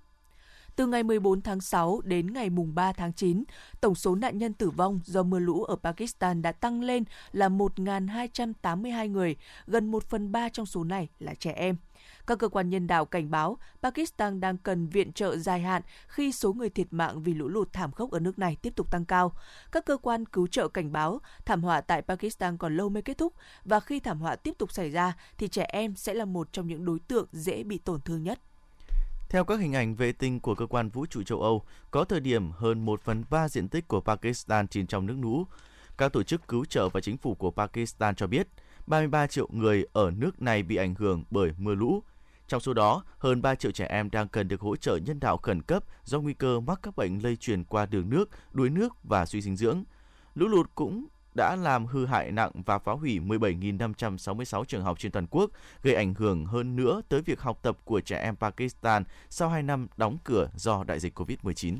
Từ 0.76 0.86
ngày 0.86 1.02
14 1.02 1.42
tháng 1.42 1.60
6 1.60 2.00
đến 2.04 2.32
ngày 2.32 2.50
3 2.50 2.92
tháng 2.92 3.12
9, 3.12 3.44
tổng 3.80 3.94
số 3.94 4.14
nạn 4.14 4.38
nhân 4.38 4.52
tử 4.52 4.70
vong 4.70 5.00
do 5.04 5.22
mưa 5.22 5.38
lũ 5.38 5.64
ở 5.64 5.76
Pakistan 5.76 6.42
đã 6.42 6.52
tăng 6.52 6.82
lên 6.82 7.04
là 7.32 7.48
1.282 7.48 9.10
người, 9.10 9.36
gần 9.66 9.90
1 9.90 10.04
phần 10.04 10.32
3 10.32 10.48
trong 10.48 10.66
số 10.66 10.84
này 10.84 11.08
là 11.18 11.34
trẻ 11.34 11.52
em. 11.52 11.76
Các 12.26 12.38
cơ 12.38 12.48
quan 12.48 12.70
nhân 12.70 12.86
đạo 12.86 13.04
cảnh 13.04 13.30
báo 13.30 13.58
Pakistan 13.82 14.40
đang 14.40 14.58
cần 14.58 14.88
viện 14.88 15.12
trợ 15.12 15.36
dài 15.36 15.60
hạn 15.60 15.82
khi 16.08 16.32
số 16.32 16.52
người 16.52 16.70
thiệt 16.70 16.86
mạng 16.90 17.22
vì 17.22 17.34
lũ 17.34 17.48
lụt 17.48 17.72
thảm 17.72 17.92
khốc 17.92 18.10
ở 18.10 18.18
nước 18.18 18.38
này 18.38 18.56
tiếp 18.62 18.72
tục 18.76 18.90
tăng 18.90 19.04
cao. 19.04 19.32
Các 19.72 19.84
cơ 19.84 19.96
quan 19.96 20.24
cứu 20.24 20.46
trợ 20.46 20.68
cảnh 20.68 20.92
báo 20.92 21.20
thảm 21.44 21.62
họa 21.62 21.80
tại 21.80 22.02
Pakistan 22.02 22.56
còn 22.56 22.76
lâu 22.76 22.88
mới 22.88 23.02
kết 23.02 23.18
thúc 23.18 23.32
và 23.64 23.80
khi 23.80 24.00
thảm 24.00 24.20
họa 24.20 24.36
tiếp 24.36 24.54
tục 24.58 24.72
xảy 24.72 24.90
ra 24.90 25.12
thì 25.38 25.48
trẻ 25.48 25.66
em 25.68 25.96
sẽ 25.96 26.14
là 26.14 26.24
một 26.24 26.52
trong 26.52 26.66
những 26.66 26.84
đối 26.84 26.98
tượng 26.98 27.26
dễ 27.32 27.62
bị 27.62 27.78
tổn 27.78 28.00
thương 28.00 28.22
nhất. 28.22 28.38
Theo 29.28 29.44
các 29.44 29.60
hình 29.60 29.72
ảnh 29.72 29.94
vệ 29.94 30.12
tinh 30.12 30.40
của 30.40 30.54
cơ 30.54 30.66
quan 30.66 30.88
vũ 30.88 31.06
trụ 31.06 31.22
châu 31.22 31.42
Âu, 31.42 31.62
có 31.90 32.04
thời 32.04 32.20
điểm 32.20 32.50
hơn 32.50 32.84
1 32.84 33.00
phần 33.00 33.24
3 33.30 33.48
diện 33.48 33.68
tích 33.68 33.88
của 33.88 34.00
Pakistan 34.00 34.68
chìm 34.68 34.86
trong 34.86 35.06
nước 35.06 35.16
lũ. 35.20 35.44
Các 35.98 36.12
tổ 36.12 36.22
chức 36.22 36.48
cứu 36.48 36.64
trợ 36.64 36.88
và 36.88 37.00
chính 37.00 37.16
phủ 37.16 37.34
của 37.34 37.50
Pakistan 37.50 38.14
cho 38.14 38.26
biết 38.26 38.48
33 38.86 39.26
triệu 39.26 39.48
người 39.52 39.86
ở 39.92 40.10
nước 40.10 40.42
này 40.42 40.62
bị 40.62 40.76
ảnh 40.76 40.94
hưởng 40.94 41.24
bởi 41.30 41.52
mưa 41.58 41.74
lũ. 41.74 42.02
Trong 42.48 42.60
số 42.60 42.74
đó, 42.74 43.04
hơn 43.18 43.42
3 43.42 43.54
triệu 43.54 43.72
trẻ 43.72 43.86
em 43.86 44.10
đang 44.10 44.28
cần 44.28 44.48
được 44.48 44.60
hỗ 44.60 44.76
trợ 44.76 44.96
nhân 44.96 45.20
đạo 45.20 45.36
khẩn 45.36 45.62
cấp 45.62 45.84
do 46.04 46.20
nguy 46.20 46.34
cơ 46.34 46.60
mắc 46.60 46.78
các 46.82 46.96
bệnh 46.96 47.18
lây 47.22 47.36
truyền 47.36 47.64
qua 47.64 47.86
đường 47.86 48.10
nước, 48.10 48.28
đuối 48.52 48.70
nước 48.70 48.92
và 49.02 49.26
suy 49.26 49.40
dinh 49.40 49.56
dưỡng. 49.56 49.84
Lũ 50.34 50.48
lụt 50.48 50.70
cũng 50.74 51.06
đã 51.36 51.56
làm 51.56 51.86
hư 51.86 52.06
hại 52.06 52.32
nặng 52.32 52.50
và 52.66 52.78
phá 52.78 52.92
hủy 52.92 53.20
17.566 53.20 54.64
trường 54.64 54.82
học 54.82 54.98
trên 54.98 55.12
toàn 55.12 55.26
quốc, 55.30 55.50
gây 55.82 55.94
ảnh 55.94 56.14
hưởng 56.14 56.46
hơn 56.46 56.76
nữa 56.76 57.00
tới 57.08 57.22
việc 57.22 57.40
học 57.40 57.58
tập 57.62 57.78
của 57.84 58.00
trẻ 58.00 58.18
em 58.18 58.36
Pakistan 58.36 59.04
sau 59.28 59.48
2 59.48 59.62
năm 59.62 59.86
đóng 59.96 60.18
cửa 60.24 60.48
do 60.56 60.84
đại 60.84 61.00
dịch 61.00 61.18
COVID-19. 61.18 61.76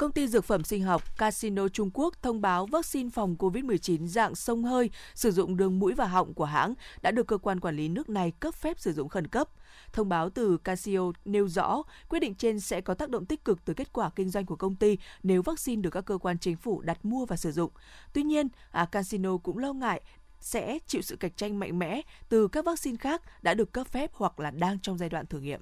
Công 0.00 0.12
ty 0.12 0.28
dược 0.28 0.44
phẩm 0.44 0.64
sinh 0.64 0.82
học 0.82 1.18
Casino 1.18 1.68
Trung 1.68 1.90
Quốc 1.94 2.14
thông 2.22 2.40
báo 2.40 2.66
vaccine 2.66 3.10
phòng 3.10 3.36
COVID-19 3.38 4.06
dạng 4.06 4.34
sông 4.34 4.64
hơi 4.64 4.90
sử 5.14 5.30
dụng 5.30 5.56
đường 5.56 5.78
mũi 5.78 5.94
và 5.94 6.06
họng 6.06 6.34
của 6.34 6.44
hãng 6.44 6.74
đã 7.02 7.10
được 7.10 7.26
cơ 7.26 7.38
quan 7.38 7.60
quản 7.60 7.76
lý 7.76 7.88
nước 7.88 8.08
này 8.08 8.32
cấp 8.40 8.54
phép 8.54 8.80
sử 8.80 8.92
dụng 8.92 9.08
khẩn 9.08 9.26
cấp. 9.26 9.48
Thông 9.92 10.08
báo 10.08 10.30
từ 10.30 10.56
Casio 10.56 11.12
nêu 11.24 11.48
rõ 11.48 11.82
quyết 12.08 12.20
định 12.20 12.34
trên 12.34 12.60
sẽ 12.60 12.80
có 12.80 12.94
tác 12.94 13.10
động 13.10 13.26
tích 13.26 13.44
cực 13.44 13.64
tới 13.64 13.74
kết 13.74 13.92
quả 13.92 14.10
kinh 14.16 14.30
doanh 14.30 14.46
của 14.46 14.56
công 14.56 14.76
ty 14.76 14.98
nếu 15.22 15.42
vaccine 15.42 15.82
được 15.82 15.90
các 15.90 16.04
cơ 16.04 16.18
quan 16.18 16.38
chính 16.38 16.56
phủ 16.56 16.80
đặt 16.80 17.04
mua 17.04 17.26
và 17.26 17.36
sử 17.36 17.52
dụng. 17.52 17.70
Tuy 18.12 18.22
nhiên, 18.22 18.48
à, 18.70 18.84
Casino 18.84 19.36
cũng 19.36 19.58
lo 19.58 19.72
ngại 19.72 20.02
sẽ 20.40 20.78
chịu 20.86 21.02
sự 21.02 21.16
cạnh 21.16 21.32
tranh 21.36 21.58
mạnh 21.58 21.78
mẽ 21.78 22.00
từ 22.28 22.48
các 22.48 22.64
vaccine 22.64 22.96
khác 22.96 23.22
đã 23.42 23.54
được 23.54 23.72
cấp 23.72 23.86
phép 23.86 24.10
hoặc 24.14 24.40
là 24.40 24.50
đang 24.50 24.78
trong 24.78 24.98
giai 24.98 25.08
đoạn 25.08 25.26
thử 25.26 25.40
nghiệm. 25.40 25.60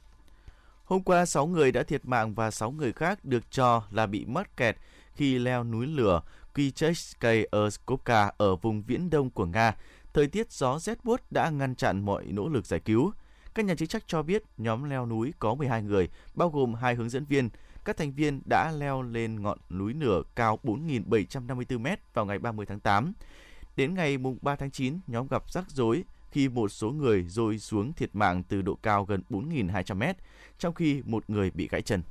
Hôm 0.88 1.02
qua, 1.02 1.26
6 1.26 1.46
người 1.46 1.72
đã 1.72 1.82
thiệt 1.82 2.04
mạng 2.04 2.34
và 2.34 2.50
6 2.50 2.70
người 2.70 2.92
khác 2.92 3.24
được 3.24 3.50
cho 3.50 3.82
là 3.90 4.06
bị 4.06 4.24
mắc 4.24 4.56
kẹt 4.56 4.76
khi 5.14 5.38
leo 5.38 5.64
núi 5.64 5.86
lửa 5.86 6.22
Kicheskaya 6.54 7.70
Skopka 7.70 8.32
ở 8.38 8.56
vùng 8.56 8.82
viễn 8.82 9.10
đông 9.10 9.30
của 9.30 9.46
Nga. 9.46 9.76
Thời 10.14 10.26
tiết 10.26 10.52
gió 10.52 10.78
rét 10.78 11.04
buốt 11.04 11.20
đã 11.30 11.50
ngăn 11.50 11.74
chặn 11.74 12.04
mọi 12.04 12.24
nỗ 12.26 12.48
lực 12.48 12.66
giải 12.66 12.80
cứu. 12.80 13.12
Các 13.54 13.64
nhà 13.64 13.74
chức 13.74 13.88
trách 13.88 14.02
cho 14.06 14.22
biết 14.22 14.42
nhóm 14.56 14.84
leo 14.84 15.06
núi 15.06 15.32
có 15.38 15.54
12 15.54 15.82
người, 15.82 16.08
bao 16.34 16.50
gồm 16.50 16.74
hai 16.74 16.94
hướng 16.94 17.10
dẫn 17.10 17.24
viên. 17.24 17.48
Các 17.84 17.96
thành 17.96 18.12
viên 18.12 18.40
đã 18.48 18.72
leo 18.78 19.02
lên 19.02 19.42
ngọn 19.42 19.58
núi 19.70 19.94
lửa 19.94 20.22
cao 20.34 20.58
4.754 20.62 21.78
m 21.78 21.86
vào 22.14 22.26
ngày 22.26 22.38
30 22.38 22.66
tháng 22.66 22.80
8. 22.80 23.12
Đến 23.76 23.94
ngày 23.94 24.18
3 24.42 24.56
tháng 24.56 24.70
9, 24.70 24.98
nhóm 25.06 25.28
gặp 25.28 25.52
rắc 25.52 25.70
rối 25.70 26.04
khi 26.30 26.48
một 26.48 26.68
số 26.68 26.90
người 26.90 27.24
rơi 27.28 27.58
xuống 27.58 27.92
thiệt 27.92 28.10
mạng 28.12 28.42
từ 28.48 28.62
độ 28.62 28.74
cao 28.82 29.04
gần 29.04 29.22
4.200 29.30 29.96
m, 29.96 30.16
trong 30.58 30.74
khi 30.74 31.02
một 31.04 31.30
người 31.30 31.50
bị 31.50 31.68
gãy 31.68 31.82
chân. 31.82 32.02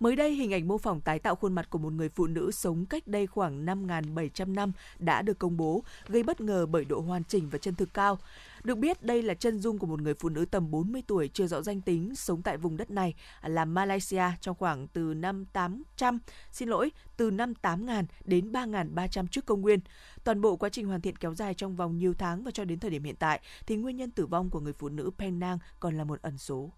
Mới 0.00 0.16
đây, 0.16 0.34
hình 0.34 0.52
ảnh 0.52 0.68
mô 0.68 0.78
phỏng 0.78 1.00
tái 1.00 1.18
tạo 1.18 1.34
khuôn 1.34 1.52
mặt 1.52 1.70
của 1.70 1.78
một 1.78 1.92
người 1.92 2.08
phụ 2.08 2.26
nữ 2.26 2.50
sống 2.50 2.86
cách 2.86 3.06
đây 3.06 3.26
khoảng 3.26 3.66
5.700 3.66 4.54
năm 4.54 4.72
đã 4.98 5.22
được 5.22 5.38
công 5.38 5.56
bố, 5.56 5.84
gây 6.08 6.22
bất 6.22 6.40
ngờ 6.40 6.66
bởi 6.66 6.84
độ 6.84 7.00
hoàn 7.00 7.24
chỉnh 7.24 7.48
và 7.50 7.58
chân 7.58 7.74
thực 7.74 7.94
cao. 7.94 8.18
Được 8.64 8.78
biết, 8.78 9.02
đây 9.02 9.22
là 9.22 9.34
chân 9.34 9.58
dung 9.58 9.78
của 9.78 9.86
một 9.86 10.00
người 10.00 10.14
phụ 10.14 10.28
nữ 10.28 10.44
tầm 10.44 10.70
40 10.70 11.02
tuổi 11.06 11.28
chưa 11.28 11.46
rõ 11.46 11.62
danh 11.62 11.80
tính 11.80 12.14
sống 12.14 12.42
tại 12.42 12.56
vùng 12.56 12.76
đất 12.76 12.90
này 12.90 13.14
là 13.42 13.64
Malaysia 13.64 14.24
trong 14.40 14.56
khoảng 14.56 14.88
từ 14.88 15.14
năm 15.14 15.44
800, 15.52 16.18
xin 16.52 16.68
lỗi, 16.68 16.90
từ 17.16 17.30
năm 17.30 17.52
8.000 17.62 18.04
đến 18.24 18.52
3.300 18.52 19.26
trước 19.26 19.46
công 19.46 19.60
nguyên. 19.60 19.80
Toàn 20.24 20.40
bộ 20.40 20.56
quá 20.56 20.68
trình 20.68 20.86
hoàn 20.86 21.00
thiện 21.00 21.16
kéo 21.16 21.34
dài 21.34 21.54
trong 21.54 21.76
vòng 21.76 21.98
nhiều 21.98 22.14
tháng 22.14 22.42
và 22.42 22.50
cho 22.50 22.64
đến 22.64 22.78
thời 22.78 22.90
điểm 22.90 23.04
hiện 23.04 23.16
tại 23.16 23.40
thì 23.66 23.76
nguyên 23.76 23.96
nhân 23.96 24.10
tử 24.10 24.26
vong 24.26 24.50
của 24.50 24.60
người 24.60 24.72
phụ 24.72 24.88
nữ 24.88 25.10
Penang 25.18 25.58
còn 25.80 25.96
là 25.96 26.04
một 26.04 26.22
ẩn 26.22 26.38
số. 26.38 26.70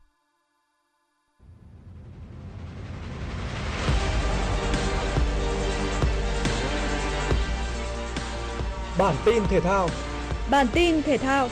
Bản 8.99 9.15
tin 9.25 9.43
thể 9.49 9.61
thao. 9.61 9.89
Bản 10.51 10.67
tin 10.73 11.03
thể 11.03 11.19
thao. 11.19 11.49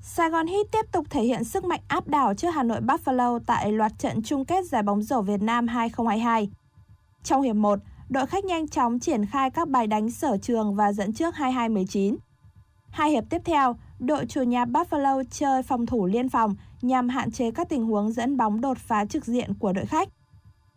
Sài 0.00 0.30
Gòn 0.30 0.46
Heat 0.46 0.66
tiếp 0.72 0.92
tục 0.92 1.06
thể 1.10 1.22
hiện 1.22 1.44
sức 1.44 1.64
mạnh 1.64 1.80
áp 1.88 2.08
đảo 2.08 2.34
trước 2.34 2.50
Hà 2.50 2.62
Nội 2.62 2.80
Buffalo 2.80 3.40
tại 3.46 3.72
loạt 3.72 3.92
trận 3.98 4.22
chung 4.22 4.44
kết 4.44 4.64
giải 4.64 4.82
bóng 4.82 5.02
rổ 5.02 5.22
Việt 5.22 5.42
Nam 5.42 5.68
2022. 5.68 6.48
Trong 7.22 7.42
hiệp 7.42 7.56
1, 7.56 7.78
đội 8.08 8.26
khách 8.26 8.44
nhanh 8.44 8.68
chóng 8.68 8.98
triển 8.98 9.26
khai 9.26 9.50
các 9.50 9.68
bài 9.68 9.86
đánh 9.86 10.10
sở 10.10 10.36
trường 10.42 10.74
và 10.74 10.92
dẫn 10.92 11.12
trước 11.12 11.34
22-19. 11.34 12.16
Hai 12.90 13.10
hiệp 13.10 13.24
tiếp 13.30 13.42
theo, 13.44 13.76
đội 13.98 14.26
chủ 14.26 14.42
nhà 14.42 14.64
Buffalo 14.64 15.22
chơi 15.30 15.62
phòng 15.62 15.86
thủ 15.86 16.06
liên 16.06 16.28
phòng 16.28 16.54
nhằm 16.86 17.08
hạn 17.08 17.30
chế 17.30 17.50
các 17.50 17.68
tình 17.68 17.84
huống 17.84 18.12
dẫn 18.12 18.36
bóng 18.36 18.60
đột 18.60 18.78
phá 18.78 19.04
trực 19.04 19.24
diện 19.24 19.54
của 19.54 19.72
đội 19.72 19.86
khách. 19.86 20.08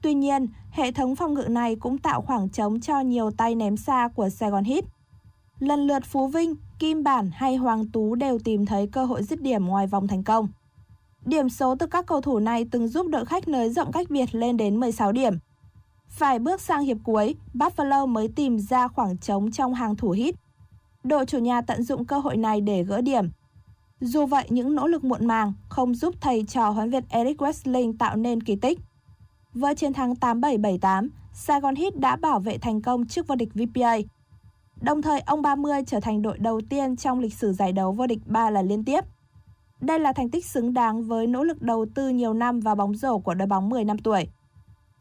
Tuy 0.01 0.13
nhiên, 0.13 0.47
hệ 0.71 0.91
thống 0.91 1.15
phòng 1.15 1.33
ngự 1.33 1.47
này 1.49 1.75
cũng 1.75 1.97
tạo 1.97 2.21
khoảng 2.21 2.49
trống 2.49 2.79
cho 2.79 2.99
nhiều 2.99 3.31
tay 3.31 3.55
ném 3.55 3.77
xa 3.77 4.09
của 4.15 4.29
Sài 4.29 4.49
Gòn 4.49 4.63
Hit. 4.63 4.85
Lần 5.59 5.87
lượt 5.87 6.05
Phú 6.05 6.27
Vinh, 6.27 6.55
Kim 6.79 7.03
Bản 7.03 7.29
hay 7.33 7.55
Hoàng 7.55 7.87
Tú 7.87 8.15
đều 8.15 8.39
tìm 8.39 8.65
thấy 8.65 8.87
cơ 8.87 9.05
hội 9.05 9.23
dứt 9.23 9.41
điểm 9.41 9.65
ngoài 9.65 9.87
vòng 9.87 10.07
thành 10.07 10.23
công. 10.23 10.47
Điểm 11.25 11.49
số 11.49 11.75
từ 11.75 11.87
các 11.87 12.05
cầu 12.05 12.21
thủ 12.21 12.39
này 12.39 12.65
từng 12.71 12.87
giúp 12.87 13.07
đội 13.07 13.25
khách 13.25 13.47
nới 13.47 13.69
rộng 13.69 13.91
cách 13.91 14.09
biệt 14.09 14.35
lên 14.35 14.57
đến 14.57 14.79
16 14.79 15.11
điểm. 15.11 15.33
Phải 16.07 16.39
bước 16.39 16.61
sang 16.61 16.81
hiệp 16.83 16.97
cuối, 17.03 17.35
Buffalo 17.53 18.07
mới 18.07 18.27
tìm 18.27 18.59
ra 18.59 18.87
khoảng 18.87 19.17
trống 19.17 19.51
trong 19.51 19.73
hàng 19.73 19.95
thủ 19.95 20.11
hit. 20.11 20.35
Đội 21.03 21.25
chủ 21.25 21.37
nhà 21.37 21.61
tận 21.61 21.83
dụng 21.83 22.05
cơ 22.05 22.19
hội 22.19 22.37
này 22.37 22.61
để 22.61 22.83
gỡ 22.83 23.01
điểm. 23.01 23.29
Dù 24.01 24.25
vậy, 24.25 24.45
những 24.49 24.75
nỗ 24.75 24.87
lực 24.87 25.03
muộn 25.03 25.27
màng 25.27 25.53
không 25.69 25.95
giúp 25.95 26.15
thầy 26.21 26.43
trò 26.47 26.69
huấn 26.69 26.89
luyện 26.89 27.03
Eric 27.09 27.41
Westling 27.41 27.93
tạo 27.99 28.15
nên 28.15 28.43
kỳ 28.43 28.55
tích. 28.55 28.79
Với 29.53 29.75
chiến 29.75 29.93
thắng 29.93 30.15
8778, 30.15 31.09
Saigon 31.33 31.75
Heat 31.75 31.95
đã 31.95 32.15
bảo 32.15 32.39
vệ 32.39 32.57
thành 32.57 32.81
công 32.81 33.07
trước 33.07 33.27
vô 33.27 33.35
địch 33.35 33.49
VPA. 33.53 33.97
Đồng 34.81 35.01
thời, 35.01 35.19
ông 35.19 35.41
30 35.41 35.83
trở 35.87 35.99
thành 35.99 36.21
đội 36.21 36.37
đầu 36.37 36.61
tiên 36.69 36.95
trong 36.95 37.19
lịch 37.19 37.33
sử 37.33 37.53
giải 37.53 37.71
đấu 37.71 37.91
vô 37.91 38.07
địch 38.07 38.19
3 38.25 38.49
lần 38.49 38.67
liên 38.67 38.83
tiếp. 38.83 39.05
Đây 39.81 39.99
là 39.99 40.13
thành 40.13 40.29
tích 40.29 40.45
xứng 40.45 40.73
đáng 40.73 41.03
với 41.03 41.27
nỗ 41.27 41.43
lực 41.43 41.61
đầu 41.61 41.85
tư 41.95 42.09
nhiều 42.09 42.33
năm 42.33 42.59
vào 42.59 42.75
bóng 42.75 42.95
rổ 42.95 43.19
của 43.19 43.33
đội 43.33 43.47
bóng 43.47 43.69
10 43.69 43.83
năm 43.83 43.97
tuổi. 43.97 44.27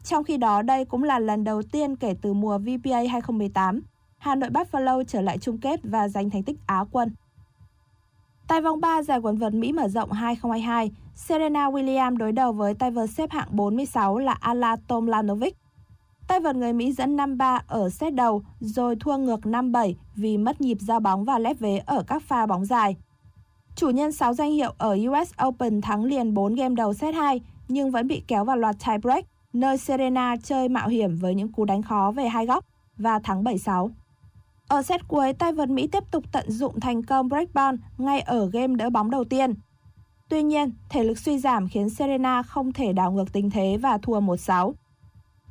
Trong 0.03 0.23
khi 0.23 0.37
đó, 0.37 0.61
đây 0.61 0.85
cũng 0.85 1.03
là 1.03 1.19
lần 1.19 1.43
đầu 1.43 1.61
tiên 1.63 1.95
kể 1.95 2.15
từ 2.21 2.33
mùa 2.33 2.57
VPA 2.57 2.99
2018, 3.11 3.81
Hà 4.17 4.35
Nội 4.35 4.49
Buffalo 4.49 5.03
trở 5.03 5.21
lại 5.21 5.37
chung 5.37 5.57
kết 5.57 5.79
và 5.83 6.07
giành 6.07 6.29
thành 6.29 6.43
tích 6.43 6.57
Á 6.65 6.85
quân. 6.91 7.15
Tại 8.49 8.61
vòng 8.61 8.81
3 8.81 9.03
giải 9.03 9.19
quần 9.19 9.37
vợt 9.37 9.53
Mỹ 9.53 9.71
mở 9.71 9.87
rộng 9.87 10.11
2022, 10.11 10.91
Serena 11.15 11.69
Williams 11.69 12.17
đối 12.17 12.31
đầu 12.31 12.51
với 12.51 12.73
tay 12.73 12.91
vợt 12.91 13.09
xếp 13.09 13.31
hạng 13.31 13.47
46 13.51 14.17
là 14.17 14.31
Ala 14.31 14.75
Tomlanovic. 14.87 15.57
Tay 16.27 16.39
vợt 16.39 16.55
người 16.55 16.73
Mỹ 16.73 16.91
dẫn 16.91 17.17
5-3 17.17 17.59
ở 17.67 17.89
set 17.89 18.13
đầu 18.13 18.41
rồi 18.59 18.95
thua 18.99 19.17
ngược 19.17 19.39
5-7 19.39 19.93
vì 20.15 20.37
mất 20.37 20.61
nhịp 20.61 20.77
giao 20.81 20.99
bóng 20.99 21.25
và 21.25 21.39
lép 21.39 21.59
vế 21.59 21.77
ở 21.85 22.03
các 22.07 22.23
pha 22.23 22.45
bóng 22.45 22.65
dài. 22.65 22.95
Chủ 23.75 23.89
nhân 23.89 24.11
6 24.11 24.33
danh 24.33 24.51
hiệu 24.51 24.71
ở 24.77 24.97
US 25.09 25.31
Open 25.47 25.81
thắng 25.81 26.03
liền 26.03 26.33
4 26.33 26.55
game 26.55 26.75
đầu 26.75 26.93
set 26.93 27.15
2 27.15 27.41
nhưng 27.67 27.91
vẫn 27.91 28.07
bị 28.07 28.23
kéo 28.27 28.45
vào 28.45 28.57
loạt 28.57 28.75
tiebreak, 28.87 29.25
nơi 29.53 29.77
Serena 29.77 30.35
chơi 30.43 30.69
mạo 30.69 30.87
hiểm 30.87 31.15
với 31.15 31.35
những 31.35 31.51
cú 31.51 31.65
đánh 31.65 31.81
khó 31.81 32.11
về 32.15 32.27
hai 32.27 32.45
góc 32.45 32.65
và 32.97 33.19
thắng 33.19 33.43
7-6. 33.43 33.89
Ở 34.69 34.81
set 34.81 35.07
cuối, 35.07 35.33
tay 35.33 35.53
vợt 35.53 35.69
Mỹ 35.69 35.87
tiếp 35.87 36.03
tục 36.11 36.23
tận 36.31 36.51
dụng 36.51 36.79
thành 36.79 37.03
công 37.03 37.29
breakball 37.29 37.75
ngay 37.97 38.21
ở 38.21 38.49
game 38.49 38.75
đỡ 38.75 38.89
bóng 38.89 39.11
đầu 39.11 39.23
tiên. 39.23 39.53
Tuy 40.29 40.43
nhiên, 40.43 40.71
thể 40.89 41.03
lực 41.03 41.17
suy 41.17 41.39
giảm 41.39 41.67
khiến 41.67 41.89
Serena 41.89 42.43
không 42.43 42.73
thể 42.73 42.93
đảo 42.93 43.11
ngược 43.11 43.33
tình 43.33 43.49
thế 43.49 43.77
và 43.81 43.97
thua 43.97 44.19
1-6. 44.19 44.73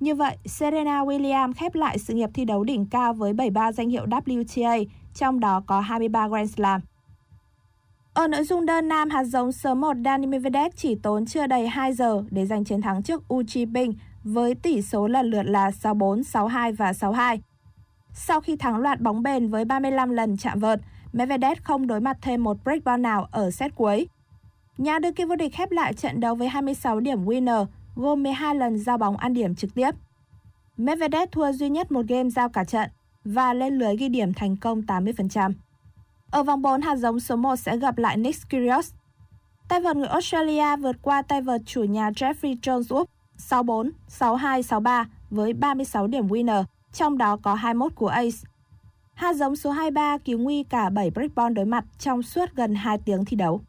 Như 0.00 0.14
vậy, 0.14 0.36
Serena 0.44 1.04
Williams 1.04 1.52
khép 1.56 1.74
lại 1.74 1.98
sự 1.98 2.14
nghiệp 2.14 2.30
thi 2.34 2.44
đấu 2.44 2.64
đỉnh 2.64 2.86
cao 2.86 3.12
với 3.12 3.32
73 3.32 3.72
danh 3.72 3.88
hiệu 3.88 4.06
WTA, 4.06 4.84
trong 5.14 5.40
đó 5.40 5.62
có 5.66 5.80
23 5.80 6.28
Grand 6.28 6.54
Slam. 6.54 6.80
Ở 8.14 8.28
nội 8.28 8.44
dung 8.44 8.66
đơn 8.66 8.88
nam, 8.88 9.10
hạt 9.10 9.24
giống 9.24 9.52
số 9.52 9.74
1 9.74 9.96
Dani 10.04 10.26
Medvedev 10.26 10.72
chỉ 10.76 10.94
tốn 10.94 11.26
chưa 11.26 11.46
đầy 11.46 11.68
2 11.68 11.92
giờ 11.92 12.24
để 12.30 12.46
giành 12.46 12.64
chiến 12.64 12.82
thắng 12.82 13.02
trước 13.02 13.28
U 13.28 13.42
Chi 13.46 13.66
với 14.24 14.54
tỷ 14.54 14.82
số 14.82 15.08
lần 15.08 15.30
lượt 15.30 15.42
là 15.42 15.70
6-4, 15.70 16.22
6-2 16.22 16.76
và 16.76 16.92
6-2. 16.92 17.38
Sau 18.20 18.40
khi 18.40 18.56
thắng 18.56 18.76
loạt 18.76 19.00
bóng 19.00 19.22
bền 19.22 19.48
với 19.48 19.64
35 19.64 20.10
lần 20.10 20.36
chạm 20.36 20.58
vợt, 20.58 20.80
Medvedev 21.12 21.58
không 21.62 21.86
đối 21.86 22.00
mặt 22.00 22.18
thêm 22.22 22.44
một 22.44 22.56
break 22.64 22.84
ball 22.84 23.02
nào 23.02 23.28
ở 23.30 23.50
set 23.50 23.74
cuối. 23.74 24.08
Nhà 24.78 24.98
đương 24.98 25.14
kim 25.14 25.28
vô 25.28 25.36
địch 25.36 25.54
khép 25.54 25.70
lại 25.70 25.94
trận 25.94 26.20
đấu 26.20 26.34
với 26.34 26.48
26 26.48 27.00
điểm 27.00 27.24
winner, 27.24 27.66
gồm 27.96 28.22
12 28.22 28.54
lần 28.54 28.78
giao 28.78 28.98
bóng 28.98 29.16
ăn 29.16 29.34
điểm 29.34 29.54
trực 29.54 29.74
tiếp. 29.74 29.90
Medvedev 30.76 31.28
thua 31.32 31.52
duy 31.52 31.68
nhất 31.68 31.92
một 31.92 32.06
game 32.08 32.30
giao 32.30 32.48
cả 32.48 32.64
trận 32.64 32.90
và 33.24 33.54
lên 33.54 33.78
lưới 33.78 33.96
ghi 33.96 34.08
điểm 34.08 34.34
thành 34.34 34.56
công 34.56 34.80
80%. 34.80 35.52
Ở 36.30 36.42
vòng 36.42 36.62
4, 36.62 36.80
hạt 36.80 36.96
giống 36.96 37.20
số 37.20 37.36
1 37.36 37.56
sẽ 37.56 37.76
gặp 37.76 37.98
lại 37.98 38.16
Nick 38.16 38.50
Kyrgios. 38.50 38.92
Tay 39.68 39.80
vợt 39.80 39.96
người 39.96 40.08
Australia 40.08 40.76
vượt 40.76 40.96
qua 41.02 41.22
tay 41.22 41.42
vợt 41.42 41.60
chủ 41.66 41.84
nhà 41.84 42.10
Jeffrey 42.10 42.56
Jones 42.62 42.82
Woods 42.82 43.06
6-4, 43.38 43.90
6-2, 44.08 44.60
6-3 44.60 45.04
với 45.30 45.52
36 45.52 46.06
điểm 46.06 46.28
winner, 46.28 46.64
trong 46.98 47.18
đó 47.18 47.36
có 47.42 47.54
21 47.54 47.92
của 47.94 48.08
Ace. 48.08 48.36
Hạt 49.14 49.32
giống 49.32 49.56
số 49.56 49.70
23 49.70 50.18
cứu 50.18 50.38
nguy 50.38 50.62
cả 50.62 50.90
7 50.90 51.10
break 51.10 51.34
ball 51.34 51.54
đối 51.54 51.64
mặt 51.64 51.84
trong 51.98 52.22
suốt 52.22 52.46
gần 52.54 52.74
2 52.74 52.98
tiếng 53.04 53.24
thi 53.24 53.36
đấu. 53.36 53.60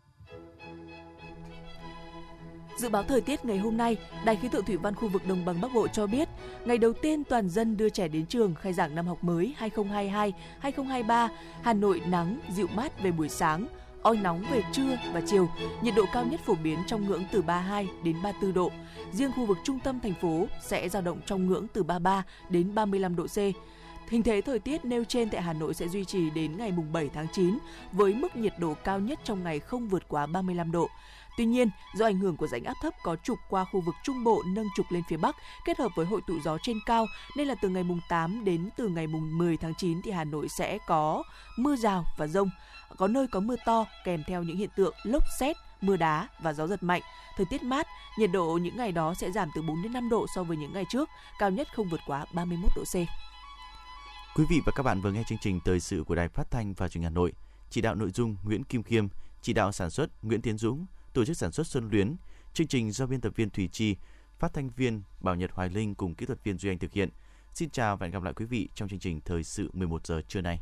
Dự 2.78 2.90
báo 2.90 3.04
thời 3.04 3.22
tiết 3.22 3.46
ngày 3.46 3.58
hôm 3.58 3.78
nay, 3.78 3.98
Đài 4.26 4.36
khí 4.36 4.48
tượng 4.52 4.66
thủy 4.66 4.78
văn 4.78 4.96
khu 4.96 5.08
vực 5.08 5.28
Đồng 5.28 5.46
bằng 5.46 5.62
Bắc 5.62 5.74
Bộ 5.74 5.88
cho 5.88 6.08
biết, 6.08 6.30
ngày 6.66 6.78
đầu 6.78 6.94
tiên 6.94 7.24
toàn 7.24 7.50
dân 7.50 7.78
đưa 7.78 7.90
trẻ 7.90 8.08
đến 8.08 8.26
trường 8.26 8.56
khai 8.56 8.74
giảng 8.74 8.96
năm 8.96 9.08
học 9.08 9.24
mới 9.24 9.56
2022-2023, 10.62 11.28
Hà 11.62 11.74
Nội 11.74 12.02
nắng, 12.08 12.40
dịu 12.50 12.68
mát 12.76 13.04
về 13.04 13.12
buổi 13.12 13.30
sáng, 13.30 13.68
oi 14.04 14.18
nóng 14.18 14.44
về 14.52 14.64
trưa 14.72 14.98
và 15.14 15.22
chiều, 15.26 15.50
nhiệt 15.82 15.94
độ 15.96 16.06
cao 16.14 16.26
nhất 16.26 16.40
phổ 16.46 16.56
biến 16.56 16.80
trong 16.88 17.08
ngưỡng 17.08 17.24
từ 17.32 17.42
32 17.42 17.88
đến 18.04 18.16
34 18.24 18.54
độ. 18.54 18.72
Riêng 19.12 19.32
khu 19.36 19.46
vực 19.46 19.58
trung 19.64 19.80
tâm 19.80 20.00
thành 20.00 20.14
phố 20.22 20.48
sẽ 20.62 20.90
dao 20.90 21.02
động 21.02 21.22
trong 21.26 21.48
ngưỡng 21.48 21.68
từ 21.74 21.84
33 21.84 22.24
đến 22.50 22.76
35 22.76 23.16
độ 23.16 23.28
C. 23.28 23.38
Hình 24.10 24.24
thế 24.24 24.42
thời 24.42 24.60
tiết 24.60 24.86
nêu 24.86 25.04
trên 25.04 25.30
tại 25.30 25.42
Hà 25.42 25.54
Nội 25.54 25.74
sẽ 25.74 25.88
duy 25.88 26.06
trì 26.06 26.30
đến 26.30 26.58
ngày 26.58 26.74
7 26.92 27.10
tháng 27.14 27.28
9 27.34 27.58
với 27.92 28.14
mức 28.14 28.36
nhiệt 28.36 28.54
độ 28.60 28.74
cao 28.84 29.00
nhất 29.00 29.20
trong 29.24 29.44
ngày 29.44 29.60
không 29.60 29.88
vượt 29.88 30.04
quá 30.08 30.26
35 30.26 30.72
độ. 30.72 30.90
Tuy 31.38 31.46
nhiên, 31.46 31.70
do 31.96 32.06
ảnh 32.06 32.20
hưởng 32.20 32.38
của 32.38 32.48
rãnh 32.48 32.64
áp 32.64 32.74
thấp 32.82 32.94
có 33.04 33.16
trục 33.24 33.40
qua 33.50 33.66
khu 33.66 33.82
vực 33.82 33.96
Trung 34.04 34.24
Bộ 34.24 34.44
nâng 34.48 34.68
trục 34.76 34.86
lên 34.90 35.04
phía 35.10 35.18
Bắc 35.18 35.36
kết 35.66 35.80
hợp 35.80 35.92
với 35.96 36.06
hội 36.06 36.22
tụ 36.28 36.34
gió 36.44 36.58
trên 36.64 36.80
cao 36.86 37.06
nên 37.38 37.48
là 37.48 37.56
từ 37.56 37.70
ngày 37.70 37.84
mùng 37.84 38.00
8 38.10 38.46
đến 38.46 38.70
từ 38.78 38.88
ngày 38.88 39.08
mùng 39.08 39.38
10 39.38 39.58
tháng 39.58 39.74
9 39.78 40.02
thì 40.02 40.12
Hà 40.12 40.24
Nội 40.24 40.50
sẽ 40.50 40.78
có 40.88 41.24
mưa 41.58 41.76
rào 41.76 42.06
và 42.18 42.28
rông, 42.28 42.50
có 42.98 43.08
nơi 43.08 43.28
có 43.28 43.40
mưa 43.40 43.56
to 43.66 43.86
kèm 44.06 44.24
theo 44.28 44.44
những 44.44 44.58
hiện 44.58 44.70
tượng 44.76 44.94
lốc 45.04 45.24
xét, 45.40 45.56
mưa 45.82 45.98
đá 45.98 46.28
và 46.42 46.54
gió 46.54 46.68
giật 46.68 46.84
mạnh. 46.84 47.02
Thời 47.38 47.46
tiết 47.50 47.64
mát, 47.64 47.88
nhiệt 48.18 48.30
độ 48.34 48.60
những 48.62 48.78
ngày 48.78 48.92
đó 48.92 49.14
sẽ 49.14 49.32
giảm 49.32 49.50
từ 49.56 49.62
4 49.62 49.82
đến 49.84 49.94
5 49.94 50.10
độ 50.10 50.26
so 50.36 50.44
với 50.44 50.58
những 50.58 50.74
ngày 50.74 50.86
trước, 50.90 51.10
cao 51.40 51.50
nhất 51.50 51.68
không 51.74 51.90
vượt 51.90 52.00
quá 52.08 52.26
31 52.34 52.72
độ 52.76 52.84
C. 52.84 52.96
Quý 54.36 54.46
vị 54.50 54.62
và 54.66 54.72
các 54.76 54.84
bạn 54.84 55.02
vừa 55.02 55.12
nghe 55.12 55.24
chương 55.28 55.38
trình 55.42 55.60
thời 55.66 55.80
sự 55.80 56.04
của 56.08 56.16
Đài 56.16 56.28
Phát 56.28 56.52
thanh 56.52 56.74
và 56.74 56.88
Truyền 56.88 57.02
hình 57.02 57.12
Hà 57.12 57.16
Nội. 57.16 57.34
Chỉ 57.70 57.82
đạo 57.82 57.96
nội 57.96 58.12
dung 58.12 58.36
Nguyễn 58.44 58.64
Kim 58.64 58.84
Khiêm, 58.84 59.08
chỉ 59.42 59.54
đạo 59.54 59.72
sản 59.72 59.90
xuất 59.90 60.24
Nguyễn 60.24 60.42
Tiến 60.42 60.58
Dũng, 60.58 60.86
tổ 61.14 61.26
chức 61.26 61.38
sản 61.38 61.52
xuất 61.52 61.68
Xuân 61.68 61.90
Luyến. 61.92 62.16
Chương 62.54 62.68
trình 62.68 62.92
do 62.92 63.06
biên 63.06 63.22
tập 63.22 63.34
viên 63.36 63.50
Thủy 63.50 63.70
Chi, 63.72 63.96
phát 64.40 64.54
thanh 64.54 64.70
viên 64.70 65.02
Bảo 65.22 65.36
Nhật 65.36 65.52
Hoài 65.54 65.70
Linh 65.70 65.96
cùng 65.96 66.16
kỹ 66.16 66.26
thuật 66.26 66.44
viên 66.44 66.58
Duy 66.58 66.70
Anh 66.70 66.80
thực 66.80 66.94
hiện. 66.94 67.10
Xin 67.54 67.70
chào 67.70 67.98
và 67.98 68.06
hẹn 68.06 68.14
gặp 68.14 68.24
lại 68.24 68.34
quý 68.34 68.46
vị 68.46 68.70
trong 68.76 68.90
chương 68.90 69.00
trình 69.00 69.22
thời 69.26 69.44
sự 69.44 69.70
11 69.74 70.08
giờ 70.08 70.22
trưa 70.28 70.42
nay. 70.42 70.60